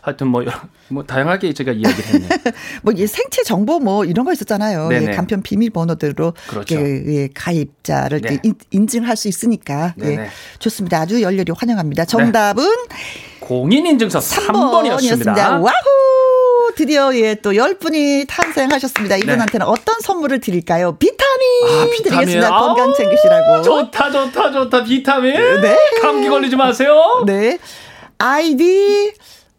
하여튼 0.01 0.29
뭐, 0.29 0.45
뭐 0.93 1.03
다양하게 1.05 1.53
제가 1.55 1.73
이야기를 1.73 2.05
했네요. 2.05 2.29
뭐, 2.83 2.93
이 2.97 3.07
생체 3.07 3.43
정보 3.43 3.79
뭐 3.81 4.05
이런 4.05 4.25
거 4.27 4.33
있었잖아요. 4.33 4.89
예, 4.93 5.11
간편 5.13 5.43
비밀번호대로 5.43 6.35
그렇죠. 6.49 6.75
예, 6.77 7.03
예, 7.07 7.29
가입자를 7.35 8.21
네. 8.21 8.39
인- 8.43 8.55
인증할 8.71 9.17
수 9.17 9.29
있으니까. 9.29 9.95
예. 10.03 10.29
좋습니다. 10.59 11.01
아주 11.01 11.23
열렬히 11.23 11.53
환영합니다. 11.57 12.05
정답은 12.05 12.65
공인인증서 13.41 14.19
3번이었습니다. 14.21 14.99
3번이었습니다. 14.99 15.63
와후! 15.63 16.73
드디어 16.77 17.15
예, 17.17 17.35
또 17.35 17.53
10분이 17.53 18.27
탄생하셨습니다. 18.29 19.17
이분한테는 19.17 19.67
어떤 19.67 20.01
선물을 20.01 20.41
드릴까요? 20.41 20.97
비타민, 20.97 21.67
네. 21.67 21.73
아, 21.73 21.85
비타민. 21.91 22.03
드리겠습니다. 22.27 22.49
아우, 22.55 22.67
건강 22.69 22.95
챙기시라고. 22.95 23.63
좋다, 23.63 24.11
좋다, 24.11 24.53
좋다. 24.53 24.85
비타민. 24.85 25.35
네. 25.61 25.77
감기 26.01 26.29
걸리지 26.29 26.57
마세요. 26.57 27.23
네. 27.27 27.59
아이디 28.19 29.13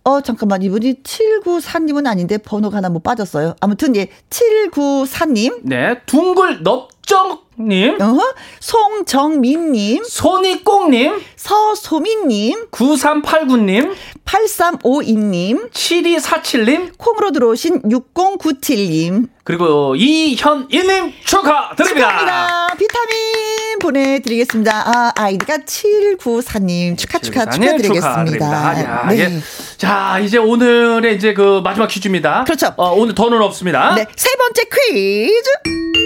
어 0.06 0.22
잠깐만 0.22 0.62
이분이 0.62 1.04
794님은 1.04 2.08
아닌데 2.08 2.38
번호가 2.38 2.78
하나 2.78 2.90
뭐 2.90 3.02
빠졌어요. 3.02 3.56
아무튼 3.62 3.96
예 3.96 4.10
794님, 4.30 5.62
네. 5.64 6.02
둥글 6.06 6.64
넙정님. 7.08 8.02
어 8.02 8.18
송정민님, 8.60 10.04
손이꽁님. 10.04 11.22
서소민님, 11.36 12.68
9389님. 12.72 13.94
8352님, 14.26 15.72
7247님. 15.72 16.98
콩으로 16.98 17.32
들어오신 17.32 17.82
6097님. 17.84 19.28
그리고 19.44 19.96
이현일님 19.96 21.14
축하드립니다. 21.26 21.86
축하합니다. 22.10 22.68
비타민 22.78 23.80
보내드리겠습니다. 23.82 24.72
아, 24.72 25.12
아이디가 25.16 25.58
794님 25.58 26.98
축하, 26.98 27.20
축하, 27.20 27.46
축하드립니다. 27.46 27.94
축하드리겠습니다. 27.94 28.84
야, 28.86 29.08
네. 29.10 29.20
예. 29.20 29.30
자, 29.78 30.18
이제 30.20 30.38
오늘의 30.38 31.18
이제 31.18 31.34
그 31.34 31.60
마지막 31.62 31.88
퀴즈입니다. 31.88 32.46
그렇죠. 32.46 32.74
어, 32.78 32.94
오늘 32.94 33.14
더는 33.14 33.42
없습니다. 33.42 33.96
네, 33.96 34.06
세 34.16 34.30
번째 34.38 34.64
퀴즈. 34.64 36.03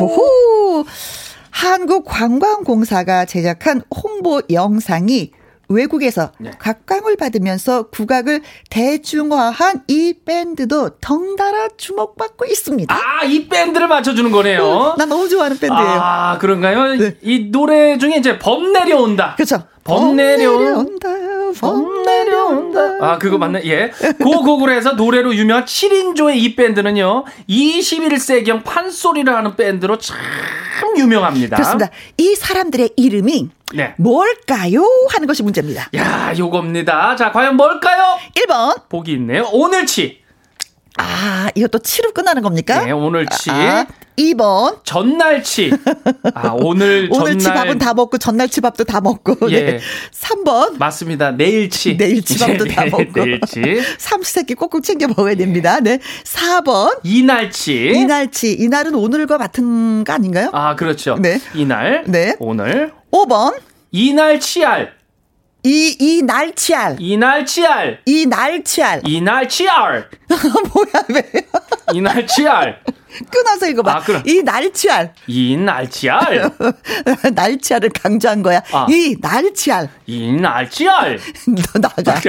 호호. 0.00 0.84
한국관광공사가 1.50 3.24
제작한 3.24 3.80
홍보 4.02 4.42
영상이 4.50 5.30
외국에서 5.68 6.30
네. 6.38 6.50
각광을 6.58 7.16
받으면서 7.16 7.84
국악을 7.88 8.42
대중화한 8.68 9.84
이 9.88 10.12
밴드도 10.24 10.98
덩달아 11.00 11.68
주목받고 11.78 12.44
있습니다. 12.44 12.94
아, 12.94 13.24
이 13.24 13.48
밴드를 13.48 13.88
맞춰주는 13.88 14.30
거네요. 14.30 14.94
나 14.98 15.06
너무 15.06 15.26
좋아하는 15.28 15.58
밴드예요. 15.58 15.82
아, 15.82 16.38
그런가요? 16.38 16.96
네. 16.96 17.16
이 17.22 17.50
노래 17.50 17.96
중에 17.96 18.16
이제 18.16 18.38
범 18.38 18.72
내려온다. 18.72 19.34
그렇죠. 19.36 19.62
범 19.84 20.16
내려- 20.16 20.58
내려온다. 20.58 21.08
범 21.60 22.02
내려온다. 22.02 22.80
아, 23.00 23.18
그거 23.18 23.38
맞네. 23.38 23.62
예. 23.64 23.92
해서 24.74 24.92
노래로 24.92 25.34
유명한 25.34 25.64
7인조의 25.64 26.36
이 26.36 26.56
밴드는요, 26.56 27.24
21세기형 27.48 28.64
판소리를 28.64 29.34
하는 29.34 29.56
밴드로 29.56 29.98
참 29.98 30.16
유명합니다. 30.96 31.56
그렇습니다. 31.56 31.90
이 32.18 32.34
사람들의 32.34 32.90
이름이 32.96 33.48
네. 33.74 33.94
뭘까요? 33.98 34.82
하는 35.10 35.26
것이 35.26 35.42
문제입니다. 35.42 35.88
야, 35.96 36.32
요겁니다. 36.36 37.16
자, 37.16 37.32
과연 37.32 37.56
뭘까요? 37.56 38.18
1번. 38.36 38.88
보기 38.88 39.12
있네요. 39.12 39.48
오늘치. 39.52 40.22
아, 40.96 41.48
이것도 41.54 41.80
치로 41.80 42.12
끝나는 42.12 42.42
겁니까? 42.42 42.84
네, 42.84 42.92
오늘치. 42.92 43.50
아, 43.50 43.86
2번. 44.16 44.84
전날치. 44.84 45.72
아, 46.34 46.50
오늘 46.56 47.08
오늘 47.12 47.38
전날. 47.38 47.38
치밥은 47.38 47.78
다 47.78 47.94
먹고 47.94 48.18
전날 48.18 48.48
치 48.48 48.60
밥도 48.60 48.84
다 48.84 49.00
먹고. 49.00 49.50
예. 49.50 49.60
네. 49.64 49.80
3번. 50.12 50.78
맞습니다. 50.78 51.32
내일치. 51.32 51.96
내일 51.96 52.22
치 52.22 52.38
밥도 52.38 52.64
다 52.66 52.84
네, 52.84 52.90
먹고. 52.90 53.24
내일치. 53.24 53.82
삼시세끼 53.98 54.54
꼭꼭 54.54 54.82
챙겨 54.84 55.08
먹어야 55.08 55.34
됩니다. 55.34 55.80
네. 55.80 55.98
4번. 56.24 56.98
이날치. 57.02 57.92
이날치. 57.94 58.52
이날은 58.52 58.94
오늘과 58.94 59.38
같은 59.38 60.04
거 60.04 60.12
아닌가요? 60.12 60.50
아, 60.52 60.76
그렇죠. 60.76 61.16
네. 61.18 61.40
이날. 61.54 62.04
네. 62.06 62.36
오늘. 62.38 62.92
5번. 63.10 63.54
이날 63.90 64.40
치알. 64.40 64.92
이, 65.64 65.96
이 65.98 66.22
날치알. 66.22 66.96
이날치알. 67.00 68.00
이 68.04 68.26
날치알. 68.26 69.00
이날치알. 69.06 70.10
뭐야, 70.28 71.04
왜? 71.08 71.46
이날치알. 71.94 72.80
끊어서 73.30 73.66
읽어봐. 73.68 73.96
아, 73.96 74.00
끊어. 74.00 74.22
이 74.26 74.42
날치알. 74.42 75.14
이날치알. 75.26 76.50
날치알을 77.34 77.90
강조한 77.90 78.42
거야. 78.42 78.62
아. 78.72 78.86
이 78.90 79.16
날치알. 79.18 79.88
이날치알. 80.04 81.18
너 81.72 81.80
나가. 81.80 82.20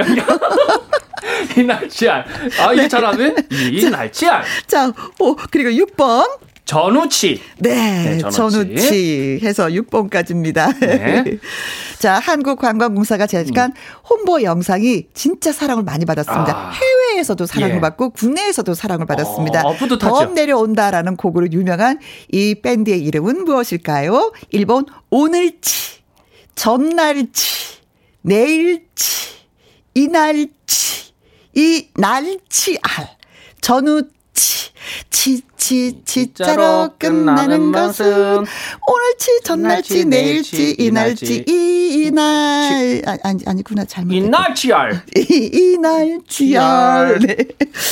이날치알. 1.58 2.24
아, 2.58 2.72
이게 2.72 2.88
잘하네? 2.88 3.34
이날치알. 3.50 4.44
자, 4.66 4.90
오, 5.18 5.36
그리고 5.50 5.68
6번. 5.84 6.38
전우치. 6.66 7.40
네, 7.60 7.74
네, 7.74 8.18
전우치. 8.18 8.36
전우치 8.36 9.40
해서 9.42 9.68
6번까지입니다. 9.68 10.78
네. 10.80 11.38
자, 12.00 12.18
한국관광공사가 12.18 13.26
제작한 13.28 13.72
홍보 14.10 14.42
영상이 14.42 15.06
진짜 15.14 15.52
사랑을 15.52 15.84
많이 15.84 16.04
받았습니다. 16.04 16.54
아. 16.54 16.70
해외에서도 16.72 17.46
사랑을 17.46 17.76
예. 17.76 17.80
받고 17.80 18.10
국내에서도 18.10 18.74
사랑을 18.74 19.06
받았습니다. 19.06 19.62
어. 19.62 19.76
범 20.00 20.34
내려온다라는 20.34 21.16
곡으로 21.16 21.50
유명한 21.52 22.00
이 22.32 22.56
밴드의 22.56 23.00
이름은 23.00 23.44
무엇일까요? 23.44 24.32
1번 24.52 24.86
오늘치, 25.10 26.00
전날치, 26.56 27.78
내일치, 28.22 29.36
이날치, 29.94 31.12
이날치 31.54 32.78
알, 32.82 33.08
전우치, 33.60 34.72
치 35.10 35.42
치, 35.56 36.00
치자로 36.04 36.90
끝나는 36.98 37.72
것은 37.72 38.06
오늘치, 38.06 39.40
전날치, 39.42 40.04
내일치, 40.04 40.76
이날치, 40.78 41.44
이날. 41.48 43.02
아, 43.06 43.16
아니, 43.24 43.42
아니구나. 43.46 43.84
잘못. 43.84 44.12
이날치알. 44.12 45.02
이날치알. 45.16 47.18
네. 47.20 47.36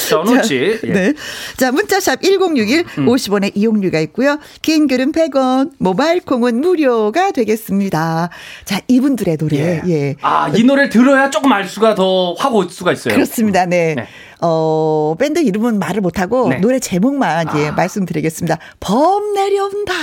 전우치. 0.08 0.78
자, 0.82 0.88
예. 0.88 0.92
네. 0.92 1.12
자, 1.56 1.72
문자샵 1.72 2.22
1061, 2.22 2.84
음. 2.98 3.06
50원의 3.06 3.52
이용료가 3.54 3.98
있고요. 4.00 4.38
긴 4.62 4.86
글은 4.86 5.12
100원, 5.12 5.72
모바일 5.78 6.20
콩은 6.20 6.60
무료가 6.60 7.30
되겠습니다. 7.32 8.30
자, 8.64 8.80
이분들의 8.88 9.36
노래. 9.38 9.80
예. 9.88 10.14
아, 10.20 10.48
이 10.54 10.62
노래를 10.64 10.90
들어야 10.90 11.30
조금 11.30 11.52
알 11.52 11.66
수가 11.66 11.94
더 11.94 12.34
확 12.38 12.54
올 12.54 12.68
수가 12.70 12.92
있어요. 12.92 13.14
그렇습니다. 13.14 13.66
네. 13.66 13.94
네. 13.96 14.06
어, 14.40 15.14
밴드 15.18 15.38
이름은 15.40 15.78
말을 15.78 16.02
못하고 16.02 16.48
네. 16.50 16.58
노래 16.58 16.78
제목만 16.84 17.46
예, 17.56 17.68
아. 17.68 17.72
말씀드리겠습니다. 17.72 18.58
범 18.78 19.32
내려온다. 19.32 19.94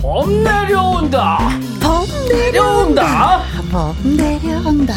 범 0.00 0.42
내려온다. 0.42 1.38
범 1.78 2.06
내려온다. 2.30 3.42
범 3.70 3.94
내려온다. 4.16 4.94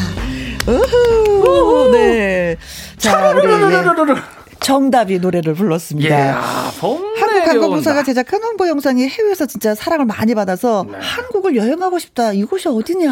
우후. 0.66 1.92
네. 1.92 2.56
자, 2.98 3.32
우리 3.32 3.48
예. 3.48 4.16
정답이 4.62 5.20
노래를 5.20 5.54
예, 5.54 5.58
불렀습니다. 5.58 6.38
아, 6.38 6.72
범 6.80 7.02
한국관광부사가 7.42 8.02
내려온다. 8.02 8.04
제작한 8.04 8.44
홍보 8.44 8.68
영상이 8.68 9.08
해외에서 9.08 9.46
진짜 9.46 9.76
사랑을 9.76 10.06
많이 10.06 10.36
받아서 10.36 10.86
네. 10.90 10.98
한국을 11.00 11.56
여행하고 11.56 12.00
싶다. 12.00 12.34
이곳이 12.34 12.68
어디냐. 12.70 13.12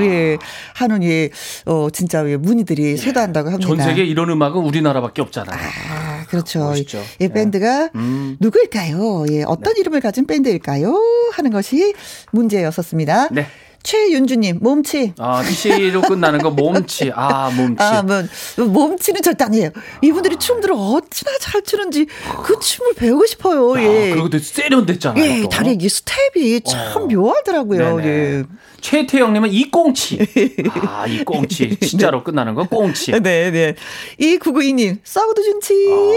예. 0.00 0.38
하는 0.74 1.02
예, 1.02 1.30
어, 1.66 1.88
진짜 1.90 2.28
예, 2.28 2.36
문의들이 2.36 2.96
쇄도한다고 2.96 3.50
합니다. 3.50 3.66
전 3.68 3.84
세계 3.84 4.04
이런 4.04 4.30
음악은 4.30 4.56
우리나라밖에 4.56 5.22
없잖아요. 5.22 5.58
아, 5.58 6.24
그렇죠. 6.28 6.60
멋있죠. 6.60 7.02
이 7.20 7.28
밴드가 7.28 7.90
음. 7.94 8.36
누구일까요? 8.40 9.26
예, 9.30 9.42
어떤 9.44 9.76
이름을 9.76 10.00
가진 10.00 10.26
밴드일까요? 10.26 10.94
하는 11.32 11.50
것이 11.50 11.94
문제였었습니다. 12.32 13.28
네. 13.32 13.46
최윤주님, 13.82 14.58
몸치. 14.60 15.14
아, 15.18 15.42
치로 15.42 16.02
끝나는 16.02 16.40
거 16.40 16.50
몸치. 16.50 17.10
아, 17.14 17.50
몸치. 17.50 17.82
아, 17.82 18.02
뭐, 18.02 18.22
몸치는 18.66 19.22
절대 19.22 19.44
아니에요. 19.44 19.70
이분들이 20.02 20.36
춤들을 20.36 20.74
어찌나 20.76 21.30
잘 21.40 21.62
추는지 21.62 22.06
그 22.44 22.58
춤을 22.58 22.94
배우고 22.94 23.26
싶어요. 23.26 23.74
아, 23.74 23.82
예. 23.82 24.10
그리고 24.10 24.28
또 24.28 24.38
세련됐잖아요. 24.38 25.24
예, 25.24 25.42
또. 25.42 25.48
다리 25.48 25.76
이 25.80 25.88
스텝이 25.88 26.60
참 26.62 27.02
어. 27.02 27.06
묘하더라고요. 27.06 27.96
네네. 27.96 28.08
예. 28.08 28.44
최태영님은 28.80 29.52
이 29.52 29.70
꽁치. 29.70 30.18
아, 30.86 31.06
이 31.06 31.24
꽁치. 31.24 31.76
치자로 31.80 32.22
끝나는 32.24 32.54
거 32.54 32.64
꽁치. 32.64 33.12
네, 33.12 33.50
네. 33.50 33.74
이 34.18 34.36
구구이님, 34.38 35.00
썩어도 35.04 35.42
준치. 35.42 35.74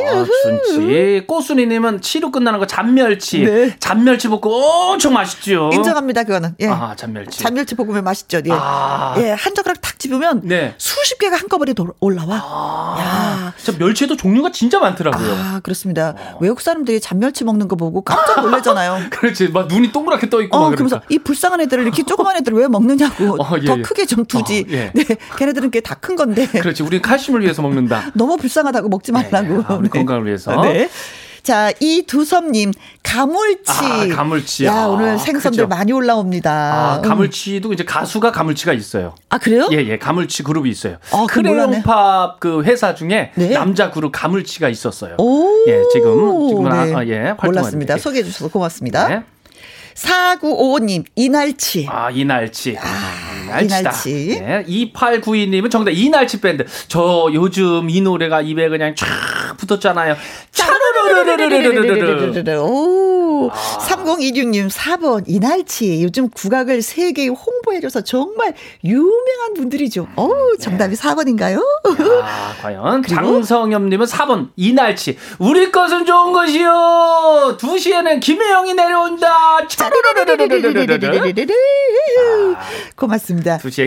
아, 0.08 0.26
준치. 0.44 1.24
꼬순이님은 1.28 2.02
치로 2.02 2.32
끝나는 2.32 2.60
거 2.60 2.68
잔멸치. 2.68 3.40
네. 3.44 3.76
잔멸치 3.80 4.28
볶음 4.28 4.42
엄청 4.44 5.14
맛있죠. 5.14 5.70
인정합니다, 5.74 6.24
그거는. 6.24 6.56
예. 6.60 6.68
아, 6.68 6.96
잔멸치. 6.96 7.40
잔멸치 7.40 7.76
볶으면 7.76 8.04
맛있죠. 8.04 8.40
예. 8.46 8.50
아. 8.52 9.16
예, 9.18 9.32
한 9.32 9.54
젓가락 9.56 9.82
탁 9.82 10.00
집으면 10.00 10.42
네. 10.44 10.76
수십 10.78 11.18
개가 11.20 11.36
한꺼번에 11.38 11.74
도- 11.74 11.94
올라와. 12.00 12.42
아, 12.44 13.54
저 13.64 13.74
멸치에도 13.78 14.16
종류가 14.16 14.52
진짜 14.52 14.80
많더라고요. 14.80 15.32
아, 15.34 15.60
그렇습니다. 15.64 16.16
외국 16.40 16.62
사람들이 16.62 17.00
잔멸치 17.00 17.44
먹는 17.44 17.68
거 17.68 17.76
보고 17.76 18.02
깜짝 18.02 18.42
놀라잖아요. 18.42 19.10
그렇지. 19.12 19.50
막 19.50 19.68
눈이 19.68 19.92
동그랗게 19.92 20.30
떠 20.30 20.42
있고 20.42 20.58
어, 20.58 20.62
막 20.62 20.70
그러면서 20.72 20.98
그러니까. 21.00 21.08
이 21.10 21.20
불쌍한 21.20 21.62
애들을 21.62 21.84
이렇게 21.84 22.04
조그만 22.04 22.36
애들 22.38 22.51
을왜 22.52 22.68
먹느냐고. 22.68 23.42
어, 23.42 23.58
예, 23.62 23.66
더 23.66 23.78
예. 23.78 23.82
크게 23.82 24.06
좀 24.06 24.26
두지. 24.26 24.66
어, 24.70 24.72
예. 24.72 24.92
네, 24.94 25.06
걔네들은 25.38 25.72
꽤 25.72 25.82
다 25.82 25.96
큰 25.96 26.16
건데. 26.16 26.48
그렇지. 26.48 26.84
우리는 26.84 27.02
칼슘을 27.02 27.42
위해서 27.42 27.62
먹는다. 27.62 28.12
너무 28.16 28.38
불쌍하다고 28.38 28.90
먹지 28.90 29.12
말라고. 29.12 29.58
네, 29.58 29.64
아, 29.68 29.74
우리 29.76 29.90
건강을 29.90 30.26
위해서. 30.26 30.62
네. 30.62 30.90
자, 31.44 31.72
이 31.80 32.04
두섭님, 32.06 32.72
가물치. 33.02 33.72
아, 33.72 34.08
가물치. 34.16 34.66
야, 34.66 34.74
아, 34.84 34.88
오늘 34.90 35.18
생선들 35.18 35.64
그죠. 35.64 35.68
많이 35.68 35.92
올라옵니다. 35.92 36.52
아, 36.52 36.96
음. 36.98 37.02
가물치도 37.02 37.74
이제 37.74 37.84
가수가 37.84 38.32
가물치가 38.32 38.74
있어요. 38.74 39.16
아, 39.30 39.40
그래요? 39.40 39.68
예, 39.72 39.78
예, 39.78 39.98
가물치 39.98 40.44
그룹이 40.44 40.70
있어요. 40.70 40.98
아. 41.12 41.26
크레용팝 41.28 42.40
그 42.40 42.62
회사 42.64 42.94
중에 42.94 43.32
네. 43.36 43.50
남자 43.50 43.90
그룹 43.90 44.12
가물치가 44.12 44.70
있었어요. 44.70 45.16
오. 45.18 45.66
예, 45.68 45.82
지금, 45.92 46.48
지금은 46.50 46.72
아, 46.72 46.86
네. 46.86 46.94
아, 46.96 47.06
예, 47.08 47.34
몰랐습니다. 47.44 47.96
게. 47.96 48.00
소개해 48.00 48.24
주셔서 48.24 48.50
고맙습니다. 48.50 49.08
네. 49.08 49.24
4955님, 49.96 51.06
이날치. 51.16 51.88
아, 51.90 52.10
이날치. 52.12 52.78
아, 52.80 53.60
이날치. 53.62 54.40
네. 54.40 54.64
2892님은 54.68 55.70
정답 55.70 55.92
이날치 55.92 56.40
밴드. 56.42 56.66
저 56.88 57.30
요즘 57.34 57.90
이 57.90 58.00
노래가 58.02 58.42
입에 58.42 58.70
그냥 58.70 58.96
쫙 58.96 59.08
붙었잖아요. 59.58 60.16
차르르르르르르르르. 60.52 62.60
오, 62.62 63.50
아. 63.52 63.56
3026님 63.80 64.70
4번 64.70 65.24
이날치 65.28 66.04
요즘 66.04 66.30
국악을 66.30 66.82
세계에 66.82 67.28
홍보해줘서 67.28 68.02
정말 68.02 68.54
유명한 68.84 69.54
분들이죠. 69.56 70.08
오, 70.16 70.56
정답이 70.58 70.96
4번인가요? 70.96 71.60
아, 72.24 72.54
과연 72.62 73.02
그리고? 73.02 73.16
장성엽님은 73.22 74.06
4번 74.06 74.50
이날치. 74.56 75.18
우리 75.40 75.72
것은 75.72 76.06
좋은 76.06 76.32
것이요. 76.34 77.58
2시에는 77.60 78.20
김혜영이 78.22 78.74
내려온다. 78.76 79.66
차르르르르르르르르. 79.68 79.68
고맙습니다. 79.68 79.72
두 79.72 79.82
시엔 79.82 79.91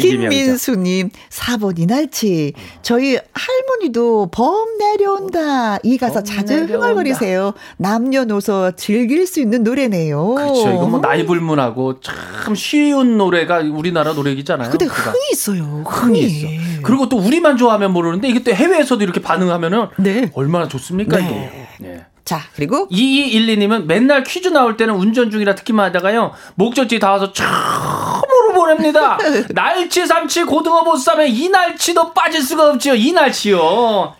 김혜영이죠. 0.00 0.28
김민수님 0.28 1.10
4번 1.30 1.78
이 1.78 1.86
날치 1.86 2.52
저희 2.82 3.18
할머니도 3.32 4.28
범 4.30 4.78
내려온다 4.78 5.78
이 5.82 5.98
가사 5.98 6.14
범 6.14 6.24
자주 6.24 6.54
내려온다. 6.54 6.74
흥얼거리세요. 6.74 7.54
남녀노소 7.76 8.72
즐길 8.76 9.26
수 9.26 9.40
있는 9.40 9.62
노래네요. 9.62 10.34
그렇죠. 10.34 10.70
이건 10.70 10.90
뭐 10.90 11.00
나이 11.00 11.24
불문하고 11.26 12.00
참 12.00 12.54
쉬운 12.54 13.18
노래가 13.18 13.58
우리나라 13.58 14.12
노래이잖아요. 14.12 14.70
근데 14.70 14.86
그가. 14.86 15.10
흥이 15.12 15.24
있어요. 15.32 15.84
흥이 15.86 16.20
있어. 16.20 16.48
그리고 16.82 17.08
또 17.08 17.18
우리만 17.18 17.56
좋아하면 17.56 17.92
모르는데 17.92 18.28
이게 18.28 18.42
또 18.42 18.52
해외에서도 18.52 19.02
이렇게 19.02 19.20
반응하면은 19.20 19.86
네. 19.98 20.30
얼마나 20.34 20.68
좋습니까 20.68 21.16
네. 21.18 21.68
이게. 21.80 21.88
네. 21.88 22.06
자 22.24 22.40
그리고 22.56 22.88
2212님은 22.88 23.84
맨날 23.84 24.24
퀴즈 24.24 24.48
나올 24.48 24.76
때는 24.76 24.94
운전 24.94 25.30
중이라 25.30 25.54
듣기만 25.56 25.86
하다가요 25.86 26.32
목적지 26.54 26.98
다 26.98 27.10
와서 27.12 27.32
처음으로 27.32 28.52
보냅니다. 28.54 29.18
날치, 29.50 30.06
삼치, 30.06 30.44
고등어, 30.44 30.84
보쌈에 30.84 31.26
이 31.26 31.48
날치도 31.48 32.12
빠질 32.14 32.40
수가 32.42 32.70
없지요. 32.70 32.94
이 32.94 33.12
날치요. 33.12 34.14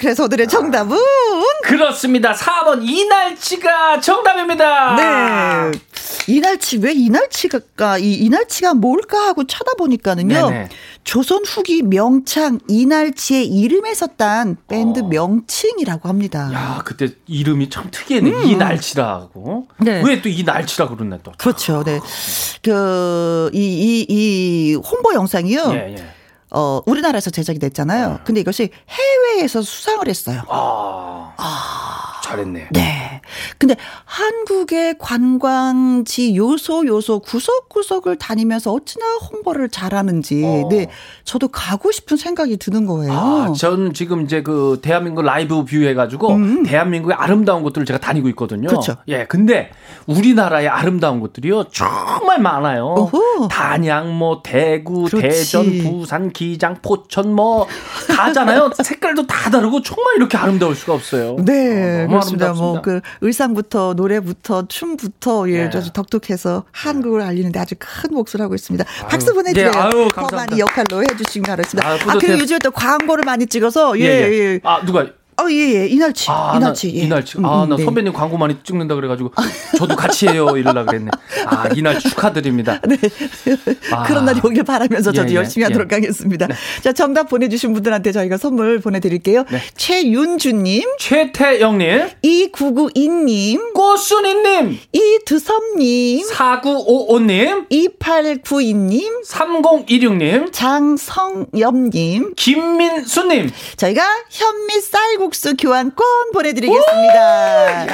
그래서 0.00 0.24
오늘의 0.24 0.48
정답은 0.48 0.96
그렇습니다. 1.62 2.32
4번 2.32 2.80
이 2.82 3.04
날치가 3.04 4.00
정답입니다. 4.00 4.96
네. 4.96 5.78
이날치 6.26 6.78
왜 6.78 6.92
이날치가 6.92 7.98
이 7.98 8.14
이날치가 8.14 8.72
뭘까 8.74 9.18
하고 9.26 9.46
쳐다보니까는요. 9.46 10.50
네네. 10.50 10.68
조선 11.04 11.44
후기 11.44 11.82
명창 11.82 12.60
이날치의 12.68 13.46
이름에서 13.46 14.06
딴 14.16 14.56
밴드 14.68 15.00
어. 15.00 15.02
명칭이라고 15.08 16.08
합니다. 16.08 16.50
야, 16.54 16.82
그때 16.84 17.08
이름이 17.26 17.68
참 17.68 17.88
특이했네. 17.90 18.44
이 18.50 18.56
날치라고. 18.56 19.66
음. 19.80 19.84
네. 19.84 20.02
왜 20.04 20.22
또 20.22 20.28
이 20.30 20.44
날치라 20.44 20.88
그러네 20.88 21.18
또. 21.22 21.32
그렇죠. 21.36 21.82
네. 21.84 22.00
그, 22.62 23.50
이, 23.52 23.58
이, 23.58 24.06
이 24.08 24.74
홍보 24.76 25.12
영상이요. 25.14 25.70
예, 25.72 25.94
예. 25.98 26.14
어, 26.50 26.80
우리나라에서 26.86 27.30
제작이 27.30 27.58
됐잖아요. 27.58 28.20
근데 28.24 28.40
이것이 28.40 28.70
해외에서 28.88 29.62
수상을 29.62 30.06
했어요. 30.08 30.42
아. 30.48 31.34
잘했네. 32.30 32.68
네. 32.70 33.20
근데 33.58 33.76
한국의 34.04 34.96
관광지 34.98 36.36
요소 36.36 36.86
요소 36.86 37.20
구석구석을 37.20 38.16
다니면서 38.16 38.72
어찌나 38.72 39.04
홍보를 39.16 39.68
잘하는지 39.68 40.42
어. 40.44 40.68
네. 40.70 40.88
저도 41.24 41.48
가고 41.48 41.90
싶은 41.90 42.16
생각이 42.16 42.56
드는 42.56 42.86
거예요. 42.86 43.12
아, 43.12 43.52
전 43.56 43.92
지금 43.92 44.22
이제 44.22 44.42
그 44.42 44.78
대한민국 44.82 45.22
live 45.22 45.64
view 45.64 45.76
해가지고 45.84 46.36
대한민국의 46.66 47.16
아름다운 47.16 47.62
곳들을 47.62 47.84
제가 47.84 47.98
다니고 47.98 48.28
있거든요. 48.30 48.68
음. 48.68 48.70
그렇죠. 48.70 48.96
예, 49.08 49.26
근데 49.26 49.70
우리나라의 50.06 50.68
아름다운 50.68 51.20
곳들이요 51.20 51.64
정말 51.72 52.40
많아요. 52.40 52.86
어허. 52.86 53.48
단양, 53.48 54.16
뭐 54.16 54.40
대구, 54.42 55.04
그렇지. 55.04 55.20
대전, 55.20 55.78
부산, 55.82 56.30
기장, 56.40 56.74
포천 56.80 57.34
뭐 57.34 57.66
가잖아요. 58.08 58.70
색깔도 58.82 59.26
다 59.26 59.50
다르고 59.50 59.82
정말 59.82 60.16
이렇게 60.16 60.38
아름다울 60.38 60.74
수가 60.74 60.94
없어요. 60.94 61.36
네, 61.44 62.04
어, 62.04 62.08
그렇습니다. 62.08 62.52
뭐 62.54 62.80
그 62.80 63.00
의상부터 63.20 63.92
노래부터 63.94 64.66
춤부터 64.68 65.50
예, 65.50 65.68
네. 65.68 65.76
아주 65.76 65.92
독특해서 65.92 66.64
한국을 66.72 67.20
알리는데 67.20 67.58
아주 67.58 67.74
큰 67.78 68.14
몫을 68.14 68.40
하고 68.40 68.54
있습니다. 68.54 68.84
박수 69.08 69.34
보내드려요. 69.34 69.70
네, 69.70 69.78
아유, 69.78 69.90
더 70.14 70.22
감사합니다. 70.22 70.36
많이 70.36 70.60
역할로 70.60 71.02
해주시기 71.02 71.42
바랍니다. 71.42 71.86
아유, 71.86 71.98
아. 72.06 72.16
그리고 72.18 72.38
요즘에 72.38 72.58
또 72.60 72.70
광고를 72.70 73.24
많이 73.26 73.46
찍어서 73.46 73.98
예, 74.00 74.04
예. 74.04 74.60
아 74.62 74.82
누가? 74.84 75.06
어, 75.40 75.50
예, 75.50 75.80
예. 75.80 75.86
이날치. 75.86 76.26
아, 76.30 76.54
이날치. 76.56 76.88
나, 76.88 76.94
예. 76.94 76.98
이날치. 77.04 77.38
음, 77.38 77.44
아, 77.46 77.64
음, 77.64 77.68
나 77.70 77.76
네. 77.76 77.84
선배님 77.84 78.12
광고 78.12 78.36
많이 78.36 78.56
찍는다 78.62 78.94
그래가지고 78.94 79.32
저도 79.78 79.96
같이 79.96 80.28
해요 80.28 80.56
이러려 80.56 80.84
그랬네. 80.84 81.10
아, 81.46 81.68
이날 81.74 81.98
축하드립니다. 81.98 82.80
네. 82.86 82.96
아. 83.92 84.02
그런 84.04 84.24
날이 84.24 84.40
오길 84.42 84.64
바라면서 84.64 85.12
저도 85.12 85.28
예, 85.28 85.32
예, 85.32 85.36
열심히 85.36 85.64
하도록 85.64 85.90
예. 85.90 85.96
하겠습니다. 85.96 86.48
자, 86.82 86.92
정답 86.92 87.28
보내주신 87.28 87.72
분들한테 87.72 88.12
저희가 88.12 88.36
선물 88.36 88.80
보내드릴게요. 88.80 89.44
네. 89.50 89.60
최윤주님, 89.76 90.82
최태영님, 90.98 92.08
이구구이님, 92.22 93.72
꽃순이님, 93.72 94.78
이두섭님, 94.92 96.26
4955님, 96.28 97.68
2892님, 97.70 99.24
3016님, 99.26 100.52
장성엽님, 100.52 102.34
김민수님. 102.36 103.50
저희가 103.76 104.02
현미 104.30 104.80
쌀국 104.80 105.29
수 105.34 105.54
교환권 105.56 106.06
보내드리겠습니다. 106.32 107.86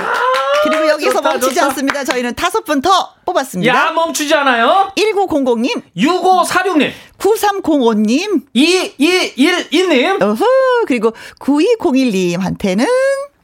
그리고 0.65 0.89
여기서 0.89 1.13
좋다, 1.13 1.31
멈추지 1.31 1.55
좋다. 1.55 1.67
않습니다. 1.69 2.05
저희는 2.05 2.35
다섯 2.35 2.65
분 2.65 2.81
더 2.83 3.15
뽑았습니다. 3.25 3.73
야, 3.75 3.91
멈추지 3.93 4.35
않아요. 4.35 4.91
1900님, 4.97 5.83
6546님, 5.97 6.91
9305님, 7.19 8.43
2212님, 8.55 10.23
어후, 10.23 10.45
그리고 10.87 11.13
9201님한테는 11.41 12.87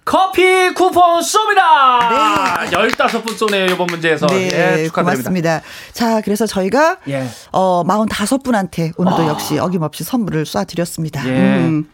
커피 0.04 0.42
쿠폰 0.74 1.20
쏩니다. 1.20 2.68
15분 2.70 3.36
쏘네요, 3.36 3.66
이번 3.66 3.86
문제에서. 3.86 4.26
네, 4.26 4.46
예, 4.46 4.50
축하드립니다. 4.50 4.92
고맙습니다. 4.92 5.62
자, 5.92 6.20
그래서 6.22 6.44
저희가 6.46 6.96
예. 7.08 7.24
어 7.52 7.84
45분한테 7.84 8.92
오늘도 8.96 9.28
역시 9.28 9.58
어김없이 9.58 10.02
선물을 10.04 10.42
쏴드렸습니다. 10.44 11.24
예. 11.26 11.30
음. 11.30 11.88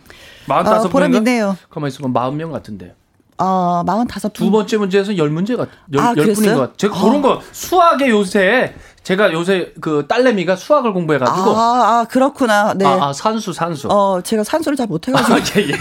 45분. 0.48 0.84
어, 0.86 0.88
보람 0.88 1.14
있네요. 1.14 1.56
가만히 1.70 1.92
있으면 1.92 2.12
40명 2.12 2.50
같은데. 2.52 2.94
어, 3.40 3.84
45분. 3.86 4.32
두 4.32 4.50
번째 4.50 4.76
문제에서 4.78 5.12
10문제 5.12 5.56
같, 5.56 5.68
10, 5.92 6.00
아, 6.00 6.12
10분인 6.12 6.14
그랬어요? 6.16 6.54
것 6.54 6.60
같아요. 6.60 6.76
제가 6.76 6.96
아. 6.98 7.02
그런 7.02 7.22
거, 7.22 7.40
수학에 7.52 8.08
요새, 8.08 8.74
제가 9.04 9.32
요새 9.32 9.72
그 9.80 10.06
딸내미가 10.08 10.56
수학을 10.56 10.92
공부해가지고. 10.92 11.50
아, 11.56 12.00
아, 12.00 12.06
그렇구나. 12.10 12.74
네. 12.74 12.84
아, 12.84 13.08
아, 13.08 13.12
산수, 13.12 13.52
산수. 13.52 13.88
어, 13.88 14.20
제가 14.22 14.42
산소를 14.42 14.76
잘 14.76 14.88
못해가지고. 14.88 15.34
아, 15.34 15.38
예, 15.56 15.62
예, 15.62 15.68
예. 15.68 15.76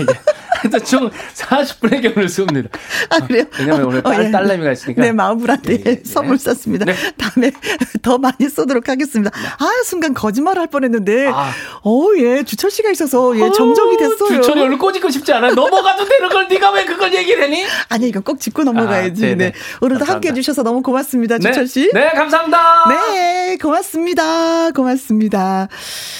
그래서 0.62 0.80
총 0.80 1.10
40분의 1.36 2.02
경우를 2.04 2.30
씁니다. 2.30 2.70
아, 3.10 3.20
그래요? 3.20 3.44
왜냐면 3.60 3.86
오늘 3.86 4.02
딸, 4.04 4.20
어, 4.22 4.24
예. 4.26 4.32
딸내미가 4.32 4.72
있으니까. 4.72 5.02
네, 5.02 5.12
마음불안데 5.12 5.74
예, 5.74 5.84
예, 5.86 5.90
예. 5.92 6.02
선물 6.06 6.38
쐈습니다. 6.38 6.86
네. 6.86 6.96
다음에 7.18 7.52
더 8.02 8.18
많이 8.18 8.50
쏘도록 8.50 8.88
하겠습니다. 8.90 9.32
아, 9.36 9.66
순간 9.86 10.14
거짓말 10.14 10.58
할 10.58 10.68
뻔 10.68 10.84
했는데. 10.84 11.28
아. 11.28 11.52
어, 11.84 12.08
예, 12.18 12.44
주철 12.44 12.70
씨가 12.72 12.92
있어서 12.92 13.34
예, 13.38 13.52
정정이 13.52 13.98
됐어요. 13.98 14.42
주철이 14.42 14.60
오늘 14.62 14.78
꼬집고 14.78 15.10
싶지 15.10 15.32
않아요. 15.34 15.54
넘어가도 15.54 16.04
되는 16.06 16.30
걸 16.30 16.48
네가 16.50 16.72
왜 16.72 16.84
그걸 16.86 17.14
얘기를 17.14 17.42
했니? 17.44 17.64
아니, 17.90 18.10
이건 18.10 18.24
꼭 18.24 18.40
짚고 18.40 18.64
넘어가야지. 18.64 19.24
아, 19.24 19.28
네네. 19.30 19.36
네. 19.36 19.54
오늘도 19.82 20.00
함께 20.06 20.06
감사합니다. 20.06 20.30
해주셔서 20.34 20.64
너무 20.64 20.82
고맙습니다, 20.82 21.38
네. 21.38 21.50
주철 21.52 21.68
씨. 21.68 21.90
네, 21.94 22.10
감사합니다. 22.10 22.86
네, 22.90 23.58
고맙습니다. 23.62 24.72
고맙습니다. 24.72 25.68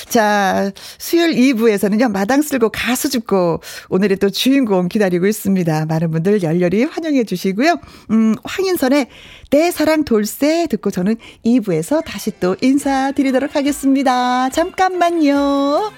자, 0.08 0.72
수요일 0.98 1.36
2부에서는요, 1.56 2.12
마당 2.12 2.42
쓸고 2.42 2.70
가수 2.70 3.10
줍고, 3.10 3.62
오늘의 3.90 4.18
또 4.18 4.27
주인공 4.30 4.88
기다리고 4.88 5.28
있습니다. 5.28 5.86
많은 5.86 6.12
분들 6.12 6.44
열렬히 6.44 6.84
환영해 6.84 7.24
주시고요. 7.24 7.78
음, 8.12 8.36
황인선의 8.44 9.08
내 9.50 9.72
사랑 9.72 10.04
돌쇠 10.04 10.68
듣고 10.68 10.92
저는 10.92 11.16
2부에서 11.46 12.04
다시 12.06 12.32
또 12.40 12.56
인사드리도록 12.62 13.56
하겠습니다. 13.56 14.50
잠깐만요. 14.50 15.92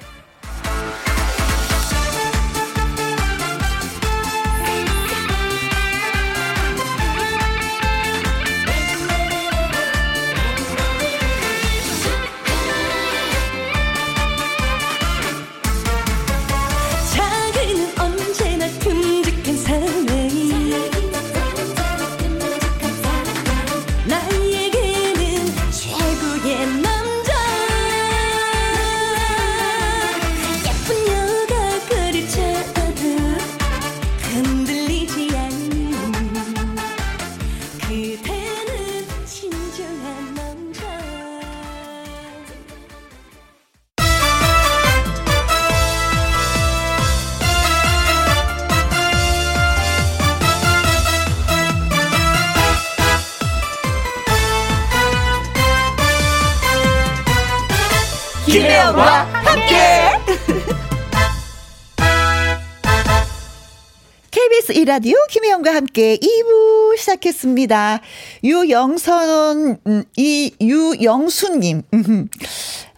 KBS 64.50 64.72
이라디오 64.72 65.16
김혜영과 65.30 65.76
함께 65.76 66.18
2부 66.18 66.98
시작했습니다. 66.98 68.02
유영선, 68.44 69.78
음, 69.86 70.04
이, 70.18 70.52
유영수님. 70.60 71.84
음, 71.94 72.28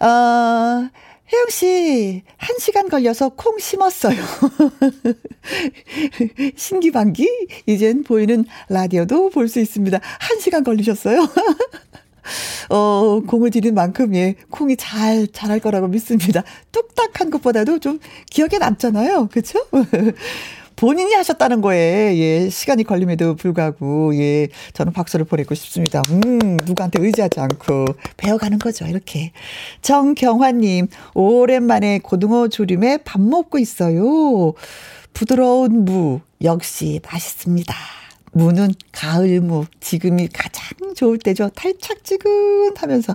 어, 0.00 0.06
혜영 0.06 1.46
씨, 1.50 2.22
한 2.38 2.56
시간 2.58 2.88
걸려서 2.88 3.28
콩 3.30 3.58
심었어요. 3.58 4.16
신기반기? 6.56 7.28
이젠 7.66 8.02
보이는 8.02 8.46
라디오도 8.70 9.28
볼 9.30 9.48
수 9.48 9.60
있습니다. 9.60 10.00
한 10.02 10.40
시간 10.40 10.64
걸리셨어요? 10.64 11.28
어, 12.70 13.20
공을 13.26 13.50
들인 13.50 13.74
만큼, 13.74 14.14
예, 14.14 14.36
콩이 14.50 14.76
잘, 14.76 15.28
잘할 15.30 15.60
거라고 15.60 15.88
믿습니다. 15.88 16.44
뚝딱 16.72 17.20
한 17.20 17.30
것보다도 17.30 17.78
좀 17.78 17.98
기억에 18.30 18.56
남잖아요. 18.58 19.28
그쵸? 19.30 19.58
본인이 20.82 21.14
하셨다는 21.14 21.60
거에, 21.60 22.18
예, 22.18 22.50
시간이 22.50 22.82
걸림에도 22.82 23.36
불구하고, 23.36 24.16
예, 24.16 24.48
저는 24.72 24.92
박수를 24.92 25.24
보내고 25.24 25.54
싶습니다. 25.54 26.02
음, 26.10 26.56
누구한테 26.64 27.00
의지하지 27.00 27.38
않고 27.38 27.84
배워가는 28.16 28.58
거죠, 28.58 28.86
이렇게. 28.86 29.30
정경화님, 29.82 30.88
오랜만에 31.14 32.00
고등어 32.00 32.48
조림에 32.48 32.98
밥 33.04 33.20
먹고 33.20 33.60
있어요. 33.60 34.54
부드러운 35.12 35.84
무, 35.84 36.18
역시 36.42 36.98
맛있습니다. 37.12 37.72
무는 38.32 38.74
가을무, 38.90 39.66
지금이 39.78 40.30
가장 40.32 40.94
좋을 40.96 41.18
때죠. 41.18 41.50
탈착지근하면서. 41.50 43.14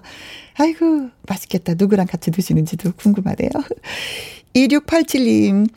아이고, 0.54 1.10
맛있겠다. 1.28 1.74
누구랑 1.78 2.08
같이 2.08 2.32
드시는지도 2.32 2.94
궁금하네요. 2.94 3.50
2687님, 4.56 5.68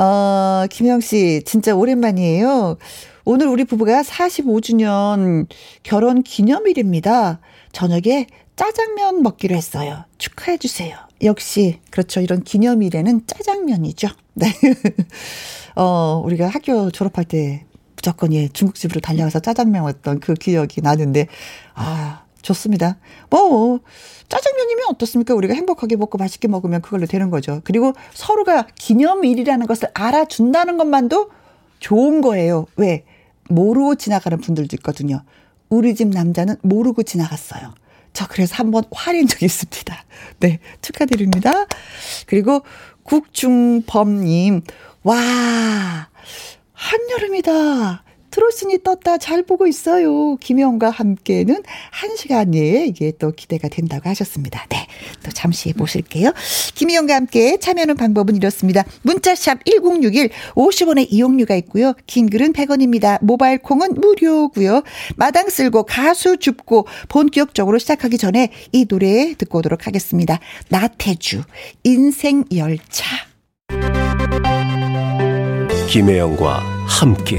어, 0.00 0.66
김영 0.70 1.00
씨, 1.00 1.42
진짜 1.44 1.74
오랜만이에요. 1.74 2.78
오늘 3.26 3.48
우리 3.48 3.64
부부가 3.64 4.00
45주년 4.00 5.46
결혼 5.82 6.22
기념일입니다. 6.22 7.40
저녁에 7.72 8.26
짜장면 8.56 9.22
먹기로 9.22 9.54
했어요. 9.54 10.04
축하해 10.16 10.56
주세요. 10.56 10.96
역시, 11.22 11.80
그렇죠. 11.90 12.22
이런 12.22 12.42
기념일에는 12.42 13.26
짜장면이죠. 13.26 14.08
네. 14.32 14.46
어, 15.76 16.22
우리가 16.24 16.48
학교 16.48 16.90
졸업할 16.90 17.26
때 17.26 17.66
무조건 17.94 18.32
예, 18.32 18.48
중국집으로 18.48 19.00
달려가서 19.00 19.40
짜장면 19.40 19.82
먹었던 19.82 20.20
그 20.20 20.32
기억이 20.32 20.80
나는데, 20.80 21.26
아, 21.74 22.24
좋습니다. 22.42 22.98
뭐, 23.28 23.80
짜장면이면 24.28 24.86
어떻습니까? 24.90 25.34
우리가 25.34 25.54
행복하게 25.54 25.96
먹고 25.96 26.18
맛있게 26.18 26.48
먹으면 26.48 26.80
그걸로 26.82 27.06
되는 27.06 27.30
거죠. 27.30 27.60
그리고 27.64 27.92
서로가 28.14 28.66
기념일이라는 28.76 29.66
것을 29.66 29.88
알아준다는 29.94 30.76
것만도 30.76 31.30
좋은 31.80 32.20
거예요. 32.20 32.66
왜? 32.76 33.04
모르고 33.48 33.96
지나가는 33.96 34.38
분들도 34.38 34.76
있거든요. 34.76 35.22
우리 35.68 35.94
집 35.94 36.08
남자는 36.08 36.56
모르고 36.62 37.02
지나갔어요. 37.02 37.74
저 38.12 38.26
그래서 38.26 38.56
한번 38.56 38.84
화낸 38.90 39.26
적이 39.26 39.46
있습니다. 39.46 40.04
네, 40.40 40.58
축하드립니다. 40.82 41.66
그리고 42.26 42.62
국중범님, 43.02 44.62
와, 45.02 46.08
한여름이다. 46.72 48.04
트로신이 48.30 48.82
떴다 48.82 49.18
잘 49.18 49.42
보고 49.42 49.66
있어요. 49.66 50.36
김혜영과 50.36 50.90
함께는 50.90 51.62
한 51.90 52.16
시간에 52.16 52.86
이게 52.86 53.12
또 53.18 53.32
기대가 53.32 53.68
된다고 53.68 54.08
하셨습니다. 54.08 54.66
네. 54.68 54.86
또 55.22 55.30
잠시 55.30 55.72
보실게요. 55.72 56.32
김혜영과 56.74 57.14
함께 57.14 57.58
참여하는 57.58 57.96
방법은 57.96 58.36
이렇습니다. 58.36 58.84
문자샵 59.02 59.64
1061 59.64 60.30
50원의 60.54 61.06
이용료가 61.10 61.54
있고요. 61.56 61.94
긴 62.06 62.30
글은 62.30 62.52
100원입니다. 62.52 63.18
모바일 63.22 63.58
콩은 63.58 63.94
무료고요. 63.94 64.82
마당 65.16 65.48
쓸고 65.48 65.84
가수 65.84 66.36
줍고 66.38 66.86
본격적으로 67.08 67.78
시작하기 67.78 68.18
전에 68.18 68.50
이 68.72 68.84
노래 68.86 69.34
듣고 69.34 69.58
오도록 69.58 69.86
하겠습니다. 69.86 70.38
나태주 70.68 71.42
인생 71.84 72.44
열차. 72.54 73.04
김혜영과 75.88 76.58
함께 76.86 77.38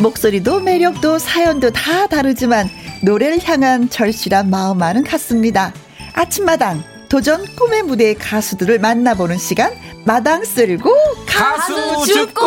목소리도 0.00 0.60
매력도 0.60 1.18
사연도 1.18 1.70
다 1.70 2.06
다르지만 2.06 2.68
노래를 3.02 3.38
향한 3.44 3.88
절실한 3.88 4.48
마음만은 4.50 5.04
같습니다. 5.04 5.72
아침마당 6.14 6.82
도전 7.08 7.44
꿈의 7.56 7.82
무대 7.82 8.14
가수들을 8.14 8.78
만나보는 8.78 9.38
시간 9.38 9.72
마당 10.04 10.44
쓸고 10.44 10.90
가수 11.26 12.06
죽고 12.06 12.46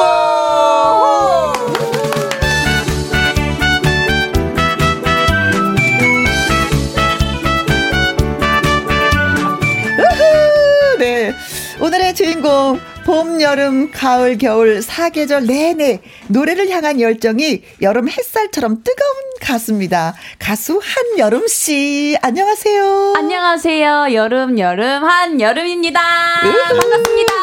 우후! 9.98 10.98
네. 11.00 11.34
오늘의 11.80 12.16
주인공 12.16 12.80
봄, 13.06 13.42
여름, 13.42 13.92
가을, 13.92 14.38
겨울 14.38 14.82
사계절 14.82 15.46
내내 15.46 16.00
노래를 16.30 16.70
향한 16.70 17.02
열정이 17.02 17.62
여름 17.82 18.08
햇살처럼 18.08 18.82
뜨거운 18.84 19.14
가수입니다. 19.42 20.14
가수 20.40 20.80
한여름 20.82 21.48
씨 21.48 22.16
안녕하세요. 22.22 23.14
안녕하세요. 23.18 24.14
여름, 24.14 24.58
여름, 24.58 25.04
한여름입니다. 25.04 26.00
반갑습니다. 26.42 27.34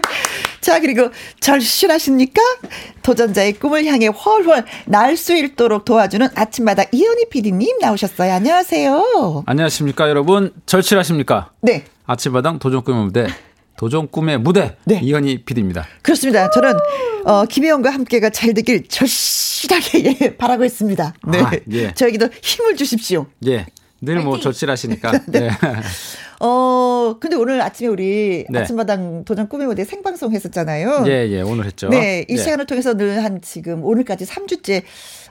자 0.62 0.80
그리고 0.80 1.10
절실하십니까? 1.40 2.40
도전자의 3.02 3.54
꿈을 3.54 3.84
향해 3.86 4.06
훨훨 4.08 4.64
날 4.86 5.16
수 5.16 5.34
있도록 5.36 5.84
도와주는 5.84 6.26
아침마다 6.34 6.84
이현희 6.90 7.28
PD님 7.30 7.78
나오셨어요. 7.80 8.32
안녕하세요. 8.32 9.44
안녕하십니까 9.46 10.08
여러분 10.08 10.52
절실하십니까 10.64 11.50
네. 11.60 11.84
아침마당 12.06 12.58
도전 12.58 12.82
꿈의 12.82 13.04
무대 13.04 13.26
도전 13.78 14.08
꿈의 14.08 14.38
무대 14.38 14.76
네. 14.84 15.00
이현희 15.02 15.44
PD입니다 15.44 15.86
그렇습니다. 16.02 16.50
저는 16.50 16.74
어, 17.24 17.44
김혜영과 17.46 17.90
함께가 17.90 18.28
잘 18.30 18.52
되길 18.52 18.86
절실하게 18.88 20.16
예, 20.20 20.36
바라고 20.36 20.64
있습니다. 20.64 21.14
네. 21.28 21.40
아, 21.40 21.50
예. 21.70 21.94
저에게도 21.94 22.28
힘을 22.42 22.76
주십시오. 22.76 23.26
예 23.46 23.64
늘 24.00 24.20
뭐 24.20 24.38
절실하시니까 24.38 25.10
네. 25.26 25.50
어, 26.40 27.16
근데 27.20 27.36
오늘 27.36 27.60
아침에 27.60 27.88
우리 27.88 28.46
네. 28.48 28.60
아침마당 28.60 29.24
도전 29.24 29.48
꿈의 29.48 29.66
무대 29.66 29.84
생방송 29.84 30.32
했었잖아요. 30.32 31.04
예, 31.08 31.28
예, 31.30 31.40
오늘 31.42 31.64
했죠. 31.66 31.88
네, 31.88 32.24
이 32.28 32.32
예. 32.34 32.36
시간을 32.36 32.66
통해서 32.66 32.94
늘 32.94 33.18
한 33.18 33.40
지금 33.42 33.84
오늘까지 33.84 34.24
3주째 34.26 34.82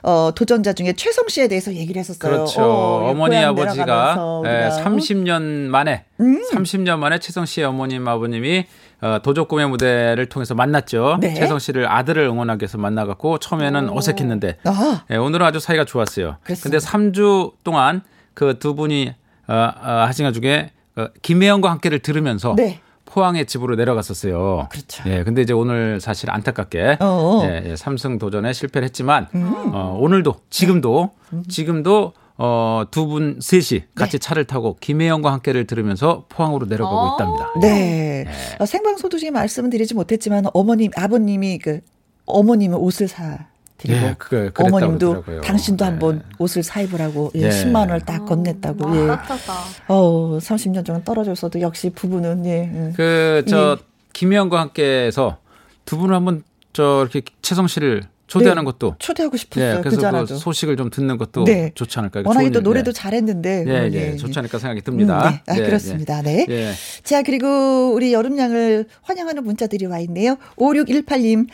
어, 0.02 0.30
도전자 0.34 0.74
중에 0.74 0.92
최성 0.92 1.28
씨에 1.28 1.48
대해서 1.48 1.72
얘기를 1.72 1.98
했었어요. 2.00 2.18
그렇죠. 2.30 2.60
어, 2.62 3.10
어, 3.10 3.14
머니 3.14 3.36
아버지가 3.36 3.84
내려가면서 3.84 4.42
예, 4.46 4.66
우리가. 4.66 4.76
음. 4.90 4.96
30년 4.96 5.42
만에 5.70 6.04
30년 6.20 6.98
만에 6.98 7.18
최성 7.18 7.46
씨의 7.46 7.66
어머님 7.66 8.06
아버님이 8.06 8.66
어, 9.00 9.20
도적 9.22 9.48
꿈의 9.48 9.68
무대를 9.68 10.26
통해서 10.26 10.54
만났죠. 10.54 11.18
네. 11.20 11.32
최성 11.34 11.58
씨를 11.58 11.90
아들을 11.90 12.22
응원하기 12.24 12.62
위해서 12.64 12.76
만나갖고 12.76 13.38
처음에는 13.38 13.88
어색했는데 13.90 14.58
아. 14.64 15.04
예, 15.10 15.16
오늘은 15.16 15.46
아주 15.46 15.60
사이가 15.60 15.84
좋았어요. 15.86 16.36
근데 16.42 16.76
3주 16.78 17.52
동안 17.64 18.02
그 18.34 18.58
두 18.58 18.74
분이 18.74 19.14
어, 19.46 19.52
어, 19.54 19.90
하신 20.06 20.26
것 20.26 20.32
중에 20.32 20.72
어, 20.74 20.77
김혜영과 21.22 21.70
함께를 21.70 21.98
들으면서 22.00 22.54
네. 22.56 22.80
포항의 23.04 23.46
집으로 23.46 23.74
내려갔었어요. 23.76 24.68
그렇죠. 24.70 25.02
예, 25.08 25.24
근데 25.24 25.40
이제 25.42 25.52
오늘 25.54 25.98
사실 26.00 26.30
안타깝게 26.30 26.98
어어. 27.00 27.42
음. 27.42 27.48
예, 27.48 27.70
예, 27.70 27.76
삼승 27.76 28.18
도전에 28.18 28.52
실패를 28.52 28.84
했지만 28.86 29.28
어, 29.72 29.96
오늘도 29.98 30.36
지금도 30.50 31.10
지금도 31.48 32.12
어, 32.40 32.84
두 32.90 33.06
분 33.08 33.38
셋이 33.40 33.84
같이 33.94 34.18
차를 34.18 34.44
타고 34.44 34.76
김혜영과 34.80 35.32
함께를 35.32 35.66
들으면서 35.66 36.26
포항으로 36.28 36.66
내려가고 36.66 36.96
어. 36.96 37.14
있답니다. 37.14 37.50
네. 37.60 38.26
어, 38.60 38.66
생방송 38.66 39.08
도중에 39.10 39.30
말씀은 39.30 39.70
드리지 39.70 39.94
못했지만 39.94 40.44
어머님, 40.52 40.90
아버님이 40.94 41.58
그 41.58 41.80
어머님은 42.26 42.76
옷을 42.78 43.08
사 43.08 43.46
드리고 43.78 44.06
예, 44.06 44.14
그랬다고 44.18 44.66
어머님도 44.66 45.08
그러더라고요. 45.08 45.40
당신도 45.40 45.84
네. 45.84 45.90
한번 45.90 46.22
옷을 46.38 46.62
사 46.62 46.80
입으라고 46.80 47.30
예, 47.36 47.42
예. 47.42 47.48
10만 47.48 47.76
원을 47.76 48.00
딱 48.00 48.26
건넸다고. 48.26 48.94
예. 49.02 49.06
따뜻하다. 49.06 49.52
어, 49.88 50.38
30년 50.38 50.84
동안 50.84 51.02
떨어졌어도 51.04 51.60
역시 51.60 51.90
부부는 51.90 52.44
예. 52.46 52.50
예. 52.50 52.92
그저 52.96 53.78
김혜영과 54.12 54.60
함께해서 54.60 55.38
두 55.84 55.96
분을 55.96 56.14
한번 56.14 56.42
저 56.72 57.00
이렇게 57.02 57.22
채성 57.40 57.66
씨를 57.68 58.02
초대하는 58.26 58.62
네, 58.62 58.64
것도 58.66 58.96
초대하고 58.98 59.36
싶었어요. 59.38 59.78
예, 59.78 59.80
그래서 59.80 59.96
그잖아도. 59.96 60.26
그 60.26 60.36
소식을 60.36 60.76
좀 60.76 60.90
듣는 60.90 61.16
것도 61.16 61.44
네. 61.44 61.72
좋지 61.74 61.98
않을까. 61.98 62.22
워낙에 62.26 62.50
또 62.50 62.58
일, 62.58 62.62
노래도 62.62 62.92
네. 62.92 63.00
잘했는데. 63.00 63.64
예, 63.66 63.72
어, 63.72 63.90
예, 63.90 64.16
좋지 64.16 64.38
않을까 64.38 64.58
생각이 64.58 64.82
듭니다. 64.82 65.28
음, 65.28 65.30
네. 65.30 65.42
아, 65.46 65.56
예, 65.56 65.62
그렇습니다. 65.62 66.20
네. 66.20 66.44
예. 66.50 66.72
자, 67.04 67.22
그리고 67.22 67.94
우리 67.94 68.12
여름양을 68.12 68.84
환영하는 69.02 69.44
문자들이 69.44 69.86
와 69.86 69.98
있네요. 70.00 70.36
5618님. 70.56 71.48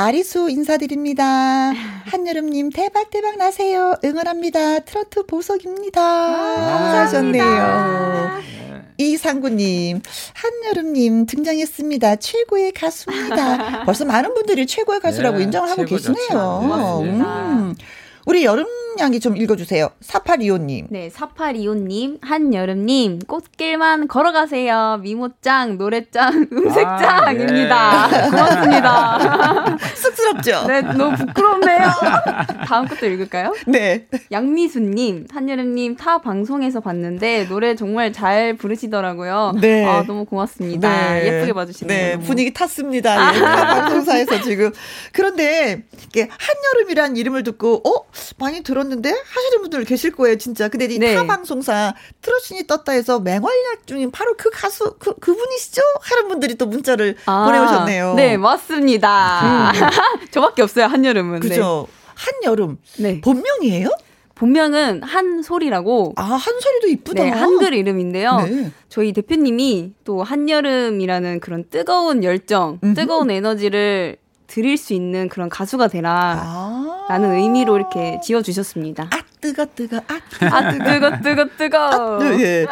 아리수 0.00 0.48
인사드립니다. 0.48 1.72
한여름님 2.06 2.70
대박 2.70 3.10
대박 3.10 3.36
나세요. 3.36 3.96
응원합니다. 4.02 4.78
트로트 4.78 5.26
보석입니다. 5.26 6.00
하셨네요. 7.02 8.40
이상구님, 8.96 10.00
한여름님 10.32 11.26
등장했습니다. 11.26 12.16
최고의 12.16 12.72
가수입니다. 12.72 13.84
벌써 13.84 14.06
많은 14.06 14.32
분들이 14.32 14.66
최고의 14.66 15.00
가수라고 15.00 15.36
네, 15.36 15.44
인정을 15.44 15.68
하고 15.68 15.84
계시네요. 15.84 16.16
최고. 16.28 16.60
고맙습니다. 16.60 17.48
음. 17.50 17.74
우리 18.26 18.44
여름 18.44 18.66
양이 18.98 19.20
좀 19.20 19.36
읽어주세요. 19.36 19.88
4825님. 20.02 20.86
네, 20.90 21.08
4825님, 21.08 22.18
한여름님, 22.22 23.20
꽃길만 23.20 24.08
걸어가세요. 24.08 24.98
미모짱, 25.02 25.78
노래짱, 25.78 26.48
음색짱입니다. 26.52 27.76
아, 27.76 28.10
예. 28.12 28.30
고맙습니다. 28.30 29.76
쑥스럽죠? 29.94 30.66
네, 30.66 30.80
너무 30.82 31.16
부끄럽네요. 31.16 31.78
다음 32.66 32.86
것도 32.88 33.06
읽을까요? 33.06 33.54
네. 33.66 34.06
양미수님, 34.30 35.28
한여름님 35.30 35.96
타 35.96 36.18
방송에서 36.18 36.80
봤는데 36.80 37.46
노래 37.48 37.74
정말 37.76 38.12
잘 38.12 38.54
부르시더라고요. 38.54 39.54
네. 39.60 39.86
아, 39.86 40.02
너무 40.06 40.24
고맙습니다. 40.24 41.14
네. 41.14 41.26
예쁘게 41.26 41.52
봐주시네요. 41.52 41.96
네, 41.98 42.12
너무. 42.14 42.24
분위기 42.26 42.52
탔습니다. 42.52 43.10
예, 43.34 43.40
타 43.40 43.66
방송사에서 43.66 44.42
지금. 44.42 44.72
그런데 45.12 45.84
이게 46.06 46.28
한여름이란 46.30 47.16
이름을 47.16 47.44
듣고 47.44 47.82
어 47.88 48.09
많이 48.38 48.62
들었는데 48.62 49.10
하시는 49.10 49.60
분들 49.62 49.84
계실 49.84 50.12
거예요, 50.12 50.36
진짜. 50.38 50.68
근데 50.68 50.86
이 50.86 50.98
네. 50.98 51.14
타 51.14 51.26
방송사 51.26 51.94
트로신이 52.22 52.66
떴다 52.66 52.92
해서 52.92 53.20
맹활약 53.20 53.86
중인 53.86 54.10
바로 54.10 54.34
그 54.36 54.50
가수 54.50 54.96
그 54.98 55.14
그분이시죠? 55.14 55.82
하는 56.00 56.28
분들이 56.28 56.54
또 56.56 56.66
문자를 56.66 57.16
아, 57.26 57.44
보내오셨네요. 57.44 58.12
음. 58.12 58.16
네, 58.16 58.36
맞습니다. 58.36 59.72
저밖에 60.30 60.62
없어요, 60.62 60.86
한여름은. 60.86 61.40
그죠? 61.40 61.86
한여름 62.14 62.78
네. 62.98 63.12
네. 63.14 63.20
본명이에요? 63.20 63.88
본명은 64.34 65.02
한솔이라고 65.02 66.14
아 66.16 66.22
한소리도 66.22 66.88
이쁘다. 66.88 67.24
네, 67.24 67.28
한글 67.28 67.74
이름인데요. 67.74 68.40
네. 68.40 68.70
저희 68.88 69.12
대표님이 69.12 69.92
또 70.04 70.22
한여름이라는 70.22 71.40
그런 71.40 71.68
뜨거운 71.68 72.24
열정, 72.24 72.78
음흠. 72.82 72.94
뜨거운 72.94 73.30
에너지를 73.30 74.16
드릴 74.50 74.76
수 74.76 74.92
있는 74.92 75.28
그런 75.28 75.48
가수가 75.48 75.88
되라. 75.88 76.10
아. 76.42 77.06
라는 77.08 77.34
의미로 77.34 77.76
이렇게 77.76 78.18
지어주셨습니다. 78.22 79.04
아 79.04 79.22
뜨거 79.40 79.64
뜨거 79.74 79.96
아 79.96 80.20
아, 80.46 80.70
뜨거, 80.70 81.18
뜨거, 81.22 81.46
뜨거. 81.56 82.18
예. 82.40 82.66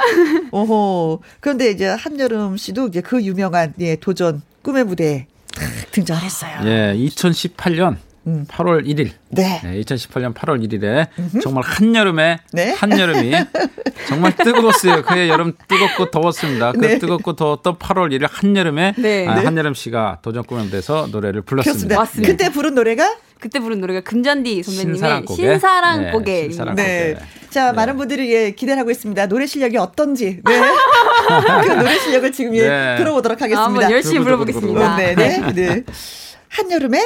오호. 0.50 1.22
그런데 1.40 1.70
이제 1.70 1.86
한여름 1.86 2.56
씨도 2.56 2.88
이제 2.88 3.00
그 3.00 3.22
유명한 3.22 3.74
예, 3.80 3.96
도전 3.96 4.42
꿈의 4.62 4.84
무대에 4.84 5.26
탁 5.54 5.64
등장했어요. 5.92 6.60
예, 6.64 6.94
2018년 6.96 7.96
음. 8.28 8.44
8월 8.48 8.86
1일. 8.86 9.10
네. 9.30 9.60
네, 9.64 9.80
2018년 9.80 10.34
8월 10.34 10.62
1일에 10.66 11.08
정말 11.42 11.64
한여름에 11.64 12.38
네. 12.52 12.72
한여름이 12.72 13.32
정말 14.08 14.36
뜨거웠어요. 14.36 15.02
그해 15.02 15.28
여름 15.28 15.54
뜨겁고 15.66 16.10
더웠습니다. 16.10 16.72
그 16.72 16.78
네. 16.78 16.98
뜨겁고 16.98 17.34
더웠던 17.34 17.76
8월 17.78 18.12
1일 18.12 18.28
한여름에 18.30 18.94
네. 18.98 19.26
아, 19.26 19.34
네. 19.36 19.44
한여름 19.44 19.74
씨가 19.74 20.18
도전 20.22 20.44
꿈에대해서 20.44 21.08
노래를. 21.10 21.42
불렀습니다. 21.42 21.96
맞습니다. 21.96 22.30
그때 22.32 22.50
부른 22.50 22.74
노래가 22.74 23.16
그때 23.40 23.60
부른 23.60 23.80
노래가 23.80 24.00
금잔디 24.00 24.62
선배님의 24.64 24.94
신사랑 24.96 25.24
고개. 25.24 25.42
신사랑 25.42 26.02
네, 26.02 26.10
고개. 26.10 26.42
신사랑 26.50 26.74
네. 26.74 27.14
고개. 27.14 27.26
자, 27.50 27.66
네. 27.70 27.72
많은 27.76 27.96
분들이 27.96 28.32
예, 28.34 28.50
기대를 28.50 28.80
하고 28.80 28.90
있습니다. 28.90 29.26
노래 29.28 29.46
실력이 29.46 29.76
어떤지. 29.78 30.40
네. 30.44 30.60
그 31.64 31.72
노래 31.72 31.98
실력을 31.98 32.30
지금 32.32 32.54
예, 32.56 32.68
네. 32.68 32.96
들어보도록 32.98 33.40
하겠습니다. 33.40 33.64
한번 33.64 33.90
열심히. 33.90 34.20
불러보겠습니다. 34.24 34.94
어, 34.94 34.96
네, 34.96 35.14
네, 35.14 35.52
네. 35.54 35.84
한여름의 36.50 37.00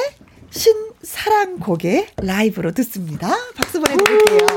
신 0.49 0.73
사랑 1.03 1.59
곡의 1.59 2.07
라이브로 2.21 2.71
듣습니다. 2.71 3.29
박수 3.55 3.81
보내드릴게요. 3.81 4.47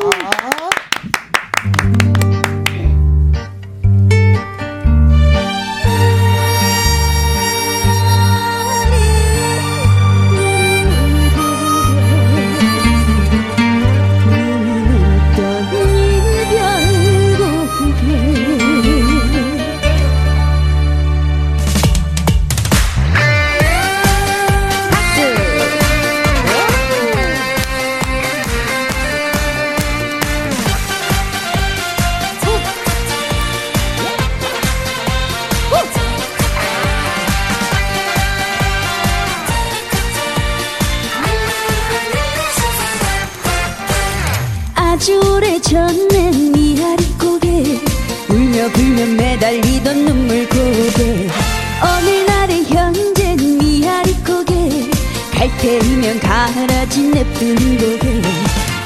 갈 55.67 55.81
테이면 55.81 56.21
가라지 56.21 57.03
냅둔 57.09 57.57
고개 57.77 58.23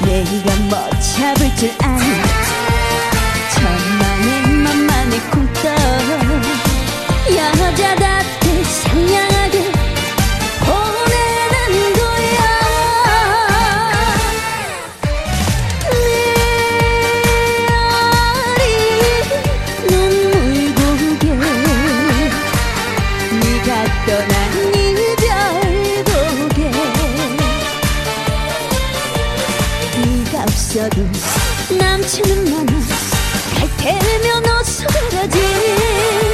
내가 0.06 0.56
뭐 0.70 0.88
잡을 0.98 1.54
줄 1.54 1.70
아니 1.78 2.29
없어도 30.80 31.02
남친은 31.78 32.44
많아 32.44 32.72
갈 33.54 33.68
테면 33.76 34.46
어서 34.46 34.86
가지 34.86 36.29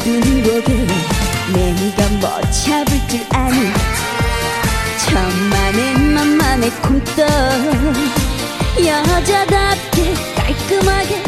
고개 0.00 0.86
내가 1.52 2.08
뭐 2.20 2.40
잡을 2.50 2.86
줄 3.08 3.20
아니. 3.30 3.70
천만의 5.06 5.94
만만의 5.94 6.70
콩떡. 6.82 7.26
여자답게 8.78 10.14
깔끔하게 10.36 11.19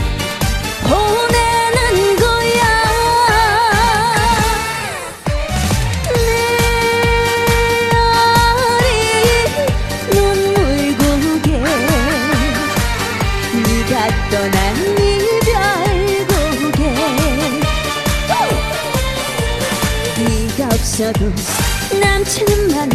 남친은 22.01 22.69
많아 22.75 22.95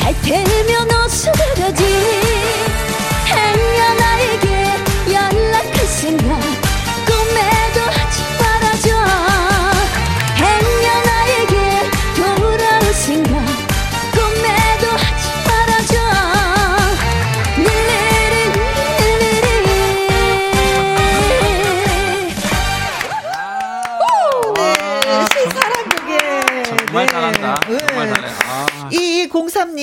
갈 0.00 0.14
테면 0.22 0.93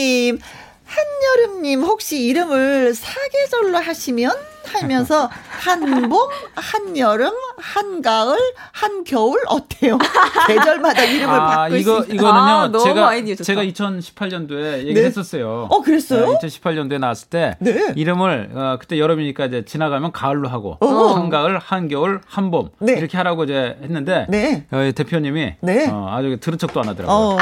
03님, 0.02 0.40
한여름님 0.86 1.84
혹시 1.84 2.26
이름을 2.26 2.94
사계절로 2.96 3.78
하시면 3.78 4.32
하면서 4.66 5.30
한봄, 5.50 6.12
한여름, 6.56 7.32
한가을, 7.58 8.38
한겨울 8.72 9.40
어때요? 9.48 9.98
계절마다 10.48 11.04
이름을 11.04 11.34
아, 11.34 11.48
바꿀 11.48 11.80
이거 11.80 12.02
수 12.04 12.12
있... 12.12 12.16
이거는요. 12.16 12.40
아, 12.40 12.72
제가. 12.84 13.36
제가 13.44 13.64
2018년도에 13.64 14.86
얘기했었어요. 14.88 15.68
어, 15.70 15.82
그랬어요? 15.82 16.38
2018년도에 16.38 17.00
나왔을 17.00 17.30
때 17.30 17.58
네. 17.60 17.94
이름을 17.96 18.52
어, 18.54 18.78
그때 18.80 19.00
여름이니까 19.00 19.46
이제 19.46 19.66
지나가면 19.66 20.12
가을로 20.12 20.48
하고 20.48 20.78
어. 20.80 20.88
한가을, 20.88 21.58
한겨울, 21.60 22.22
한봄 22.26 22.70
네. 22.80 22.94
이렇게 22.94 23.18
하라고 23.18 23.46
이제 23.46 23.78
했는데 23.82 24.28
네. 24.30 24.66
어, 24.72 24.92
대표님이 24.96 25.56
네. 25.62 25.90
어, 25.90 26.08
아주 26.12 26.38
들은 26.40 26.58
척도 26.58 26.80
안 26.82 26.90
하더라고요. 26.90 27.38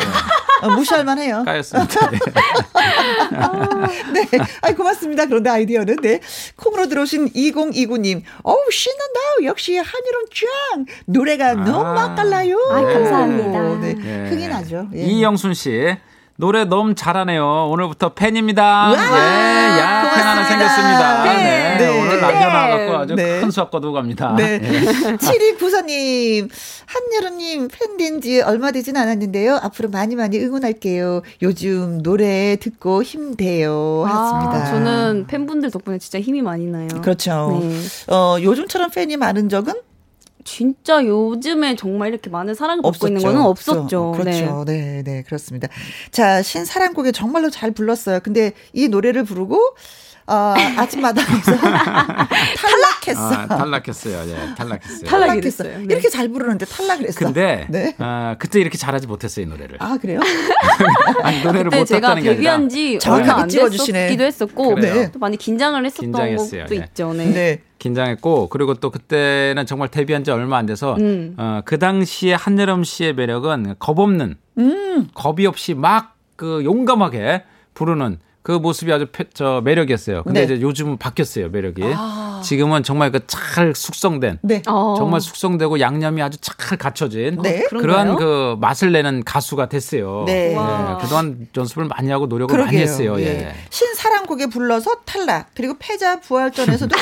어, 0.62 0.68
어, 0.68 0.70
무시할 0.76 1.04
만해요. 1.06 1.44
까였습니다. 1.46 2.10
네. 4.14 4.26
네. 4.32 4.38
아이, 4.62 4.76
고맙습니다. 4.76 5.26
그런데 5.26 5.50
아이디어는, 5.50 5.98
네. 6.02 6.20
콩으로 6.56 6.88
들어오신 6.88 7.32
2029님. 7.34 8.22
어우, 8.44 8.58
신난다. 8.72 9.20
역시 9.44 9.78
한여름 9.78 10.26
짱. 10.34 10.86
노래가 11.06 11.54
너무 11.54 11.84
맛깔나요. 11.94 12.58
아이, 12.72 12.84
감사합니다. 12.84 13.80
네. 13.80 13.94
네. 13.94 14.30
흥이 14.30 14.48
나죠. 14.48 14.88
예. 14.96 15.02
이영순 15.04 15.54
씨. 15.54 15.98
노래 16.40 16.64
너무 16.64 16.96
잘하네요. 16.96 17.68
오늘부터 17.70 18.14
팬입니다. 18.14 18.94
예, 18.94 18.98
야, 18.98 20.10
팬 20.16 20.26
하나 20.26 20.36
고맙습니다. 20.36 20.48
생겼습니다. 20.48 21.24
네. 21.26 21.44
네. 21.44 21.78
네. 21.80 22.00
오늘 22.02 22.22
라디오 22.22 22.48
나와갖고 22.48 22.96
아주 22.96 23.16
네. 23.16 23.42
큰 23.42 23.52
수확 23.52 23.70
거두고 23.70 23.92
갑니다. 23.92 24.34
네. 24.38 24.58
예. 24.64 24.82
7294님, 25.18 26.50
한여름님 26.86 27.68
팬 27.68 27.98
된 27.98 28.22
지 28.22 28.40
얼마 28.42 28.72
되진 28.72 28.96
않았는데요. 28.96 29.60
앞으로 29.62 29.90
많이 29.90 30.16
많이 30.16 30.40
응원할게요. 30.40 31.24
요즘 31.42 32.02
노래 32.04 32.56
듣고 32.56 33.04
힘돼요. 33.04 34.06
하셨습니다. 34.08 34.52
아, 34.62 34.66
저는 34.72 35.26
팬분들 35.28 35.72
덕분에 35.72 35.98
진짜 35.98 36.22
힘이 36.22 36.42
많이 36.42 36.66
나요. 36.68 36.88
그렇죠. 37.02 37.60
네. 37.62 38.14
어, 38.16 38.38
요즘처럼 38.42 38.92
팬이 38.92 39.18
많은 39.18 39.50
적은 39.50 39.74
진짜 40.50 41.06
요즘에 41.06 41.76
정말 41.76 42.10
이렇게 42.10 42.30
많은 42.32 42.56
사랑을 42.56 42.82
받고 42.82 43.08
있는 43.08 43.22
거는. 43.22 43.40
없었죠. 43.42 44.14
그렇죠. 44.18 44.64
네. 44.66 45.04
네, 45.06 45.22
그렇습니다. 45.24 45.68
자, 46.12 46.42
신사랑곡에 46.42 47.12
정말로 47.12 47.52
잘 47.52 47.70
불렀어요. 47.72 48.20
근데 48.22 48.54
이 48.74 48.88
노래를 48.88 49.26
부르고 49.26 49.60
어, 50.26 50.54
아침마당에서 50.78 51.52
탈락했어. 52.62 53.20
아, 53.34 53.48
탈락했어요. 53.48 54.30
예, 54.30 54.56
탈락했어요. 54.56 55.00
탈락- 55.08 55.10
탈락했어. 55.10 55.64
됐어요. 55.64 55.78
네. 55.80 55.86
이렇게 55.90 56.10
잘 56.10 56.30
부르는데 56.30 56.66
탈락을 56.66 57.08
했어. 57.08 57.20
근데 57.20 57.66
네. 57.70 57.96
아, 58.00 58.36
그때 58.40 58.60
이렇게 58.60 58.78
잘하지 58.78 59.08
못했어요 59.08 59.46
이 59.46 59.50
노래를. 59.50 59.78
아, 59.80 59.98
그래요? 60.00 60.20
아니 61.24 61.42
노래를 61.44 61.72
그때 61.72 61.86
제가 61.86 62.10
못했다는 62.10 62.24
게 62.24 62.30
아니라 62.30 62.36
데뷔한 62.36 62.70
지 62.70 63.00
정확하게 63.00 63.30
얼마 63.32 63.44
안 63.44 63.50
찍어주시네. 63.50 64.00
됐었기도 64.00 64.24
했었고 64.24 64.76
그래요. 64.76 65.10
또 65.12 65.20
많이 65.20 65.38
긴장을 65.38 65.84
했었던 65.86 66.06
긴장했어요. 66.06 66.64
것도 66.64 66.76
예. 66.76 66.80
있죠. 66.80 67.14
네. 67.14 67.26
네. 67.26 67.62
긴장했고 67.80 68.50
그리고 68.50 68.76
또 68.76 68.92
그때는 68.92 69.66
정말 69.66 69.88
데뷔한 69.90 70.24
지 70.24 70.32
얼마 70.32 70.58
안 70.58 70.66
돼서 70.66 70.96
음. 71.00 71.34
어, 71.38 71.62
그 71.66 71.80
당시에 71.80 72.34
한여름 72.34 72.84
씨의 72.84 73.16
매력은 73.16 73.76
겁 73.80 73.98
없는 74.00 74.36
음. 74.58 75.08
겁이 75.14 75.48
없이 75.48 75.74
막 75.74 76.20
그 76.40 76.64
용감하게 76.64 77.44
부르는 77.74 78.18
그 78.42 78.54
모습이 78.54 78.92
아주 78.92 79.06
표- 79.12 79.26
저 79.34 79.62
매력이었어요. 79.64 80.24
근데 80.24 80.46
네. 80.46 80.54
이제 80.56 80.62
요즘은 80.64 80.98
바뀌었어요 80.98 81.50
매력이. 81.50 81.82
아. 81.96 82.42
지금은 82.44 82.84
정말 82.84 83.12
그 83.12 83.20
잘 83.28 83.74
숙성된 83.76 84.40
네. 84.42 84.62
어. 84.68 84.96
정말 84.98 85.20
숙성되고 85.22 85.80
양념이 85.82 86.22
아주 86.22 86.38
잘 86.40 86.78
갖춰진 86.78 87.42
네. 87.42 87.66
그러한 87.70 88.16
그런가요? 88.16 88.16
그 88.16 88.56
맛을 88.62 88.92
내는 88.94 89.24
가수가 89.26 89.68
됐어요. 89.70 90.24
네. 90.26 90.56
와. 90.56 90.98
그동안 91.02 91.48
연습을 91.56 91.86
많이 91.86 92.10
하고 92.10 92.28
노력을 92.28 92.56
많이 92.58 92.70
그러게요. 92.72 92.82
했어요. 92.82 93.20
예. 93.20 93.26
예. 93.26 93.56
신사랑곡에 93.70 94.48
불러서 94.48 94.96
탈락. 95.06 95.48
그리고 95.54 95.76
패자 95.78 96.22
부활전에서도 96.22 96.88
또 96.96 97.02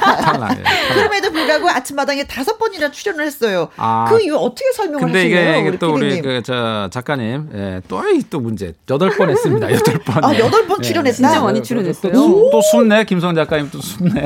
탈락. 0.00 0.20
탈락, 0.24 0.58
예. 0.58 0.94
그럼에도 0.94 1.30
불구하고 1.32 1.68
아침마당에 1.68 2.24
다섯 2.24 2.56
번이나 2.58 2.90
출연을 2.90 3.26
했어요. 3.26 3.68
아. 3.76 4.06
그 4.08 4.20
이유 4.22 4.36
어떻게 4.36 4.72
설명을 4.72 5.00
근데 5.06 5.18
하실래요? 5.20 5.50
이게, 5.50 5.60
이게 5.60 5.68
우리 5.68 5.78
또 5.78 5.92
우리 5.92 6.08
피디님? 6.08 6.22
그저 6.22 6.88
작가님 6.90 7.50
예, 7.54 7.80
또또 7.88 8.40
문제 8.40 8.72
여덟 8.90 9.10
번 9.16 9.28
했습니다. 9.30 9.70
여덟 9.70 9.98
번. 9.98 10.24
아, 10.24 10.34
예. 10.34 10.38
여덟 10.62 10.66
번 10.68 10.78
예. 10.80 10.82
출연했다? 10.88 11.16
진짜 11.16 11.40
많이 11.42 11.58
또- 11.60 11.64
출연했어요. 11.64 12.12
또, 12.12 12.50
또 12.50 12.60
숨네 12.62 13.04
김성 13.04 13.34
작가님 13.34 13.70
또 13.70 13.80
숨네. 13.80 14.24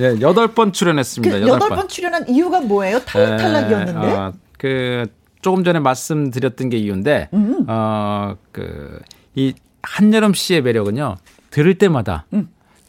예, 0.00 0.20
여덟 0.20 0.48
번그 0.48 0.72
출연했습니다. 0.72 1.42
여덟 1.46 1.68
번 1.70 1.88
출연한 1.88 2.28
이유가 2.28 2.60
뭐예요? 2.60 3.00
탈, 3.00 3.22
예, 3.32 3.36
탈락이었는데? 3.36 4.12
어, 4.12 4.32
그 4.58 5.06
조금 5.42 5.64
전에 5.64 5.78
말씀드렸던 5.80 6.68
게 6.68 6.76
이유인데 6.78 7.28
음. 7.32 7.64
어그 7.68 9.00
이 9.34 9.54
한여름 9.82 10.34
씨의 10.34 10.62
매력은요 10.62 11.16
들을 11.50 11.74
때마다 11.78 12.26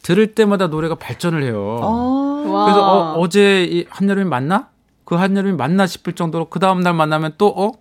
들을 0.02 0.34
때마다 0.34 0.66
노래가 0.68 0.94
발전을 0.96 1.42
해요. 1.44 1.78
음. 1.80 1.84
아. 1.84 2.50
와. 2.50 2.64
그래서 2.64 2.80
어, 3.14 3.20
어제 3.20 3.64
이 3.64 3.86
한여름이 3.88 4.28
맞나? 4.28 4.68
그 5.04 5.14
한여름이 5.14 5.56
맞나 5.56 5.86
싶을 5.86 6.14
정도로 6.14 6.46
그 6.46 6.58
다음 6.58 6.80
날 6.80 6.94
만나면 6.94 7.34
또 7.38 7.48
어? 7.48 7.72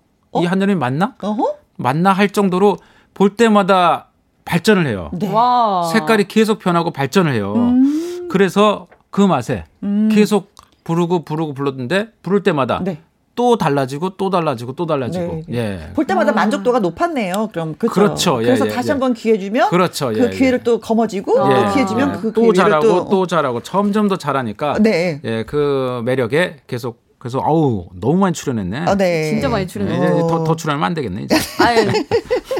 이 0.42 0.46
한여름이 0.46 0.78
맞나? 0.80 1.16
어허? 1.22 1.56
맞나 1.78 2.12
할 2.12 2.30
정도로 2.30 2.78
볼 3.14 3.36
때마다 3.36 4.09
발전을 4.50 4.88
해요. 4.88 5.12
네. 5.14 5.32
와. 5.32 5.88
색깔이 5.94 6.28
계속 6.28 6.58
변하고 6.58 6.90
발전을 6.90 7.34
해요. 7.34 7.54
음. 7.56 8.28
그래서 8.32 8.88
그 9.12 9.22
맛에 9.22 9.64
계속 10.12 10.52
부르고 10.84 11.24
부르고 11.24 11.54
불렀는데 11.54 12.08
부를 12.24 12.42
때마다 12.42 12.82
네. 12.84 12.98
또 13.36 13.58
달라지고 13.58 14.18
또 14.18 14.32
달라지고 14.32 14.74
또 14.74 14.88
달라지고 14.88 15.44
네. 15.48 15.56
예. 15.56 15.94
볼 15.94 16.06
때마다 16.06 16.32
만족도가 16.32 16.80
높았네요. 16.80 17.50
그럼 17.54 17.76
그렇죠. 17.78 17.94
그렇죠. 17.94 18.42
예, 18.42 18.48
그래서 18.48 18.66
예, 18.66 18.70
다시 18.72 18.90
예. 18.90 18.92
한번 18.92 19.14
기회 19.14 19.38
주면 19.38 19.70
그렇죠. 19.70 20.08
그 20.08 20.20
예, 20.20 20.30
기회를 20.32 20.60
예. 20.60 20.64
또 20.64 20.80
거머쥐고 20.80 21.32
예. 21.52 21.56
또 21.56 21.74
기회 21.74 21.86
주면 21.86 22.14
그또 22.20 22.42
기회를 22.42 22.54
잘하고 22.56 22.88
또, 22.88 23.10
또, 23.10 23.28
잘하고 23.28 23.62
점점 23.62 24.08
더 24.08 24.18
잘하니까 24.18 24.80
네. 24.80 25.22
예, 25.24 25.44
그 25.44 26.02
매력에 26.06 26.58
계속 26.66 27.09
그래서 27.20 27.40
어우 27.40 27.88
너무 27.96 28.18
많이 28.18 28.34
출연했네. 28.34 28.78
아, 28.88 28.96
네. 28.96 29.30
진짜 29.30 29.50
많이 29.50 29.64
예, 29.64 29.68
출연했어요. 29.68 30.10
이제 30.14 30.22
더, 30.22 30.44
더 30.46 30.56
출연하면 30.56 30.86
안 30.86 30.94
되겠네 30.94 31.24
이제. 31.24 31.36
아유, 31.62 31.86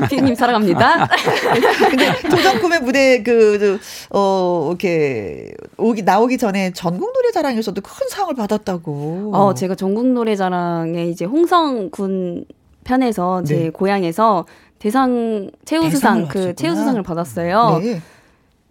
피디님 0.10 0.36
사랑합니다. 0.36 1.08
근데 1.90 2.22
도전 2.30 2.60
꿈의 2.60 2.82
무대 2.82 3.24
그, 3.24 3.80
어, 4.10 4.68
이렇게, 4.70 5.54
오기, 5.78 6.04
나오기 6.04 6.38
전에 6.38 6.74
전국 6.74 7.14
노래자랑에서도 7.14 7.80
큰 7.82 8.10
상을 8.10 8.36
받았다고. 8.36 9.32
어, 9.34 9.54
제가 9.54 9.76
전국 9.76 10.08
노래자랑에 10.08 11.06
이제 11.06 11.24
홍성 11.24 11.90
군 11.90 12.44
편에서 12.84 13.44
제 13.44 13.56
네. 13.56 13.70
고향에서 13.70 14.46
대상 14.78 15.52
최우수상 15.64 16.28
그. 16.28 16.54
최우수상을 16.56 17.02
받았어요. 17.04 17.80
네. 17.82 18.02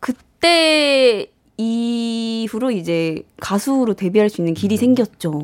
그때 0.00 1.30
이후로 1.58 2.70
이제 2.70 3.22
가수로 3.40 3.94
데뷔할 3.94 4.30
수 4.30 4.40
있는 4.40 4.54
길이 4.54 4.76
생겼죠. 4.76 5.42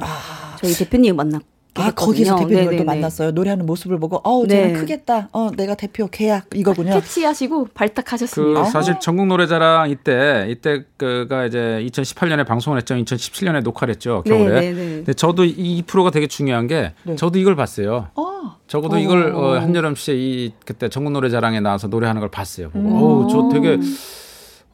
저희 0.61 0.73
대표님 0.73 1.17
만났. 1.17 1.43
아, 1.77 1.91
거기서 1.91 2.37
대표님을 2.37 2.77
또 2.77 2.85
만났어요. 2.85 3.33
노래하는 3.33 3.67
모습을 3.67 3.99
보고, 3.99 4.21
어우, 4.23 4.47
쟤는 4.47 4.75
네. 4.75 4.79
크겠다. 4.79 5.29
어, 5.33 5.51
내가 5.57 5.75
대표 5.75 6.07
계약, 6.07 6.47
이거군요. 6.55 6.93
캐치하시고 6.95 7.65
그 7.65 7.71
발탁하셨습니다. 7.73 8.65
사실 8.65 8.95
전국 9.01 9.27
노래자랑 9.27 9.91
이때 9.91 10.47
이때 10.49 10.85
그가 10.97 11.47
이제 11.47 11.85
2018년에 11.85 12.47
방송을 12.47 12.79
했죠. 12.79 12.95
2017년에 12.95 13.65
녹화를 13.65 13.93
했죠. 13.95 14.23
겨울에. 14.25 14.61
네, 14.61 14.61
네, 14.61 14.73
네. 14.73 14.95
근데 14.99 15.15
저도 15.15 15.45
이, 15.45 15.51
이 15.51 15.83
프로가 15.83 16.12
되게 16.12 16.29
중요한 16.29 16.69
게 16.69 16.93
네. 17.03 17.17
저도 17.17 17.41
이걸 17.41 17.57
봤어요. 17.57 18.07
어. 18.15 18.57
적어도 18.69 18.95
어. 18.95 18.99
이걸 19.01 19.33
어, 19.35 19.61
한여름 19.61 19.97
씨의 19.97 20.19
이 20.21 20.53
그때 20.65 20.89
전국 20.89 21.11
노래자랑에 21.11 21.59
나와서 21.59 21.89
노래하는 21.89 22.21
걸 22.21 22.31
봤어요. 22.31 22.71
보고. 22.71 22.89
음. 22.89 22.93
어우, 22.95 23.29
저 23.29 23.49
되게 23.53 23.81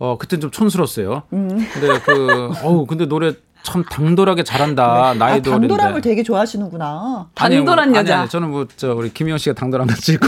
어 0.01 0.17
그때 0.19 0.39
좀 0.39 0.51
촌스러웠어요. 0.51 1.23
음. 1.35 1.69
근데 1.73 1.99
그 2.01 2.51
어우 2.65 2.87
근데 2.87 3.07
노래 3.07 3.33
참 3.63 3.85
당돌하게 3.85 4.43
잘한다. 4.43 5.13
나이 5.19 5.35
아, 5.39 5.43
도인데 5.43 5.69
당돌함을 5.69 6.01
되게 6.01 6.23
좋아하시는구나. 6.23 7.29
당돌한 7.35 7.89
아니, 7.91 7.99
여자. 7.99 8.21
아니, 8.21 8.29
저는 8.31 8.49
뭐 8.51 8.65
저 8.79 8.95
우리 8.95 9.13
김희영 9.13 9.37
씨가 9.37 9.55
당돌한 9.55 9.87
걸 9.87 9.97
찍고 9.97 10.27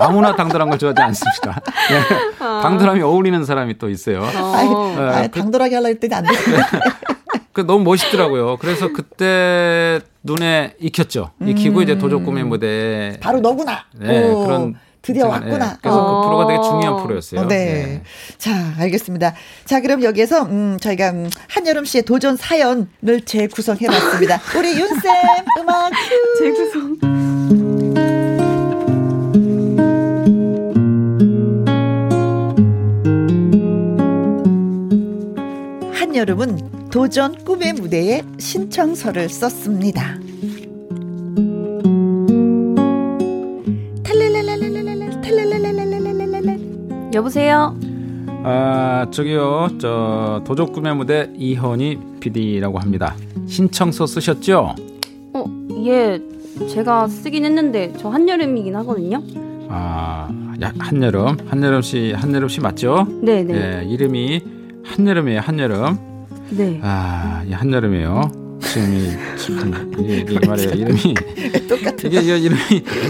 아무나 0.00 0.34
당돌한 0.34 0.68
걸 0.68 0.78
좋아하지 0.80 1.00
않습니다. 1.00 1.60
예. 1.92 2.36
당돌함이 2.40 3.00
어울리는 3.02 3.44
사람이 3.44 3.78
또 3.78 3.88
있어요. 3.88 4.22
어. 4.22 4.54
아이, 5.12 5.30
당돌하게 5.30 5.76
하려 5.76 5.86
했더니 5.86 6.12
안 6.14 6.24
되네. 6.24 6.36
그 7.52 7.60
너무 7.60 7.84
멋있더라고요. 7.84 8.56
그래서 8.56 8.92
그때 8.92 10.00
눈에 10.24 10.74
익혔죠. 10.80 11.30
익히고 11.44 11.78
음. 11.78 11.82
이제 11.84 11.98
도적 11.98 12.24
꿈의 12.24 12.42
무대 12.42 13.16
바로 13.20 13.38
너구나. 13.40 13.84
네, 13.94 14.28
오, 14.30 14.44
그런 14.46 14.74
드디어 15.02 15.24
생각, 15.24 15.42
왔구나. 15.42 15.66
예, 15.72 15.76
그래서 15.82 15.98
어. 16.00 16.20
그 16.22 16.26
프로가 16.28 16.46
되게 16.46 16.62
중요한 16.62 17.02
프로였어요. 17.02 17.40
어, 17.40 17.48
네. 17.48 17.56
예. 17.56 18.02
자, 18.38 18.72
알겠습니다. 18.78 19.34
자, 19.64 19.80
그럼 19.80 20.02
여기에서 20.02 20.44
음, 20.44 20.78
저희가 20.80 21.10
음, 21.10 21.28
한여름 21.48 21.84
씨의 21.84 22.04
도전 22.04 22.36
사연을 22.36 23.20
재구성해 23.26 23.86
봤습니다. 23.86 24.40
우리 24.56 24.70
윤쌤 24.78 24.94
음악 25.60 25.90
큐. 25.90 26.38
재구성. 26.38 26.98
한여름은 35.94 36.90
도전 36.90 37.34
꿈의 37.44 37.72
무대에 37.72 38.22
신청서를 38.38 39.28
썼습니다. 39.28 40.21
여보세요. 47.14 47.76
아, 48.44 49.06
저기요. 49.10 49.68
저 49.78 50.42
도적 50.46 50.72
꿈의 50.72 50.96
무대 50.96 51.30
이현희 51.36 51.98
PD라고 52.20 52.78
합니다. 52.78 53.14
신청서 53.46 54.06
쓰셨죠? 54.06 54.74
어, 55.34 55.44
예. 55.84 56.20
제가 56.68 57.08
쓰긴 57.08 57.44
했는데 57.44 57.92
저 57.98 58.08
한여름이긴 58.08 58.76
하거든요. 58.76 59.22
아, 59.68 60.28
야, 60.62 60.72
한여름. 60.78 61.36
한여름 61.48 61.82
씨, 61.82 62.12
한여름 62.12 62.48
씨 62.48 62.60
맞죠? 62.60 63.06
네, 63.22 63.42
네. 63.42 63.80
예, 63.80 63.84
이름이 63.88 64.42
한여름이에요. 64.84 65.40
한여름. 65.40 65.98
네. 66.50 66.78
아, 66.82 67.42
이 67.48 67.52
한여름이에요. 67.52 68.41
지금 68.72 68.94
이, 68.94 69.36
참, 69.36 69.92
이게, 69.98 70.16
이게 70.18 70.46
말이에요. 70.46 70.70
이름이 70.70 71.14
똑같은 71.68 72.10
이게, 72.10 72.20
이게 72.22 72.38
이름이 72.38 72.60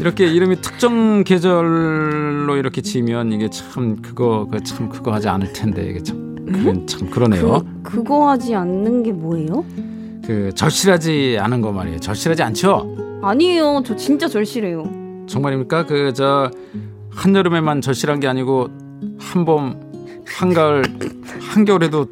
이렇게 0.00 0.26
이름이 0.26 0.60
특정 0.60 1.22
계절로 1.22 2.56
이렇게 2.56 2.80
지면 2.82 3.32
이게 3.32 3.48
참 3.48 4.02
그거 4.02 4.48
그참 4.50 4.88
그거 4.88 5.12
하지 5.12 5.28
않을 5.28 5.52
텐데 5.52 5.88
이게 5.88 6.02
참 6.02 6.34
그건 6.46 6.86
참 6.86 7.08
그러네요. 7.10 7.64
그, 7.82 7.98
그거 7.98 8.28
하지 8.28 8.54
않는 8.54 9.04
게 9.04 9.12
뭐예요? 9.12 9.64
그 10.26 10.50
절실하지 10.54 11.38
않은 11.40 11.60
거 11.60 11.70
말이에요. 11.72 12.00
절실하지 12.00 12.42
않죠? 12.42 13.20
아니에요. 13.22 13.82
저 13.86 13.94
진짜 13.94 14.26
절실해요. 14.26 14.82
정말입니까? 15.28 15.86
그 15.86 16.12
저 16.14 16.50
한여름에만 17.14 17.82
절실한 17.82 18.20
게 18.20 18.26
아니고 18.26 18.68
한봄 19.18 20.24
한가을 20.26 20.82
한겨울에도 21.40 22.06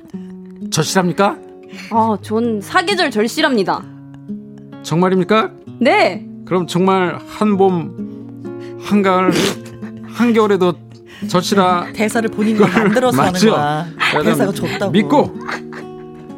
절실합니까? 0.70 1.38
아, 1.90 2.16
전 2.22 2.60
사계절 2.60 3.10
절실합니다. 3.10 3.82
정말입니까? 4.82 5.50
네. 5.80 6.26
그럼 6.44 6.66
정말 6.66 7.18
한 7.28 7.56
봄 7.56 8.78
한가을 8.82 9.30
한겨울에도 10.06 10.72
절실하 11.28 11.92
대사를 11.92 12.28
본인이 12.30 12.58
만들어서 12.58 13.18
하는 13.20 13.32
맞죠? 13.32 13.50
거야. 13.50 13.86
대사가 14.24 14.52
좋다고. 14.52 14.90
믿고 14.90 15.34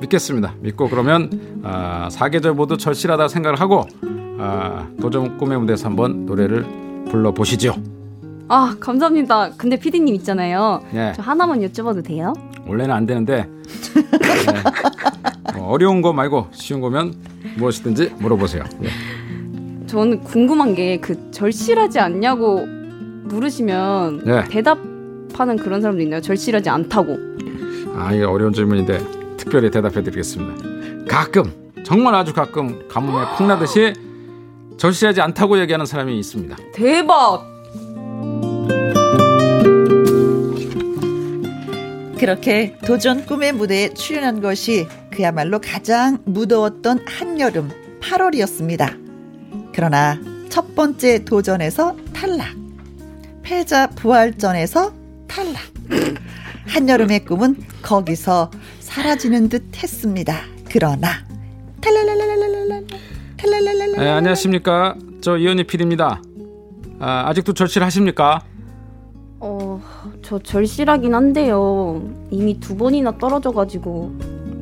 믿겠습니다. 0.01 0.55
믿고 0.61 0.89
그러면 0.89 1.31
아, 1.63 2.09
사계절 2.11 2.55
모두 2.55 2.77
절실하다 2.77 3.29
생각을 3.29 3.61
하고 3.61 3.87
아, 4.39 4.89
도전 5.01 5.39
꿈의 5.39 5.61
무대에서 5.61 5.89
한번 5.89 6.27
노래를 6.27 6.65
불러 7.09 7.33
보시죠. 7.33 7.75
아, 8.49 8.75
감사합니다. 8.81 9.53
근데 9.57 9.79
피디님 9.79 10.15
있잖아요. 10.17 10.83
예. 10.95 11.13
저 11.15 11.23
하나만 11.23 11.61
여쭤봐도 11.61 12.05
돼요? 12.05 12.33
원래는 12.67 12.95
안 12.95 13.07
되는데 13.07 13.49
네. 13.95 15.55
뭐 15.59 15.69
어려운 15.73 16.03
거 16.03 16.13
말고 16.13 16.49
쉬운 16.53 16.81
거면 16.81 17.15
무엇이든지 17.57 18.15
물어보세요. 18.19 18.65
예. 18.85 19.87
저는 19.87 20.21
궁금한 20.21 20.75
게 20.75 20.99
그 21.01 21.31
절실하지 21.31 21.99
않냐고 22.01 22.65
물으시면 23.25 24.23
네. 24.25 24.45
대답하는 24.45 25.57
그런 25.57 25.81
사람도 25.81 26.03
있나요? 26.03 26.21
절실하지 26.21 26.71
않다고. 26.71 27.17
아 27.97 28.13
이게 28.13 28.25
어려운 28.25 28.53
질문인데 28.53 28.99
특별히 29.37 29.71
대답해드리겠습니다. 29.71 31.07
가끔 31.09 31.53
정말 31.85 32.15
아주 32.15 32.33
가끔 32.33 32.87
가뭄에 32.89 33.25
콩나듯이 33.37 33.93
절실하지 34.79 35.21
않다고 35.21 35.59
얘기하는 35.61 35.85
사람이 35.85 36.19
있습니다. 36.19 36.57
대박! 36.75 37.52
그렇게 42.23 42.77
도전 42.87 43.27
꿈의 43.27 43.53
무대에 43.53 43.93
출연한 43.95 44.41
것이 44.41 44.87
그야말로 45.11 45.61
가장 45.61 46.19
무더웠던 46.25 47.01
한여름 47.05 47.69
8월이었습니다. 48.01 49.73
그러나 49.75 50.21
첫 50.49 50.77
번째 50.77 51.25
도전에서 51.25 51.97
탈락. 52.13 52.47
패자 53.43 53.89
부활전에서 53.89 54.93
탈락. 55.27 55.63
한여름의 56.69 57.25
꿈은 57.25 57.57
거기서 57.83 58.53
사라지는 58.79 59.49
듯 59.49 59.83
했습니다. 59.83 60.43
그러나 60.71 61.09
탈랄랄랄랄랄랄 61.81 62.87
탈랄랄랄랄 63.37 63.99
네, 63.99 64.09
안녕하십니까. 64.09 64.95
저 65.21 65.37
이현희 65.37 65.65
PD입니다. 65.65 66.23
아, 67.01 67.25
아직도 67.27 67.53
절실하십니까? 67.53 68.45
어, 69.41 69.83
저 70.33 70.39
절실하긴 70.39 71.15
한데요. 71.15 72.03
이미 72.31 72.59
두 72.59 72.75
번이나 72.75 73.19
떨어져가지고 73.19 74.13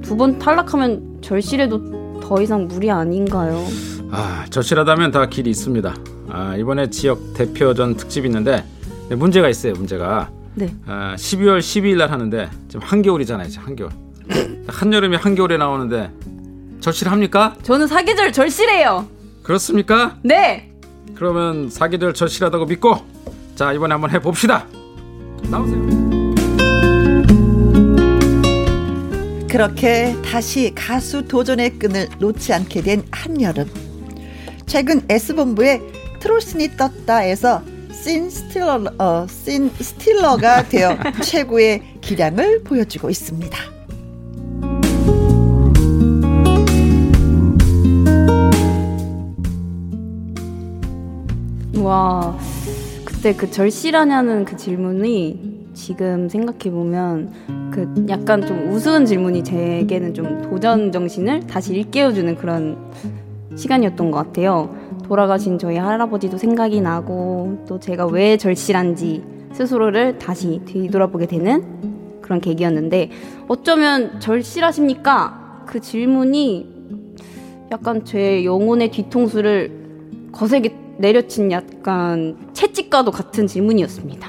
두 0.03 0.17
번 0.17 0.37
탈락하면 0.41 1.19
절실해도 1.23 2.19
더 2.21 2.43
이상 2.43 2.67
무리 2.67 2.91
아닌가요? 2.91 3.65
아, 4.11 4.45
절실하다면 4.51 5.13
다 5.13 5.27
길이 5.29 5.49
있습니다. 5.51 5.95
아, 6.29 6.57
이번에 6.57 6.91
지역 6.91 7.35
대표전 7.35 7.95
특집이 7.97 8.27
있는데 8.27 8.65
네, 9.09 9.15
문제가 9.15 9.49
있어요. 9.49 9.75
문제가 9.75 10.29
네. 10.57 10.75
아, 10.87 11.15
12월 11.17 11.61
12일 11.61 11.99
날 11.99 12.11
하는데 12.11 12.51
지금 12.67 12.81
한겨울이잖아요. 12.85 13.49
지금 13.49 13.67
한겨울. 13.69 13.91
한여름이 14.67 15.17
한겨울에 15.19 15.57
나오는데 15.57 16.11
절실합니까? 16.81 17.55
저는 17.63 17.87
사계절 17.87 18.33
절실해요. 18.33 19.07
그렇습니까? 19.45 20.17
네. 20.25 20.73
그러면 21.15 21.71
사계절 21.71 22.13
절실하다고 22.13 22.67
믿고 22.67 22.97
자 23.55 23.73
이번에 23.73 23.93
한번 23.93 24.11
해봅시다. 24.11 24.67
나오세요. 25.49 26.11
그렇게 29.49 30.15
다시 30.25 30.73
가수 30.75 31.27
도전의 31.27 31.79
끈을 31.79 32.09
놓지 32.19 32.53
않게 32.53 32.83
된 32.83 33.03
한여름. 33.11 33.69
최근 34.67 35.03
S본부의 35.09 35.81
트로슨이 36.21 36.77
떴다에서 36.77 37.63
씬 37.93 38.31
스틸러, 38.31 38.85
어, 38.99 39.27
씬 39.29 39.71
스틸러가 39.71 40.69
되어 40.69 40.97
최고의 41.23 41.83
기량을 42.01 42.63
보여주고 42.63 43.11
있습니다. 43.11 43.59
와, 51.83 52.39
그때 53.21 53.35
그 53.35 53.51
절실하냐는 53.51 54.47
그 54.47 54.57
질문이 54.57 55.73
지금 55.75 56.31
생각해 56.31 56.71
보면 56.71 57.31
그 57.71 58.07
약간 58.09 58.41
좀 58.47 58.73
우스운 58.73 59.05
질문이 59.05 59.45
제게는 59.45 60.15
좀 60.15 60.41
도전 60.41 60.91
정신을 60.91 61.41
다시 61.41 61.75
일깨워주는 61.75 62.35
그런 62.37 62.79
시간이었던 63.57 64.11
것 64.11 64.17
같아요. 64.17 64.75
돌아가신 65.05 65.59
저희 65.59 65.77
할아버지도 65.77 66.39
생각이 66.39 66.81
나고 66.81 67.63
또 67.69 67.79
제가 67.79 68.07
왜 68.07 68.39
절실한지 68.39 69.23
스스로를 69.53 70.17
다시 70.17 70.63
뒤돌아보게 70.65 71.27
되는 71.27 72.23
그런 72.23 72.41
계기였는데 72.41 73.11
어쩌면 73.49 74.19
절실하십니까? 74.19 75.65
그 75.67 75.79
질문이 75.79 76.67
약간 77.71 78.03
제 78.03 78.47
영혼의 78.47 78.91
뒤통수를 78.91 79.79
거세게 80.33 80.89
내려친 81.01 81.51
약간 81.51 82.37
채찍과도 82.53 83.11
같은 83.11 83.47
질문이었습니다. 83.47 84.29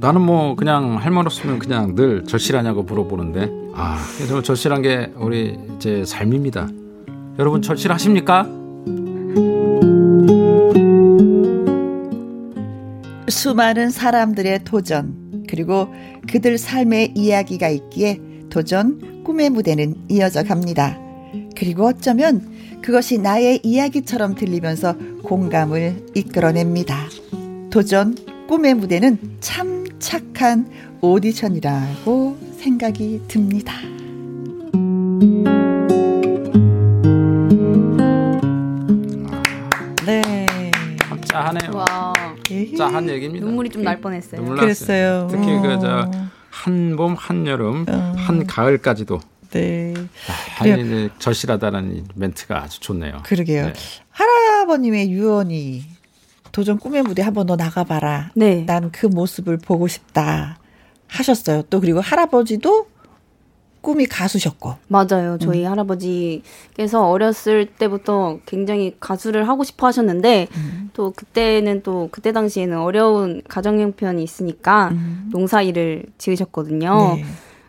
나는 0.00 0.20
뭐 0.22 0.56
그냥 0.56 0.96
할 0.96 1.12
말 1.12 1.26
없으면 1.26 1.58
그냥 1.58 1.94
늘 1.94 2.24
절실하냐고 2.24 2.82
물어보는데 2.82 3.50
아 3.74 3.98
그래서 4.16 4.42
절실한 4.42 4.80
게 4.82 5.12
우리 5.16 5.58
제 5.78 6.04
삶입니다. 6.04 6.68
여러분 7.38 7.60
절실하십니까? 7.62 8.44
수많은 13.28 13.90
사람들의 13.90 14.64
도전, 14.64 15.44
그리고 15.48 15.88
그들 16.30 16.58
삶의 16.58 17.12
이야기가 17.14 17.68
있기에 17.68 18.18
도전 18.52 19.24
꿈의 19.24 19.48
무대는 19.48 19.94
이어져 20.10 20.42
갑니다. 20.42 20.98
그리고 21.56 21.86
어쩌면 21.86 22.52
그것이 22.82 23.16
나의 23.16 23.60
이야기처럼 23.62 24.34
들리면서 24.34 24.94
공감을 25.22 26.08
이끌어냅니다. 26.14 27.08
도전 27.70 28.14
꿈의 28.48 28.74
무대는 28.74 29.38
참 29.40 29.86
착한 29.98 30.68
오디션이라고 31.00 32.36
생각이 32.58 33.22
듭니다. 33.26 33.72
네. 40.04 40.70
와 41.72 42.12
짜한 42.76 43.08
얘기입니다. 43.08 43.46
눈물이 43.46 43.70
좀 43.70 43.82
날 43.82 43.98
뻔했어요. 44.00 44.40
눈물 44.42 44.58
그랬어요. 44.58 45.28
특히 45.30 45.52
어. 45.52 45.62
그저 45.62 46.10
한 46.52 46.96
봄 46.96 47.14
한 47.16 47.46
여름 47.46 47.86
어. 47.88 48.14
한 48.16 48.46
가을까지도 48.46 49.20
네. 49.50 49.94
아. 50.60 50.66
이 50.66 51.08
절실하다는 51.18 51.96
이 51.96 52.04
멘트가 52.14 52.62
아주 52.62 52.78
좋네요. 52.80 53.22
그러게요. 53.24 53.66
네. 53.66 53.72
할아버님의 54.10 55.10
유언이 55.10 55.84
도전 56.52 56.78
꿈의 56.78 57.02
무대 57.02 57.22
한번 57.22 57.46
너 57.46 57.56
나가봐라. 57.56 58.30
네. 58.34 58.64
난 58.66 58.90
그 58.92 59.06
모습을 59.06 59.56
보고 59.58 59.88
싶다 59.88 60.58
하셨어요. 61.08 61.62
또 61.70 61.80
그리고 61.80 62.00
할아버지도 62.00 62.86
꿈이 63.82 64.06
가수셨고. 64.06 64.74
맞아요. 64.88 65.36
저희 65.40 65.64
할아버지께서 65.64 67.08
어렸을 67.08 67.66
때부터 67.66 68.38
굉장히 68.46 68.96
가수를 69.00 69.48
하고 69.48 69.64
싶어 69.64 69.86
하셨는데 69.88 70.48
또 70.94 71.10
그때는 71.12 71.82
또 71.82 72.08
그때 72.12 72.32
당시에는 72.32 72.78
어려운 72.78 73.42
가정 73.48 73.78
형편이 73.80 74.22
있으니까 74.22 74.92
농사 75.30 75.60
일을 75.62 76.04
지으셨거든요. 76.18 77.14
네. 77.16 77.24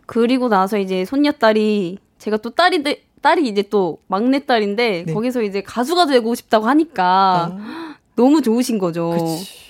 그리고 0.05 0.47
나서 0.49 0.77
이제 0.77 1.03
손녀딸이 1.05 1.97
제가 2.19 2.37
또 2.37 2.51
딸이 2.51 2.83
돼- 2.83 3.01
딸이 3.21 3.47
이제 3.47 3.63
또 3.69 3.97
막내딸인데 4.07 5.03
네. 5.07 5.13
거기서 5.13 5.41
이제 5.43 5.61
가수가 5.61 6.05
되고 6.07 6.35
싶다고 6.35 6.67
하니까 6.67 7.51
어. 7.53 7.59
너무 8.15 8.41
좋으신 8.41 8.77
거죠. 8.77 9.11
그치. 9.17 9.63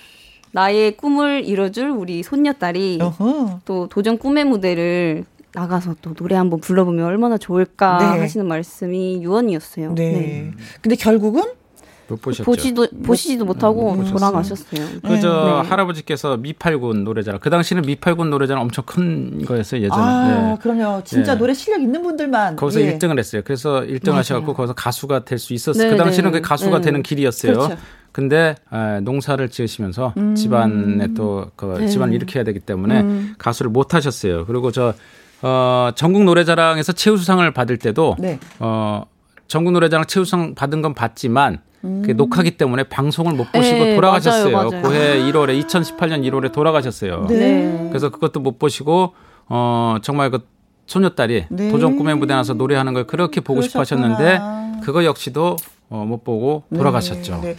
나의 0.52 0.96
꿈을 0.96 1.44
이뤄줄 1.44 1.88
우리 1.90 2.22
손녀딸이 2.22 2.98
어허. 3.00 3.60
또 3.64 3.88
도전 3.88 4.18
꿈의 4.18 4.44
무대를 4.44 5.24
나가서 5.54 5.96
또 6.02 6.14
노래 6.14 6.34
한번 6.36 6.60
불러보면 6.60 7.04
얼마나 7.04 7.38
좋을까 7.38 7.98
네. 7.98 8.20
하시는 8.20 8.46
말씀이 8.46 9.22
유언이었어요. 9.22 9.94
네. 9.94 10.50
근데 10.80 10.96
결국은 10.96 11.42
못 12.06 12.20
보셨죠? 12.20 12.44
보지도 12.44 12.86
보시지도 13.02 13.46
못하고 13.46 13.94
못 13.94 14.04
돌아가셨어요. 14.10 15.00
그저 15.06 15.62
네. 15.62 15.68
할아버지께서 15.70 16.36
미팔군 16.36 17.02
노래자랑 17.04 17.40
그 17.40 17.48
당시는 17.48 17.82
미팔군 17.82 18.28
노래자랑 18.28 18.62
엄청 18.62 18.84
큰 18.84 19.42
거였어요 19.46 19.80
예전에. 19.80 20.02
아, 20.02 20.28
네. 20.50 20.58
그럼요. 20.60 21.02
진짜 21.04 21.32
네. 21.32 21.38
노래 21.38 21.54
실력 21.54 21.80
있는 21.80 22.02
분들만 22.02 22.56
거기서 22.56 22.82
예. 22.82 22.98
1등을 22.98 23.18
했어요. 23.18 23.40
그래서 23.42 23.80
1등 23.80 24.08
맞아요. 24.08 24.18
하셔갖고 24.18 24.52
거기서 24.52 24.74
가수가 24.74 25.24
될 25.24 25.38
수 25.38 25.54
있었어요. 25.54 25.84
네, 25.84 25.90
그 25.90 25.96
당시는 25.96 26.32
네. 26.32 26.40
그 26.40 26.46
가수가 26.48 26.78
네. 26.78 26.82
되는 26.82 27.02
길이었어요. 27.02 27.52
그렇죠. 27.54 27.76
근데 28.12 28.54
에, 28.70 29.00
농사를 29.00 29.48
지으시면서 29.48 30.12
음. 30.18 30.34
집안에 30.34 31.14
또그 31.14 31.78
네. 31.80 31.88
집안을 31.88 32.12
일으켜야 32.14 32.44
되기 32.44 32.60
때문에 32.60 33.00
음. 33.00 33.34
가수를 33.38 33.70
못 33.70 33.94
하셨어요. 33.94 34.44
그리고 34.44 34.70
저 34.72 34.92
어, 35.46 35.90
전국 35.94 36.24
노래자랑에서 36.24 36.92
최우수상을 36.92 37.48
받을 37.52 37.76
때도 37.76 38.16
네. 38.18 38.38
어, 38.60 39.02
전국 39.46 39.72
노래자랑 39.72 40.06
최우수상 40.06 40.54
받은 40.54 40.80
건 40.80 40.94
받지만 40.94 41.60
그게 41.82 42.14
녹화기 42.14 42.52
때문에 42.52 42.84
방송을 42.84 43.34
못 43.34 43.52
보시고 43.52 43.84
네, 43.84 43.94
돌아가셨어요. 43.94 44.56
맞아요, 44.56 44.70
맞아요. 44.70 44.82
고해 44.82 45.18
1월에 45.18 45.62
2018년 45.66 46.26
1월에 46.26 46.50
돌아가셨어요. 46.50 47.26
네. 47.28 47.36
네. 47.36 47.86
그래서 47.90 48.08
그것도 48.08 48.40
못 48.40 48.58
보시고 48.58 49.12
어 49.50 49.96
정말 50.00 50.30
그 50.30 50.48
소녀딸이 50.86 51.44
네. 51.50 51.70
도전 51.70 51.96
꿈의 51.96 52.16
무대 52.16 52.32
나서 52.32 52.54
노래하는 52.54 52.94
걸 52.94 53.06
그렇게 53.06 53.42
보고 53.42 53.60
싶어 53.60 53.80
그러셨구나. 53.80 54.14
하셨는데 54.14 54.80
그거 54.82 55.04
역시도 55.04 55.56
어, 55.90 56.04
못 56.04 56.24
보고 56.24 56.64
돌아가셨죠. 56.74 57.40
네. 57.42 57.50
예. 57.50 57.56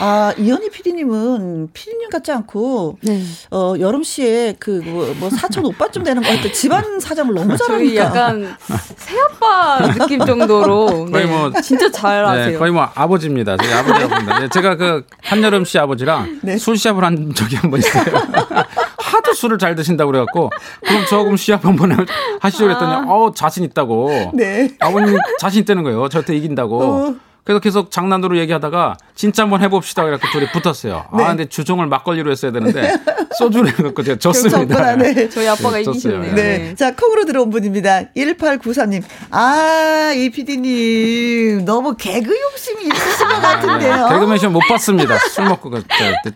아, 0.00 0.34
이현희 0.36 0.70
PD님은 0.70 1.70
PD님 1.72 2.10
같지 2.10 2.30
않고, 2.32 2.98
네. 3.00 3.22
어, 3.52 3.74
여름 3.78 4.02
씨의 4.02 4.56
그, 4.58 4.82
뭐, 4.84 5.14
뭐 5.18 5.30
사촌 5.30 5.64
오빠쯤 5.64 6.02
되는 6.02 6.20
것 6.22 6.28
같아. 6.28 6.52
집안 6.52 7.00
사정을 7.00 7.32
너무 7.34 7.56
잘하니까. 7.56 8.04
약간 8.04 8.56
새아빠 8.96 9.92
느낌 9.94 10.18
정도로 10.26 11.06
거의 11.10 11.24
네. 11.24 11.26
뭐- 11.26 11.52
진짜 11.62 11.90
잘 11.90 12.22
네, 12.24 12.28
아세요. 12.28 12.58
거의 12.58 12.72
뭐 12.72 12.86
아버지입니다. 12.94 13.56
저희 13.56 13.72
아버지라고 13.72 14.08
봅니다. 14.14 14.38
네, 14.40 14.48
제가 14.48 14.76
그 14.76 15.06
한여름 15.22 15.64
씨 15.64 15.78
아버지랑 15.78 16.40
네. 16.42 16.58
술 16.58 16.76
시합을 16.76 17.02
한 17.04 17.32
적이 17.34 17.56
한 17.56 17.70
번 17.70 17.78
있어요. 17.80 18.04
하도 18.98 19.32
술을 19.32 19.58
잘 19.58 19.74
드신다고 19.74 20.10
그래갖고 20.10 20.50
그럼 20.86 21.04
저하고 21.08 21.36
시합 21.36 21.64
한번 21.64 22.06
하시죠 22.40 22.64
그랬더니 22.64 23.06
어 23.08 23.32
자신 23.34 23.64
있다고. 23.64 24.32
네. 24.34 24.68
아버님 24.80 25.16
자신 25.38 25.62
있다는 25.62 25.82
거예요. 25.84 26.08
저한테 26.08 26.36
이긴다고. 26.36 26.82
어. 26.82 27.14
그래서 27.44 27.60
계속 27.60 27.90
장난으로 27.90 28.36
얘기하다가 28.38 28.96
진짜 29.14 29.42
한번 29.42 29.62
해봅시다. 29.62 30.04
그래갖고 30.04 30.28
둘이 30.32 30.46
붙었어요. 30.52 31.06
네. 31.16 31.24
아, 31.24 31.28
근데 31.28 31.46
주종을 31.46 31.86
막걸리로 31.86 32.30
했어야 32.30 32.52
되는데 32.52 32.92
소주를 33.38 33.68
해갖고 33.78 34.02
제가 34.02 34.18
졌습니다. 34.18 34.94
네. 34.96 35.28
저희 35.28 35.48
아빠가 35.48 35.76
네. 35.76 35.82
이기셨네요. 35.82 36.34
네. 36.34 36.58
네. 36.58 36.74
자, 36.74 36.94
콩으로 36.94 37.24
들어온 37.24 37.50
분입니다. 37.50 38.02
1894님. 38.16 39.02
아, 39.30 40.12
이 40.14 40.30
PD님. 40.30 41.64
너무 41.64 41.94
개그 41.96 42.30
욕심이 42.30 42.84
있으신 42.84 43.28
것 43.28 43.40
같은데요. 43.40 44.08
개그맨 44.10 44.38
시험 44.38 44.52
못 44.52 44.60
봤습니다. 44.68 45.16
술 45.18 45.44
먹고 45.46 45.70
그, 45.70 45.82
저, 45.88 46.30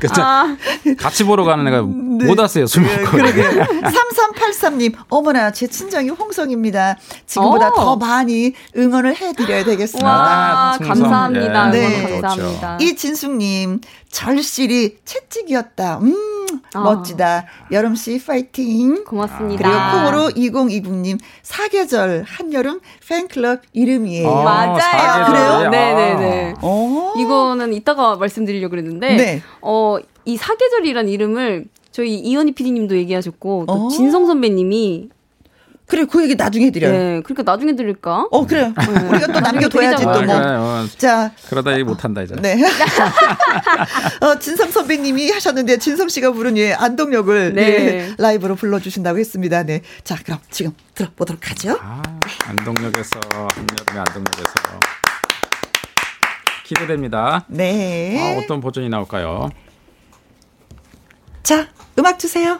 그, 0.00 0.08
저, 0.08 0.22
아. 0.22 0.56
같이 0.98 1.24
보러 1.24 1.44
가는 1.44 1.66
애가 1.66 1.82
못 1.82 2.38
왔어요. 2.38 2.66
술 2.66 2.84
네, 2.84 2.96
먹고. 2.98 3.16
그러게요. 3.16 3.50
3383님, 3.82 4.94
어머나, 5.08 5.50
제 5.52 5.66
친정이 5.66 6.10
홍성입니다. 6.10 6.96
지금보다 7.26 7.68
어. 7.68 7.74
더 7.74 7.96
많이 7.96 8.52
응원을 8.76 9.16
해드려야 9.16 9.64
되겠습니다. 9.64 10.08
와, 10.08 10.45
아, 10.46 10.76
충성. 10.78 10.94
감사합니다. 11.02 11.70
네. 11.70 11.78
응원 11.86 12.04
네. 12.06 12.20
감사합니다. 12.20 12.78
이진숙님, 12.80 13.80
절실히 14.10 14.96
채찍이었다. 15.04 15.98
음, 15.98 16.14
아. 16.74 16.80
멋지다. 16.80 17.46
여름 17.72 17.94
씨 17.94 18.22
파이팅. 18.24 19.04
고맙습니다. 19.04 19.62
그리고 19.62 20.10
콩으로 20.12 20.30
2020님, 20.30 21.18
사계절, 21.42 22.24
한여름 22.26 22.80
팬클럽 23.08 23.60
이름이에요. 23.72 24.28
아, 24.28 24.44
맞아요. 24.44 24.80
사계절이요? 24.80 25.26
그래요? 25.58 25.70
네네네. 25.70 26.54
어. 26.62 27.14
이거는 27.18 27.72
이따가 27.72 28.16
말씀드리려고 28.16 28.70
그랬는데, 28.70 29.16
네. 29.16 29.42
어, 29.60 29.98
이 30.24 30.36
사계절이란 30.36 31.08
이름을 31.08 31.66
저희 31.92 32.14
이현희 32.16 32.52
PD님도 32.52 32.96
얘기하셨고, 32.96 33.64
또 33.66 33.72
어. 33.72 33.88
진성 33.88 34.26
선배님이, 34.26 35.08
그래, 35.86 36.04
그 36.04 36.22
얘기 36.22 36.34
나중에 36.34 36.70
드려요. 36.70 36.92
네, 36.92 37.22
그러니까 37.22 37.44
나중에 37.44 37.76
드릴까? 37.76 38.26
어, 38.32 38.46
그래요. 38.46 38.74
우리가 39.08 39.28
또 39.28 39.38
남겨둬야지 39.38 40.02
또. 40.02 40.10
뭐. 40.10 40.18
그래, 40.18 40.32
어, 40.34 40.84
자, 40.98 41.30
그러다 41.48 41.72
얘기 41.74 41.84
못한다 41.84 42.22
이제. 42.22 42.34
네. 42.34 42.58
어, 44.20 44.38
진성 44.40 44.68
선배님이 44.68 45.30
하셨는데 45.30 45.78
진성 45.78 46.08
씨가 46.08 46.32
부른 46.32 46.58
예, 46.58 46.72
안동역을 46.72 47.54
네. 47.54 47.62
예, 47.62 48.14
라이브로 48.18 48.56
불러주신다고 48.56 49.18
했습니다. 49.18 49.62
네. 49.62 49.82
자, 50.02 50.16
그럼 50.24 50.40
지금 50.50 50.72
들어보도록 50.94 51.50
하죠. 51.50 51.78
아, 51.80 52.02
안동역에서 52.48 53.20
한여름에 53.54 53.98
안동역에서 54.08 54.80
기대됩니다. 56.64 57.44
네. 57.46 58.34
아, 58.36 58.40
어떤 58.42 58.60
버전이 58.60 58.88
나올까요? 58.88 59.50
자, 61.44 61.68
음악 61.96 62.18
주세요. 62.18 62.58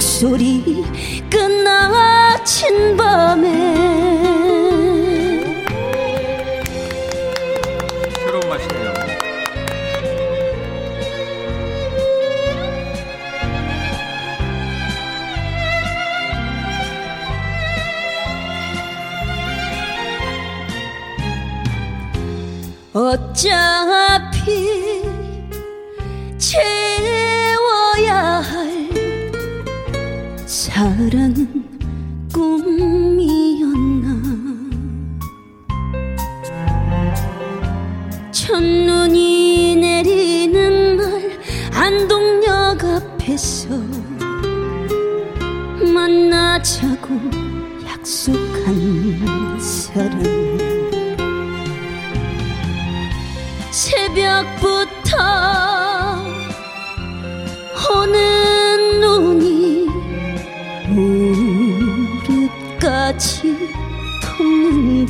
기적 0.00 0.79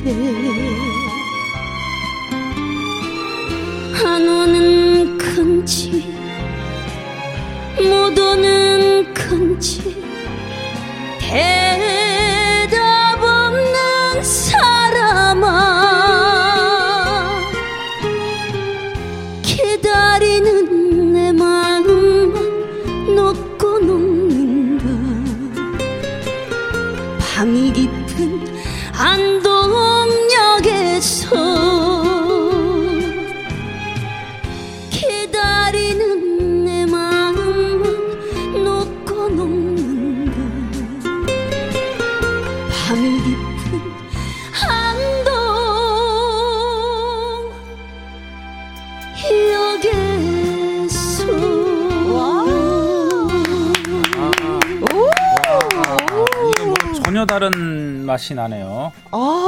덮 0.04 0.99
맛이 58.10 58.34
나네요. 58.34 58.90
아, 59.12 59.39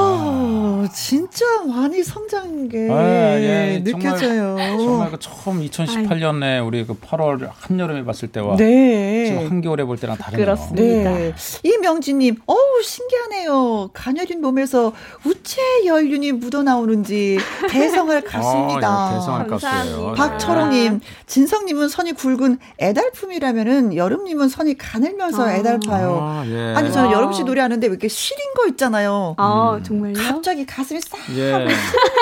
진짜 0.92 1.44
많이 1.66 2.02
성장한 2.02 2.68
게 2.68 2.88
아, 2.90 3.38
예, 3.40 3.82
느껴져요. 3.84 4.56
정말, 4.56 4.78
정말 4.78 5.10
그 5.10 5.18
처음 5.18 5.60
2018년에 5.64 6.66
우리 6.66 6.84
그 6.84 6.94
8월 6.94 7.48
한여름에 7.52 8.04
봤을 8.04 8.28
때와 8.28 8.56
네. 8.56 9.26
지금 9.26 9.46
한겨울에 9.50 9.84
볼 9.84 9.96
때랑 9.96 10.16
다르네요. 10.16 10.44
그렇습니다. 10.44 11.10
네. 11.12 11.32
이명진님, 11.62 12.36
어우, 12.46 12.82
신기하네요. 12.82 13.90
가녀린 13.92 14.40
몸에서 14.40 14.92
우체 15.24 15.60
연륜이 15.86 16.32
묻어나오는지 16.32 17.38
대성할 17.70 18.22
같습니다. 18.22 18.88
아, 18.88 19.10
예, 19.12 19.18
대성할 19.18 19.46
가수예요. 19.46 19.82
감사합니다. 19.82 20.14
박철홍님, 20.14 21.00
진성님은 21.26 21.88
선이 21.88 22.12
굵은 22.14 22.58
애달품이라면은 22.78 23.96
여름님은 23.96 24.48
선이 24.48 24.76
가늘면서 24.78 25.44
아. 25.44 25.54
애달파요. 25.54 26.18
아, 26.20 26.44
예. 26.46 26.74
아니 26.74 26.92
저는 26.92 27.08
와. 27.08 27.14
여름 27.14 27.32
씨 27.32 27.44
노래하는데 27.44 27.86
왜 27.86 27.90
이렇게 27.90 28.08
시린 28.08 28.38
거 28.56 28.66
있잖아요. 28.68 29.34
아, 29.38 29.80
정말 29.82 30.11
요? 30.16 30.22
갑자기 30.22 30.64
가슴이 30.66 31.00
싹 31.00 31.18
예. 31.36 31.66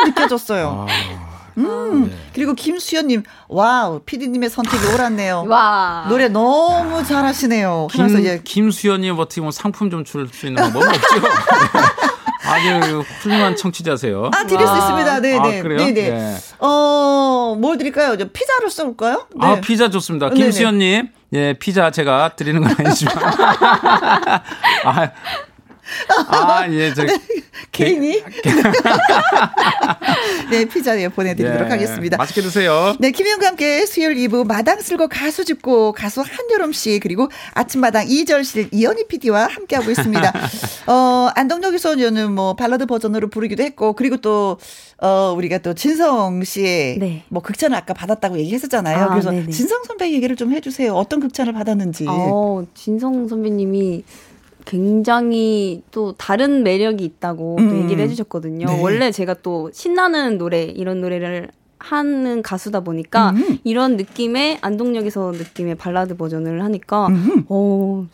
느껴졌어요. 0.07 0.86
아, 0.88 1.20
음. 1.59 2.16
그리고 2.32 2.55
김수현님, 2.55 3.22
wow, 3.48 4.00
피디님의 4.07 4.49
선택이 4.51 4.86
옳았네요. 4.95 5.45
와. 5.51 6.07
노래 6.09 6.28
너무 6.28 7.05
잘하시네요. 7.05 7.88
하면서 7.91 8.16
김, 8.16 8.24
이제 8.24 8.41
김수현님 8.45 9.18
어떻게 9.18 9.41
보면 9.41 9.53
상품 9.53 9.91
좀 9.91 10.05
줄 10.05 10.28
수 10.32 10.47
있는 10.47 10.62
방법은 10.62 10.88
없죠? 10.88 11.16
아주 12.43 13.05
훌륭한 13.20 13.55
청취자세요. 13.55 14.30
아 14.34 14.45
드릴 14.47 14.66
수 14.66 14.72
와. 14.72 14.78
있습니다. 14.78 15.20
네네. 15.20 15.59
아, 15.59 15.62
그래요? 15.62 15.78
네네. 15.78 16.01
예. 16.01 16.36
어, 16.59 17.55
뭘 17.59 17.76
드릴까요? 17.78 18.16
저 18.16 18.26
피자를 18.28 18.70
쏠까요? 18.70 19.26
네. 19.36 19.47
아, 19.47 19.61
피자 19.61 19.88
좋습니다. 19.91 20.30
네네. 20.30 20.41
김수현님, 20.41 21.09
예, 21.34 21.53
피자 21.55 21.91
제가 21.91 22.30
드리는 22.36 22.61
건 22.62 22.74
아니지만. 22.78 23.14
아, 24.84 25.11
아, 26.28 26.66
예, 26.70 26.93
저. 26.95 27.05
개인이? 27.72 28.22
네, 30.51 30.64
피자 30.66 30.99
예, 31.01 31.09
보내드리도록 31.09 31.66
예, 31.66 31.70
하겠습니다. 31.70 32.16
맛있게 32.16 32.43
드세요. 32.43 32.95
네, 32.99 33.11
김현과 33.11 33.47
함께 33.47 33.86
수요일 33.86 34.16
2부 34.28 34.47
마당 34.47 34.80
쓸고 34.80 35.09
가수 35.09 35.45
짚고 35.45 35.93
가수 35.93 36.22
한여름 36.22 36.72
씨 36.72 37.01
그리고 37.01 37.28
아침마당 37.55 38.07
이절실 38.09 38.68
이현희 38.72 39.07
PD와 39.09 39.49
함께하고 39.49 39.91
있습니다. 39.91 40.32
어, 40.88 41.30
안동역에서는 41.34 42.32
뭐 42.32 42.55
발라드 42.55 42.86
버전으로 42.86 43.28
부르기도 43.28 43.62
했고 43.62 43.93
그리고 43.95 44.16
또 44.16 44.59
어, 44.99 45.34
우리가 45.36 45.59
또 45.59 45.74
진성 45.74 46.45
씨의 46.45 46.99
네. 46.99 47.24
뭐 47.28 47.43
극찬을 47.43 47.76
아까 47.76 47.95
받았다고 47.95 48.38
얘기했었잖아요. 48.38 49.05
아, 49.05 49.09
그래서 49.09 49.30
네네. 49.30 49.51
진성 49.51 49.82
선배 49.84 50.12
얘기를 50.12 50.36
좀 50.36 50.53
해주세요. 50.53 50.93
어떤 50.93 51.20
극찬을 51.20 51.53
받았는지. 51.53 52.07
어, 52.09 52.64
진성 52.74 53.28
선배님이 53.28 54.05
굉장히 54.64 55.82
또 55.90 56.12
다른 56.12 56.62
매력이 56.62 57.04
있다고 57.04 57.56
음. 57.58 57.68
또 57.68 57.78
얘기를 57.78 58.02
해주셨거든요. 58.04 58.66
네. 58.66 58.82
원래 58.82 59.11
제가 59.11 59.34
또 59.34 59.70
신나는 59.72 60.38
노래 60.38 60.64
이런 60.64 61.00
노래를 61.00 61.48
하는 61.78 62.42
가수다 62.42 62.80
보니까 62.80 63.30
음. 63.30 63.58
이런 63.64 63.96
느낌의 63.96 64.58
안동역에서 64.61 65.32
느낌의 65.32 65.76
발라드 65.76 66.16
버전을 66.16 66.62
하니까 66.62 67.06
음. 67.06 67.44
어 67.48 68.06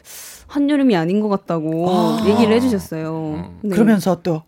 한여름이 0.46 0.96
아닌 0.96 1.20
것 1.20 1.28
같다고 1.28 1.90
아. 1.90 2.24
얘기를 2.26 2.54
해주셨어요. 2.54 3.52
네. 3.62 3.70
그러면서 3.70 4.22
또 4.22 4.42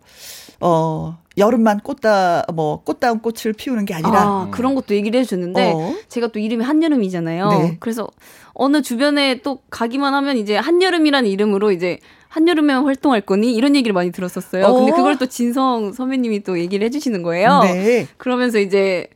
어, 0.61 1.17
여름만 1.39 1.79
꽃다 1.79 2.45
뭐 2.53 2.83
꽃다운 2.83 3.19
꽃을 3.19 3.53
피우는 3.57 3.85
게 3.85 3.93
아니라 3.93 4.21
아, 4.21 4.47
그런 4.51 4.75
것도 4.75 4.93
얘기를 4.95 5.19
해주셨는데 5.19 5.71
어. 5.75 5.95
제가 6.09 6.27
또 6.27 6.39
이름이 6.39 6.63
한여름이잖아요. 6.63 7.49
네. 7.49 7.77
그래서 7.79 8.07
어느 8.53 8.81
주변에 8.81 9.41
또 9.41 9.59
가기만 9.69 10.13
하면 10.13 10.37
이제 10.37 10.55
한여름이라는 10.57 11.29
이름으로 11.29 11.71
이제 11.71 11.99
한여름에만 12.27 12.85
활동할 12.85 13.21
거니 13.21 13.53
이런 13.53 13.75
얘기를 13.75 13.93
많이 13.93 14.11
들었었어요. 14.11 14.73
근데 14.73 14.91
어. 14.91 14.95
그걸 14.95 15.17
또 15.17 15.25
진성 15.25 15.93
선배님이 15.93 16.43
또 16.43 16.59
얘기를 16.59 16.85
해주시는 16.85 17.23
거예요. 17.23 17.61
네. 17.63 18.07
그러면서 18.17 18.59
이제 18.59 19.07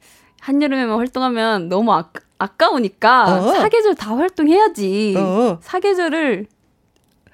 한여름에만 0.41 0.97
활동하면 0.97 1.69
너무 1.69 1.93
아, 1.93 2.10
아까우니까 2.38 3.23
어. 3.49 3.53
사계절 3.53 3.95
다 3.95 4.15
활동해야지. 4.18 5.15
어. 5.18 5.60
사계절을 5.61 6.47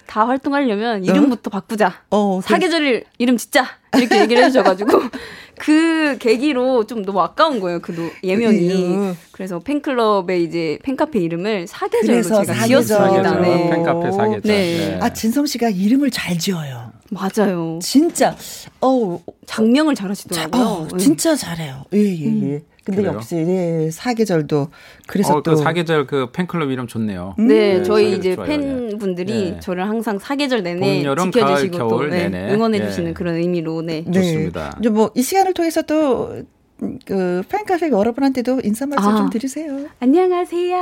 다 0.07 0.27
활동하려면 0.27 1.03
이름부터 1.05 1.49
바꾸자. 1.49 1.93
어, 2.09 2.39
그- 2.41 2.47
사계절 2.47 3.03
이름 3.19 3.37
짓자 3.37 3.65
이렇게 3.97 4.21
얘기를 4.21 4.43
해주셔가지고 4.43 5.01
그 5.59 6.17
계기로 6.19 6.85
좀 6.85 7.03
너무 7.03 7.19
아까운 7.21 7.59
거예요 7.59 7.79
그 7.81 7.93
노- 7.93 8.09
예명이 8.23 8.69
음. 8.71 9.17
그래서 9.31 9.59
팬클럽의 9.59 10.43
이제 10.43 10.79
팬카페 10.83 11.19
이름을 11.19 11.67
사계절로 11.67 12.21
제가. 12.45 12.65
지었습니다 12.65 13.39
네. 13.41 13.69
팬카페 13.69 14.11
사계절. 14.11 14.41
네. 14.43 14.77
네. 14.91 14.99
아 15.01 15.11
진성 15.11 15.45
씨가 15.45 15.69
이름을 15.69 16.11
잘 16.11 16.37
지어요. 16.37 16.91
맞아요 17.11 17.79
진짜 17.81 18.35
어우 18.79 19.19
장명을 19.47 19.95
자, 19.95 20.03
잘하시더라고요 20.03 20.63
어, 20.63 20.87
네. 20.91 20.97
진짜 20.99 21.35
잘해요. 21.35 21.83
예, 21.93 21.97
예, 21.99 22.53
예. 22.53 22.61
근데 22.89 23.01
그래요? 23.03 23.15
역시 23.15 23.35
예, 23.35 23.89
사계절도 23.91 24.67
그래서 25.07 25.37
어, 25.37 25.43
또그 25.43 25.57
사계절 25.57 26.07
그 26.07 26.31
팬클럽 26.31 26.71
이름 26.71 26.87
좋네요. 26.87 27.35
네, 27.37 27.77
네, 27.77 27.83
저희 27.83 28.15
이제 28.15 28.35
좋아요, 28.35 28.47
팬분들이 28.47 29.51
네. 29.51 29.59
저를 29.59 29.87
항상 29.87 30.17
사계절 30.19 30.63
내내 30.63 30.79
봄, 30.79 31.03
여름, 31.05 31.31
지켜주시고 31.31 31.77
가을, 31.77 31.89
또 31.89 31.95
겨울 31.97 32.09
네, 32.09 32.27
내내. 32.29 32.53
응원해 32.53 32.85
주시는 32.85 33.09
네. 33.09 33.13
그런 33.13 33.35
의미로 33.35 33.81
네. 33.81 34.03
좋습니다. 34.05 34.75
이제 34.79 34.89
뭐 34.89 35.09
이 35.15 35.21
시간을 35.21 35.53
통해서 35.53 35.81
또그 35.81 37.43
팬카페 37.49 37.89
여러분한테도 37.89 38.61
인사 38.63 38.85
말씀 38.85 39.09
아. 39.09 39.17
좀 39.17 39.29
드리세요. 39.29 39.87
안녕하세요. 39.99 40.77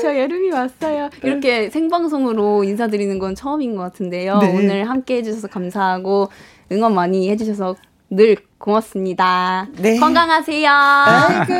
저 0.00 0.18
여름이 0.18 0.50
왔어요. 0.50 1.10
이렇게 1.22 1.68
생방송으로 1.70 2.64
인사드리는 2.64 3.18
건 3.18 3.34
처음인 3.34 3.74
것 3.74 3.82
같은데요. 3.82 4.38
네. 4.38 4.54
오늘 4.54 4.88
함께 4.88 5.16
해주셔서 5.16 5.48
감사하고 5.48 6.28
응원 6.72 6.94
많이 6.94 7.28
해주셔서 7.30 7.74
늘 8.10 8.36
고맙습니다. 8.58 9.66
네. 9.76 9.98
건강하세요. 9.98 10.70
아이고, 10.70 11.54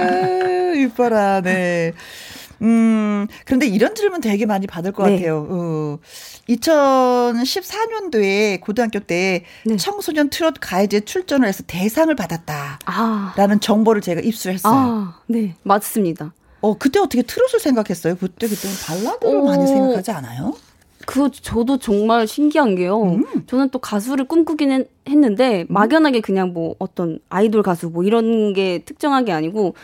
이뻐라, 0.76 1.40
네. 1.40 1.92
음, 2.62 3.26
그런데 3.44 3.66
이런 3.66 3.94
질문 3.94 4.20
되게 4.20 4.46
많이 4.46 4.66
받을 4.66 4.92
것 4.92 5.04
네. 5.06 5.16
같아요. 5.16 5.46
어, 5.50 5.98
2014년도에 6.48 8.60
고등학교 8.60 9.00
때 9.00 9.44
네. 9.66 9.76
청소년 9.76 10.30
트롯 10.30 10.54
가요제 10.60 11.00
출전을 11.00 11.46
해서 11.48 11.62
대상을 11.66 12.14
받았다. 12.14 12.78
아, 12.86 13.34
라는 13.36 13.60
정보를 13.60 14.00
제가 14.00 14.20
입수했어요. 14.22 14.72
아, 14.74 15.20
네, 15.26 15.54
맞습니다. 15.64 16.32
어, 16.62 16.78
그때 16.78 16.98
어떻게 16.98 17.22
트롯을 17.22 17.60
생각했어요? 17.60 18.16
그때, 18.16 18.48
그때는 18.48 18.74
발라드를 18.86 19.36
오. 19.36 19.44
많이 19.44 19.66
생각하지 19.66 20.10
않아요? 20.12 20.54
그 21.04 21.30
저도 21.30 21.78
정말 21.78 22.26
신기한 22.26 22.74
게요. 22.74 23.02
음. 23.02 23.44
저는 23.46 23.70
또 23.70 23.78
가수를 23.78 24.26
꿈꾸긴 24.26 24.70
했, 24.70 24.88
는데 25.16 25.64
막연하게 25.68 26.20
그냥 26.20 26.52
뭐 26.52 26.74
어떤 26.78 27.18
아이돌 27.28 27.62
가수 27.62 27.90
뭐 27.90 28.02
이런 28.02 28.52
게 28.52 28.80
특정한 28.84 29.24
게 29.24 29.32
아니고 29.32 29.74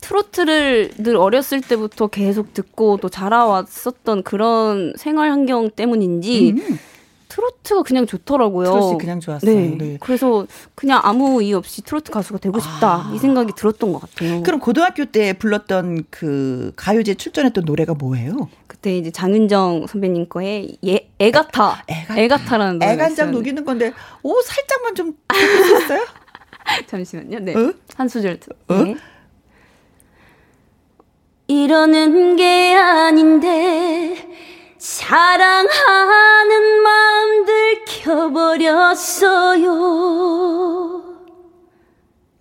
트로트를 0.00 0.90
늘 0.98 1.16
어렸을 1.16 1.60
때부터 1.60 2.08
계속 2.08 2.52
듣고 2.54 2.98
또 2.98 3.08
자라왔었던 3.08 4.22
그런 4.22 4.92
생활 4.96 5.30
환경 5.30 5.70
때문인지 5.70 6.54
트로트가 7.30 7.82
그냥 7.84 8.06
좋더라고요. 8.06 8.68
음. 8.68 8.72
트롯이 8.74 8.98
그냥 8.98 9.20
좋았어요. 9.20 9.50
네. 9.54 9.76
네. 9.78 9.96
그래서 10.00 10.46
그냥 10.74 11.00
아무 11.02 11.42
이유 11.42 11.56
없이 11.56 11.80
트로트 11.82 12.10
가수가 12.10 12.40
되고 12.40 12.58
싶다 12.60 13.10
이 13.14 13.18
생각이 13.18 13.52
들었던 13.56 13.92
것 13.92 14.00
같아요. 14.00 14.42
그럼 14.42 14.60
고등학교 14.60 15.06
때 15.06 15.32
불렀던 15.32 16.04
그 16.10 16.72
가요제 16.76 17.14
출전했던 17.14 17.64
노래가 17.64 17.94
뭐예요? 17.94 18.48
그때 18.66 18.96
이제 18.98 19.10
장윤정 19.10 19.86
선배님 19.86 20.28
거에 20.28 20.68
예, 20.84 21.08
애가타, 21.18 21.84
애가타. 21.86 22.20
애가타라는 22.20 22.78
노래가 22.78 22.92
애간장. 22.92 23.30
녹이는 23.30 23.64
건데, 23.64 23.92
오, 24.22 24.40
살짝만 24.42 24.94
좀 24.94 25.14
있어요? 25.84 26.04
잠시만요. 26.86 27.38
네. 27.40 27.54
어? 27.54 27.72
한 27.96 28.08
소절. 28.08 28.38
어? 28.68 28.74
네. 28.82 28.96
이러는 31.48 32.36
게 32.36 32.74
아닌데 32.74 34.16
사랑하는 34.80 35.68
마음 36.82 37.44
들켜버렸어요. 37.44 39.68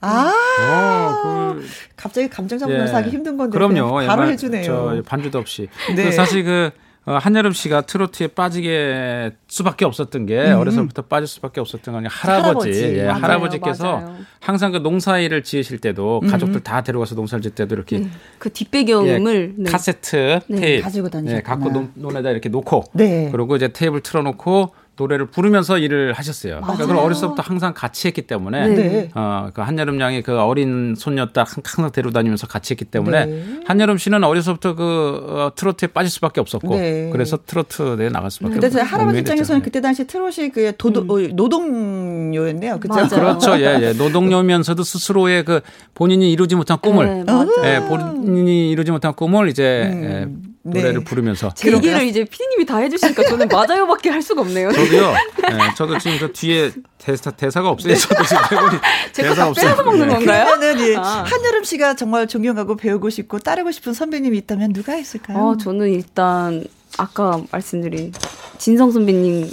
아, 0.02 0.32
어, 0.62 1.56
그, 1.58 1.66
갑자기 1.98 2.30
감정 2.30 2.58
잡으면서 2.58 2.96
하기 2.96 3.10
힘든 3.10 3.36
건데. 3.36 3.58
그럼요. 3.58 3.94
바로 4.08 4.22
말- 4.22 4.32
해주네요. 4.32 4.64
저 4.64 5.02
반주도 5.06 5.40
없이. 5.40 5.68
네. 5.94 6.06
그 6.06 6.12
사실 6.14 6.46
그 6.46 6.72
어, 6.74 6.80
한여름 7.06 7.54
씨가 7.54 7.82
트로트에 7.82 8.28
빠지게 8.28 9.32
수밖에 9.48 9.86
없었던 9.86 10.26
게 10.26 10.52
음. 10.52 10.60
어려서부터 10.60 11.04
빠질 11.04 11.28
수밖에 11.28 11.60
없었던 11.60 11.94
건 11.94 12.06
할아버지, 12.06 12.70
할아버지. 12.70 12.98
예, 12.98 13.06
맞아요, 13.06 13.24
할아버지께서 13.24 13.98
맞아요. 14.00 14.16
항상 14.40 14.72
그 14.72 14.78
농사일을 14.78 15.44
지으실 15.44 15.80
때도 15.80 16.20
음. 16.24 16.28
가족들 16.28 16.62
다 16.62 16.84
데려가서 16.84 17.16
농사를 17.16 17.42
질 17.42 17.56
때도 17.56 17.74
이렇게 17.74 18.06
그 18.38 18.52
뒷배경음을 18.52 19.56
예, 19.58 19.64
네. 19.64 19.72
카세트 19.72 20.40
네, 20.48 20.60
테이프 20.60 20.84
가지고 20.84 21.10
다니셨구나. 21.10 21.38
예, 21.38 21.42
갖고 21.42 21.70
논, 21.70 21.92
논에다 21.96 22.30
이렇게 22.30 22.50
놓고 22.50 22.84
네. 22.94 23.30
그리고 23.32 23.56
이제 23.56 23.70
테이프를 23.70 24.02
틀어놓고 24.02 24.74
노래를 25.00 25.28
부르면서 25.28 25.78
일을 25.78 26.14
하셨어요. 26.14 26.60
그러니까 26.62 26.86
그걸 26.86 26.98
어렸을 26.98 27.30
때부터 27.30 27.42
항상 27.42 27.74
같이 27.74 28.08
했기 28.08 28.24
때문에 28.24 28.68
네. 28.68 29.10
어, 29.16 29.50
그 29.54 29.62
한여름 29.62 30.00
양이 30.02 30.22
그 30.22 30.38
어린 30.38 30.94
손녀 30.98 31.28
딱 31.28 31.48
항상 31.68 31.90
데려다니면서 31.92 32.48
같이 32.48 32.74
했기 32.74 32.84
때문에 32.84 33.26
네. 33.26 33.60
한여름 33.66 33.98
씨는 33.98 34.24
어려서부터 34.24 34.76
그 34.76 35.26
어, 35.30 35.52
트로트에 35.56 35.88
빠질 35.88 36.12
수밖에 36.12 36.42
없었고 36.42 36.76
네. 36.76 37.10
그래서 37.12 37.38
트로트에 37.46 38.10
나갈 38.10 38.30
수밖에 38.30 38.54
근데 38.54 38.68
없었고 38.68 38.86
저 38.86 38.90
할아버지 38.92 39.20
입장에서는 39.20 39.62
그때 39.62 39.80
당시 39.80 40.06
트롯이 40.06 40.50
그 40.54 40.76
도도, 40.78 41.06
어, 41.08 41.20
노동요였네요. 41.34 42.80
그죠? 42.80 42.94
맞아요. 42.96 43.08
그렇죠. 43.10 43.60
예, 43.60 43.80
예. 43.82 43.94
노동요면서도 43.94 44.84
스스로의 44.84 45.46
그 45.46 45.62
본인이 45.94 46.32
이루지 46.32 46.56
못한 46.56 46.78
꿈을 46.80 47.26
네. 47.26 47.34
예, 47.64 47.80
본인이 47.88 48.70
이루지 48.72 48.92
못한 48.92 49.14
꿈을 49.14 49.48
이제 49.48 49.90
음. 49.94 50.04
예, 50.04 50.26
네. 50.26 50.50
노래를 50.70 51.04
부르면서 51.04 51.52
제 51.56 51.72
얘기를 51.72 52.04
이제 52.04 52.24
피디님이 52.24 52.66
다 52.66 52.78
해주시니까 52.78 53.24
저는 53.24 53.48
맞아요밖에 53.48 54.10
할 54.10 54.22
수가 54.22 54.42
없네요. 54.42 54.72
저도요. 54.72 55.14
예, 55.52 55.74
저도 55.76 55.98
지금 55.98 56.20
그 56.20 56.32
뒤에 56.34 56.72
대사 56.98 57.32
대사가 57.32 57.70
없어요. 57.70 57.96
저도 57.96 58.24
지금 58.24 58.42
대본이 58.50 58.78
제가 59.14 59.30
대사가 59.30 59.36
다 59.36 59.48
없어요. 59.50 59.70
빼서 59.72 59.84
먹는 59.84 60.08
네. 60.08 60.14
건가요? 60.16 60.46
그러면은 60.46 60.88
예, 60.88 60.96
아. 60.96 61.24
한여름 61.26 61.64
씨가 61.64 61.96
정말 61.96 62.28
존경하고 62.28 62.76
배우고 62.76 63.10
싶고 63.10 63.40
따르고 63.40 63.72
싶은 63.72 63.94
선배님이 63.94 64.38
있다면 64.40 64.74
누가 64.74 64.96
있을까요? 64.96 65.38
어, 65.38 65.58
저는 65.58 65.90
일단 65.94 66.64
아까 66.98 67.42
말씀드린 67.52 68.12
진성 68.58 68.92
선배님 68.92 69.50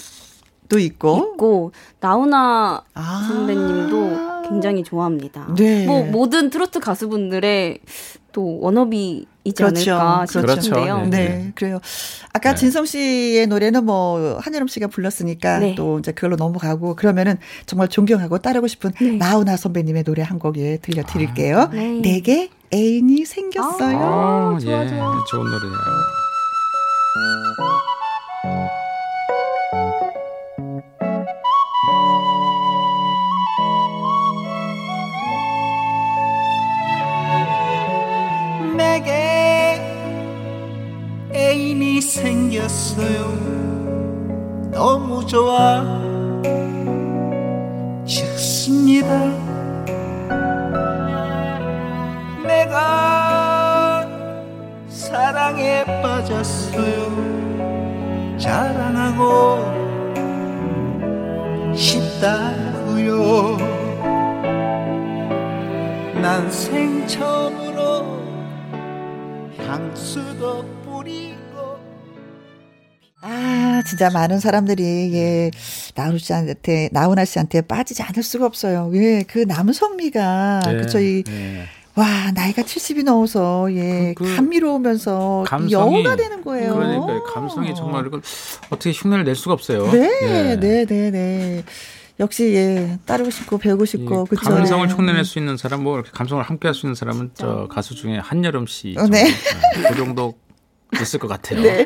또 0.68 0.78
있고. 0.78 1.32
있고 1.34 1.72
나훈아 2.01 2.82
아. 2.94 3.24
선배님도 3.28 4.48
굉장히 4.48 4.84
좋아합니다. 4.84 5.55
네. 5.56 5.86
뭐 5.86 6.05
모든 6.05 6.51
트로트 6.51 6.80
가수분들의 6.80 7.80
또 8.32 8.60
워너비이지 8.60 9.55
그렇죠. 9.56 9.94
않을까 9.94 10.26
그렇죠. 10.28 10.60
싶은데요. 10.60 11.06
네. 11.06 11.09
네, 11.09 11.52
그래요. 11.55 11.80
아까 12.34 12.51
네. 12.51 12.56
진성 12.56 12.84
씨의 12.84 13.47
노래는 13.47 13.84
뭐 13.86 14.38
한여름 14.38 14.68
씨가 14.68 14.88
불렀으니까 14.88 15.59
네. 15.60 15.74
또 15.74 15.98
이제 15.98 16.12
그걸로 16.12 16.36
넘어가고 16.36 16.97
그러면은 16.97 17.38
정말 17.64 17.88
존경하고 17.88 18.38
따르고 18.38 18.66
싶은 18.66 18.93
네. 19.01 19.12
나훈아 19.12 19.56
선배님의 19.56 20.05
노래 20.05 20.22
한곡예 20.22 20.80
들려 20.82 21.02
드릴게요. 21.02 21.70
네. 21.72 22.01
내게 22.01 22.51
애인이 22.74 23.24
생겼어요. 23.24 23.98
아, 23.98 24.59
좋아, 24.60 24.84
예, 24.84 24.88
좋아. 24.88 25.24
좋은 25.30 25.44
노래예요. 25.44 25.76
애인이 41.77 42.01
생겼어요. 42.01 43.28
너무 44.73 45.27
좋아. 45.27 45.85
죽습니다. 48.07 49.07
내가 52.47 54.07
사랑에 54.89 55.85
빠졌어요. 56.03 56.97
자랑하고 58.39 59.59
싶다고요. 61.74 63.57
난 66.23 66.48
생 66.51 67.07
처음으로 67.07 68.05
향수도 69.59 70.65
뿌리고 70.85 71.36
아, 71.36 71.45
진짜 73.86 74.10
많은 74.10 74.40
사람들이 74.40 75.12
예 75.14 75.50
나훈아 75.94 76.18
씨한테 76.18 76.88
나훈아 76.92 77.24
씨한테 77.24 77.60
빠지지 77.62 78.02
않을 78.02 78.22
수가 78.22 78.46
없어요. 78.46 78.90
예, 78.94 79.22
그 79.26 79.38
남성미가 79.40 80.62
예, 80.68 80.76
그쵸 80.76 80.98
이 81.00 81.22
예. 81.28 81.64
와, 81.94 82.30
나이가 82.34 82.60
70이 82.60 83.04
넘어서, 83.04 83.68
예, 83.72 84.12
그- 84.14 84.24
그 84.24 84.36
감미로우면서 84.36 85.44
감성이- 85.46 85.72
여우가 85.72 86.16
되는 86.16 86.44
거예요. 86.44 86.74
그러니까 86.74 87.22
감성이 87.32 87.74
정말 87.74 88.06
이걸 88.06 88.20
어떻게 88.68 88.90
흉내를 88.90 89.24
낼 89.24 89.34
수가 89.34 89.54
없어요. 89.54 89.90
네, 89.90 90.10
예. 90.22 90.56
네, 90.60 90.84
네, 90.84 91.10
네. 91.10 91.62
역시, 92.20 92.52
예, 92.54 92.98
따르고 93.06 93.30
싶고, 93.30 93.56
배우고 93.56 93.84
이 93.84 93.86
싶고, 93.86 94.26
그쵸. 94.26 94.42
감성을 94.42 94.86
네. 94.88 94.92
흉내낼 94.94 95.24
수 95.24 95.38
있는 95.38 95.56
사람, 95.56 95.84
뭐 95.84 95.94
이렇게 95.96 96.10
감성을 96.12 96.42
함께 96.42 96.68
할 96.68 96.74
수 96.74 96.84
있는 96.84 96.94
사람은 96.94 97.30
저 97.32 97.66
가수 97.70 97.94
중에 97.94 98.18
한여름 98.18 98.66
씨. 98.66 98.94
어, 98.98 99.06
네. 99.06 99.24
그 99.88 99.96
정도 99.96 100.34
있을 101.00 101.18
것 101.18 101.26
같아요. 101.28 101.60
네. 101.62 101.84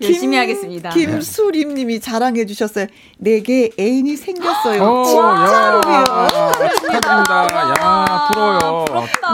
열심히 0.00 0.36
하겠습니다. 0.36 0.90
김수림 0.90 1.74
님이 1.74 2.00
자랑해 2.00 2.44
주셨어요. 2.44 2.86
내게 3.18 3.70
애인이 3.78 4.16
생겼어요. 4.16 4.82
오, 4.82 5.04
진짜로요. 5.04 5.80
야, 5.82 6.52
축하드립니다. 6.74 7.46
야, 7.80 8.28
부러워요. 8.32 8.84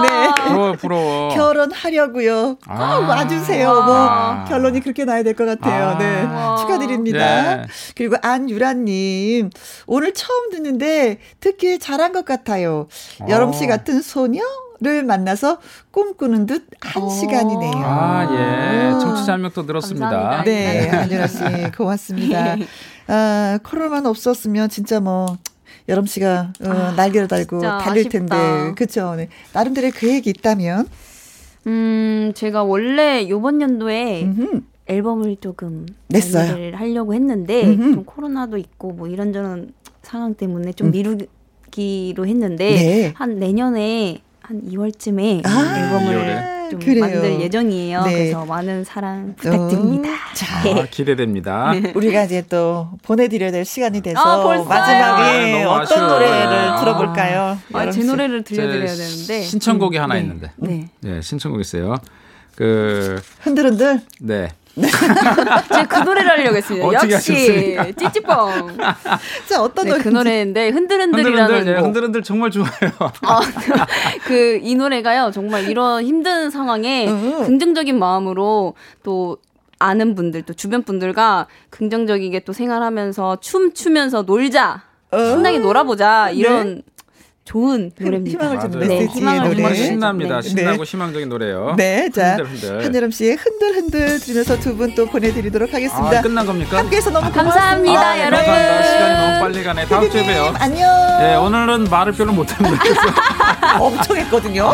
네. 0.03 0.35
부러워, 0.45 0.73
부러워. 0.75 1.29
결혼하려고요. 1.35 2.59
꼭 2.63 2.71
아. 2.71 2.99
와주세요. 2.99 3.67
뭐 3.73 3.95
아. 3.97 4.45
결론이 4.47 4.81
그렇게 4.81 5.05
나야 5.05 5.23
될 5.23 5.35
것 5.35 5.45
같아요. 5.47 5.89
아. 5.91 5.99
네, 5.99 6.63
축하드립니다. 6.63 7.57
네. 7.57 7.63
그리고 7.97 8.17
안유라님 8.23 9.51
오늘 9.87 10.13
처음 10.13 10.51
듣는데 10.51 11.19
듣기에 11.41 11.79
잘한 11.79 12.13
것 12.13 12.25
같아요. 12.25 12.89
여름 13.29 13.53
씨 13.53 13.65
어. 13.65 13.69
같은 13.69 14.03
소녀 14.03 14.43
를 14.81 15.03
만나서 15.03 15.59
꿈꾸는 15.91 16.47
듯한 16.47 17.03
어. 17.03 17.09
시간이네요. 17.11 17.73
아, 17.85 18.29
예. 18.31 19.01
청취자 19.01 19.33
한명또 19.33 19.63
늘었습니다. 19.63 20.09
감사합니다. 20.09 20.45
네, 20.45 20.89
안유라 20.89 21.27
씨 21.27 21.39
고맙습니다. 21.77 22.55
아, 23.09 23.59
코로나만 23.65 24.07
없었으면 24.07 24.69
진짜 24.69 25.01
뭐 25.01 25.37
여름 25.89 26.07
씨가 26.07 26.53
어, 26.63 26.69
아, 26.69 26.93
날개를 26.93 27.27
달고 27.27 27.61
달릴 27.61 28.07
아쉽다. 28.07 28.09
텐데 28.11 28.75
그렇죠. 28.77 29.17
네. 29.17 29.29
나름대로 29.53 29.91
계획이 29.91 30.31
있다면 30.31 30.87
음 31.67 32.31
제가 32.37 32.63
원래 32.63 33.29
요번 33.29 33.61
연도에 33.61 34.23
음흠. 34.23 34.61
앨범을 34.87 35.39
조금 35.41 35.87
냈어요. 36.09 36.77
하려고 36.77 37.15
했는데 37.15 37.65
음흠. 37.67 37.95
좀 37.95 38.05
코로나도 38.05 38.59
있고 38.59 38.93
뭐 38.93 39.09
이런저런 39.09 39.73
상황 40.03 40.35
때문에 40.35 40.73
좀 40.73 40.87
음. 40.89 40.91
미루기로 40.93 42.27
했는데 42.27 42.71
네. 42.71 43.13
한 43.17 43.41
내년에 43.41 44.23
한 44.49 44.63
2월쯤에 44.63 45.47
아, 45.47 45.79
앨범을 45.79 46.15
2월에. 46.15 46.71
좀 46.71 46.81
그래요. 46.81 47.01
만들 47.01 47.41
예정이에요. 47.41 48.03
네. 48.05 48.13
그래서 48.13 48.47
많은 48.47 48.83
사랑 48.83 49.35
부탁드립니다. 49.37 50.09
음, 50.09 50.15
자, 50.35 50.63
네. 50.63 50.81
아, 50.81 50.87
기대됩니다. 50.91 51.73
네. 51.79 51.93
우리가 51.95 52.25
이제 52.25 52.43
또 52.49 52.89
보내드려야 53.03 53.51
될 53.51 53.67
시간이 53.67 54.01
돼서 54.01 54.19
아, 54.21 54.65
마지막에 54.65 55.65
아, 55.65 55.71
어떤 55.71 56.09
노래를 56.09 56.57
아. 56.71 56.81
들어볼까요? 56.81 57.59
아, 57.75 57.91
제 57.91 58.03
노래를 58.03 58.43
들려드려야 58.43 58.87
되는데 58.87 59.43
신청곡이 59.43 59.99
음, 59.99 60.03
하나 60.03 60.15
네. 60.15 60.21
있는데. 60.21 60.51
네. 60.57 60.89
네, 61.01 61.21
신청곡 61.21 61.61
있어요. 61.61 61.97
그 62.57 63.21
흔들흔들. 63.41 64.01
네. 64.21 64.49
제가 65.69 65.87
그 65.87 65.99
노래를 65.99 66.31
하려고 66.31 66.57
했습니다. 66.57 66.93
역시 66.93 67.77
찌찌뽕. 67.97 68.77
자 69.49 69.63
어떤 69.63 69.85
네, 69.87 69.91
노래? 69.93 70.03
그 70.03 70.09
노래인데 70.09 70.69
흔들흔들이라는 70.71 71.41
흔들흔들, 71.43 71.75
네, 71.75 71.81
흔들흔들 71.81 72.23
정말 72.23 72.51
좋아요. 72.51 72.71
아, 73.23 73.41
그이 74.25 74.75
노래가요 74.75 75.31
정말 75.33 75.69
이런 75.69 76.05
힘든 76.05 76.51
상황에 76.51 77.07
긍정적인 77.47 77.99
마음으로 77.99 78.75
또 79.03 79.39
아는 79.79 80.15
분들 80.15 80.43
또 80.43 80.55
주변 80.55 80.83
분들과 80.83 81.47
긍정적이게 81.71 82.41
또 82.41 82.53
생활하면서 82.53 83.39
춤 83.41 83.73
추면서 83.73 84.23
놀자 84.23 84.83
신나게 85.13 85.59
놀아보자 85.59 86.31
이런. 86.31 86.77
네. 86.77 86.83
좋은 87.49 87.91
노래입니다. 87.99 88.45
희망을 88.45 88.61
주는 88.61 88.89
네, 88.89 89.07
희망을 89.07 89.57
노래. 89.57 89.75
신납니다. 89.75 90.41
네. 90.43 90.49
신나고 90.49 90.85
네. 90.85 90.91
희망적인 90.91 91.29
노래요. 91.31 91.75
네, 91.79 92.11
자. 92.11 92.37
한여름 92.83 93.11
씨의 93.11 93.37
흔들 93.37 93.75
흔들 93.75 94.21
들으면서 94.21 94.59
두 94.61 94.77
분 94.77 94.95
또 94.95 95.07
보내드리도록 95.07 95.73
하겠습니다. 95.73 96.19
아, 96.19 96.23
끝난 96.23 96.45
겁니까? 96.45 96.77
함께해서 96.79 97.09
너무 97.11 97.31
감사합니다, 97.33 98.01
아, 98.01 98.19
여러분. 98.19 98.45
감사합니다. 98.45 98.83
시간이 98.83 99.15
너무 99.27 99.41
빨리 99.41 99.65
가네. 99.65 99.87
다음 99.87 100.11
주에 100.11 100.23
봬요. 100.25 100.55
안녕. 100.59 101.19
네, 101.21 101.37
오늘은 101.37 101.85
말을 101.85 102.13
별로 102.13 102.33
못했는데 102.35 102.79
엄청 103.81 104.17
했거든요. 104.19 104.71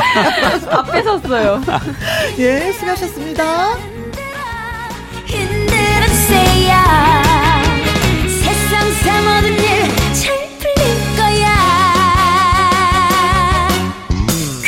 앞에 0.71 1.03
섰어요. 1.03 1.61
예, 2.39 2.73
수고하셨습니다. 2.73 3.77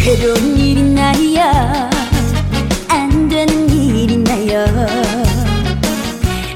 괴로운 0.07 0.57
일이 0.57 0.83
나야. 0.85 1.91
안 2.89 3.29
되는 3.29 3.69
일이 3.69 4.17
나요. 4.19 4.65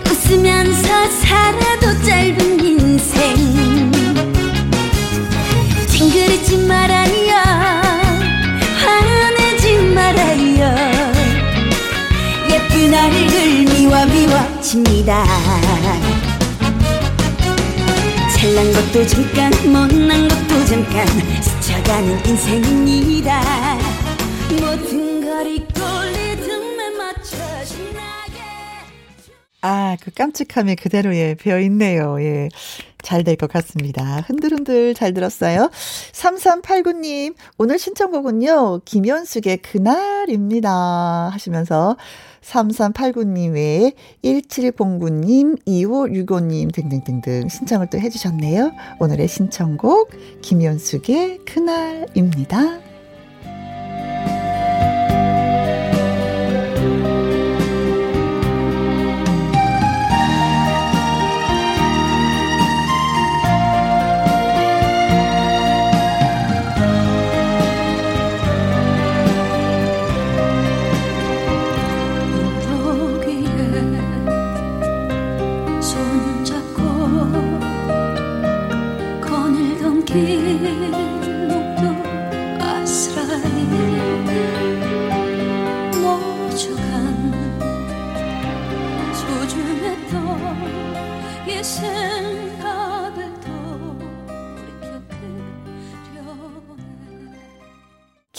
웃으면서 0.08 0.88
살아도 1.10 2.00
짧은 2.04 2.64
인생. 2.64 3.90
찡그리지 5.88 6.58
말아요. 6.58 7.34
화내지 8.84 9.78
말아요. 9.96 10.76
예쁜 12.52 12.94
얼굴 12.94 13.74
미워 13.74 14.06
미워집니다. 14.06 15.24
잘난 18.36 18.72
것도 18.72 19.04
잠깐 19.08 19.50
못난 19.64 20.28
것도 20.28 20.64
잠깐 20.66 21.04
스쳐가는 21.90 22.24
인생입니다 22.26 23.40
모든 24.60 25.20
걸 25.22 25.46
잊고 25.48 25.80
리듬에 26.06 26.90
맞춰 26.96 27.64
신나게 27.64 28.40
아, 29.62 29.96
그 30.00 30.12
깜찍함이 30.12 30.76
그대로 30.76 31.14
예, 31.16 31.34
배어 31.34 31.58
있네요. 31.60 32.22
예. 32.22 32.48
잘 33.02 33.24
될 33.24 33.36
것 33.36 33.50
같습니다. 33.50 34.20
흔들흔들 34.26 34.94
잘 34.94 35.14
들었어요. 35.14 35.70
3389님, 36.12 37.34
오늘 37.58 37.78
신청곡은요, 37.78 38.82
김현숙의 38.84 39.56
그날입니다. 39.58 41.30
하시면서 41.32 41.96
3389님 42.42 43.52
외에 43.54 43.92
1709님, 44.22 45.64
2565님 45.66 46.72
등등등등 46.74 47.48
신청을 47.48 47.88
또 47.90 47.98
해주셨네요. 47.98 48.72
오늘의 49.00 49.28
신청곡 49.28 50.10
김연숙의 50.42 51.40
그날입니다. 51.44 52.89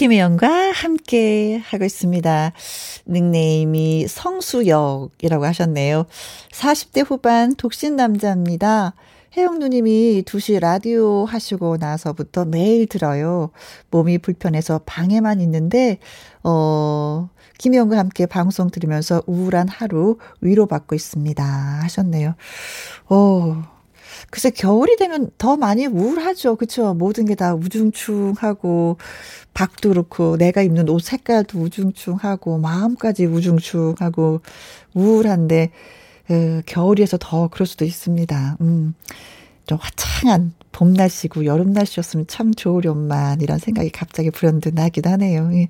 김혜영과 0.01 0.71
함께 0.71 1.61
하고 1.63 1.85
있습니다. 1.85 2.53
닉네임이 3.07 4.07
성수역이라고 4.07 5.45
하셨네요. 5.45 6.07
40대 6.51 7.05
후반 7.07 7.53
독신 7.55 7.97
남자입니다. 7.97 8.95
혜영 9.37 9.59
누님이 9.59 10.23
2시 10.25 10.59
라디오 10.59 11.25
하시고 11.25 11.77
나서부터 11.77 12.45
매일 12.45 12.87
들어요. 12.87 13.51
몸이 13.91 14.17
불편해서 14.17 14.81
방에만 14.87 15.39
있는데, 15.41 15.99
어, 16.43 17.29
김혜영과 17.59 17.99
함께 17.99 18.25
방송 18.25 18.71
들으면서 18.71 19.21
우울한 19.27 19.67
하루 19.67 20.17
위로받고 20.41 20.95
있습니다. 20.95 21.43
하셨네요. 21.43 22.33
어, 23.07 23.63
글쎄 24.29 24.49
겨울이 24.51 24.95
되면 24.97 25.29
더 25.37 25.57
많이 25.57 25.85
우울하죠. 25.87 26.55
그쵸? 26.55 26.93
모든 26.93 27.25
게 27.25 27.35
다 27.35 27.55
우중충하고 27.55 28.97
밖도 29.53 29.89
그렇고 29.89 30.37
내가 30.37 30.61
입는 30.61 30.89
옷 30.89 30.99
색깔도 31.03 31.59
우중충하고 31.59 32.57
마음까지 32.59 33.25
우중충하고 33.25 34.41
우울한데 34.93 35.71
에, 36.29 36.61
겨울이어서 36.65 37.17
더 37.19 37.47
그럴 37.49 37.65
수도 37.67 37.85
있습니다. 37.85 38.57
음. 38.61 38.93
좀 39.67 39.77
화창한 39.81 40.53
봄 40.71 40.93
날씨고 40.93 41.45
여름 41.45 41.71
날씨였으면 41.73 42.27
참 42.27 42.53
좋으련만 42.53 43.41
이런 43.41 43.59
생각이 43.59 43.89
갑자기 43.91 44.31
불현듯 44.31 44.73
나기도 44.73 45.09
하네요. 45.11 45.49
예. 45.53 45.67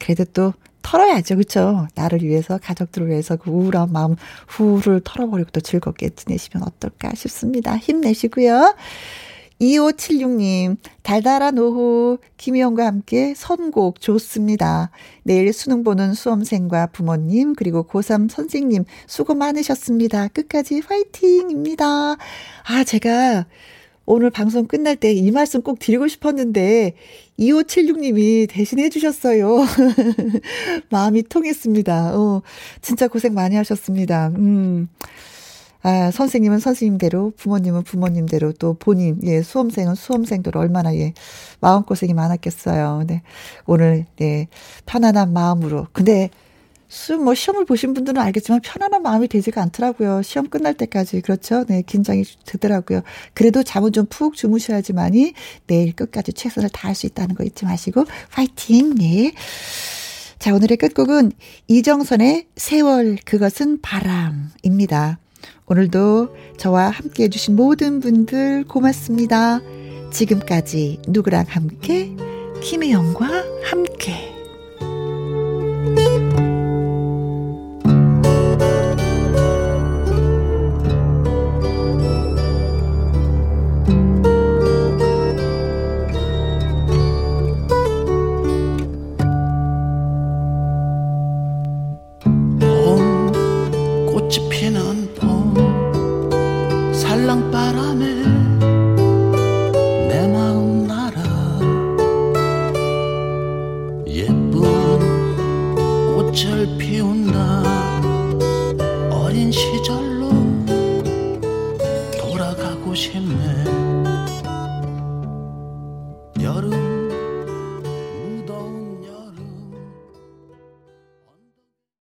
그래도 0.00 0.24
또 0.32 0.52
털어야죠. 0.82 1.36
그렇죠? 1.36 1.86
나를 1.94 2.22
위해서 2.22 2.58
가족들을 2.62 3.08
위해서 3.08 3.36
그 3.36 3.50
우울한 3.50 3.92
마음 3.92 4.16
후를 4.48 5.00
털어버리고 5.04 5.50
또 5.52 5.60
즐겁게 5.60 6.10
지내시면 6.10 6.66
어떨까 6.66 7.12
싶습니다. 7.14 7.76
힘내시고요. 7.76 8.74
2576님, 9.62 10.76
달달한 11.02 11.56
오후, 11.56 12.18
김희영과 12.36 12.84
함께 12.84 13.32
선곡 13.36 14.00
좋습니다. 14.00 14.90
내일 15.22 15.52
수능 15.52 15.84
보는 15.84 16.14
수험생과 16.14 16.88
부모님, 16.88 17.54
그리고 17.54 17.86
고3 17.86 18.28
선생님, 18.28 18.84
수고 19.06 19.34
많으셨습니다. 19.34 20.28
끝까지 20.28 20.82
화이팅입니다. 20.84 21.84
아, 21.84 22.84
제가 22.84 23.46
오늘 24.04 24.30
방송 24.30 24.66
끝날 24.66 24.96
때 24.96 25.12
이 25.12 25.30
말씀 25.30 25.62
꼭 25.62 25.78
드리고 25.78 26.08
싶었는데 26.08 26.94
2576님이 27.38 28.48
대신해 28.48 28.88
주셨어요. 28.88 29.64
마음이 30.90 31.22
통했습니다. 31.24 32.18
어, 32.18 32.42
진짜 32.80 33.08
고생 33.08 33.34
많이 33.34 33.56
하셨습니다. 33.56 34.28
음. 34.36 34.88
아, 35.84 36.12
선생님은 36.12 36.60
선생님대로, 36.60 37.32
부모님은 37.36 37.82
부모님대로, 37.82 38.52
또 38.52 38.74
본인, 38.74 39.18
예, 39.24 39.42
수험생은 39.42 39.96
수험생대로 39.96 40.60
얼마나, 40.60 40.94
예, 40.94 41.12
마음고생이 41.60 42.14
많았겠어요. 42.14 43.02
네. 43.08 43.22
오늘, 43.66 44.06
예, 44.20 44.46
편안한 44.86 45.32
마음으로. 45.32 45.88
근데 45.92 46.30
뭐 47.24 47.34
시험을 47.34 47.64
보신 47.64 47.94
분들은 47.94 48.20
알겠지만 48.20 48.60
편안한 48.62 49.02
마음이 49.02 49.28
되지가 49.28 49.62
않더라고요. 49.62 50.22
시험 50.22 50.48
끝날 50.48 50.74
때까지. 50.74 51.20
그렇죠. 51.22 51.64
네, 51.64 51.82
긴장이 51.82 52.24
되더라고요. 52.46 53.02
그래도 53.34 53.62
잠은 53.62 53.92
좀 53.92 54.06
푹 54.12 54.34
주무셔야지만이 54.34 55.32
내일 55.66 55.94
끝까지 55.94 56.32
최선을 56.34 56.68
다할 56.70 56.94
수 56.94 57.06
있다는 57.06 57.34
거 57.34 57.44
잊지 57.44 57.64
마시고 57.64 58.04
파이팅. 58.30 58.94
네. 58.94 59.32
자, 60.38 60.54
오늘의 60.54 60.76
끝곡은 60.76 61.32
이정선의 61.68 62.48
세월 62.56 63.16
그것은 63.24 63.80
바람입니다. 63.80 65.18
오늘도 65.66 66.36
저와 66.58 66.90
함께 66.90 67.24
해주신 67.24 67.56
모든 67.56 68.00
분들 68.00 68.64
고맙습니다. 68.64 69.60
지금까지 70.10 71.00
누구랑 71.08 71.46
함께? 71.48 72.14
김혜영과 72.60 73.26
함께. 73.64 74.31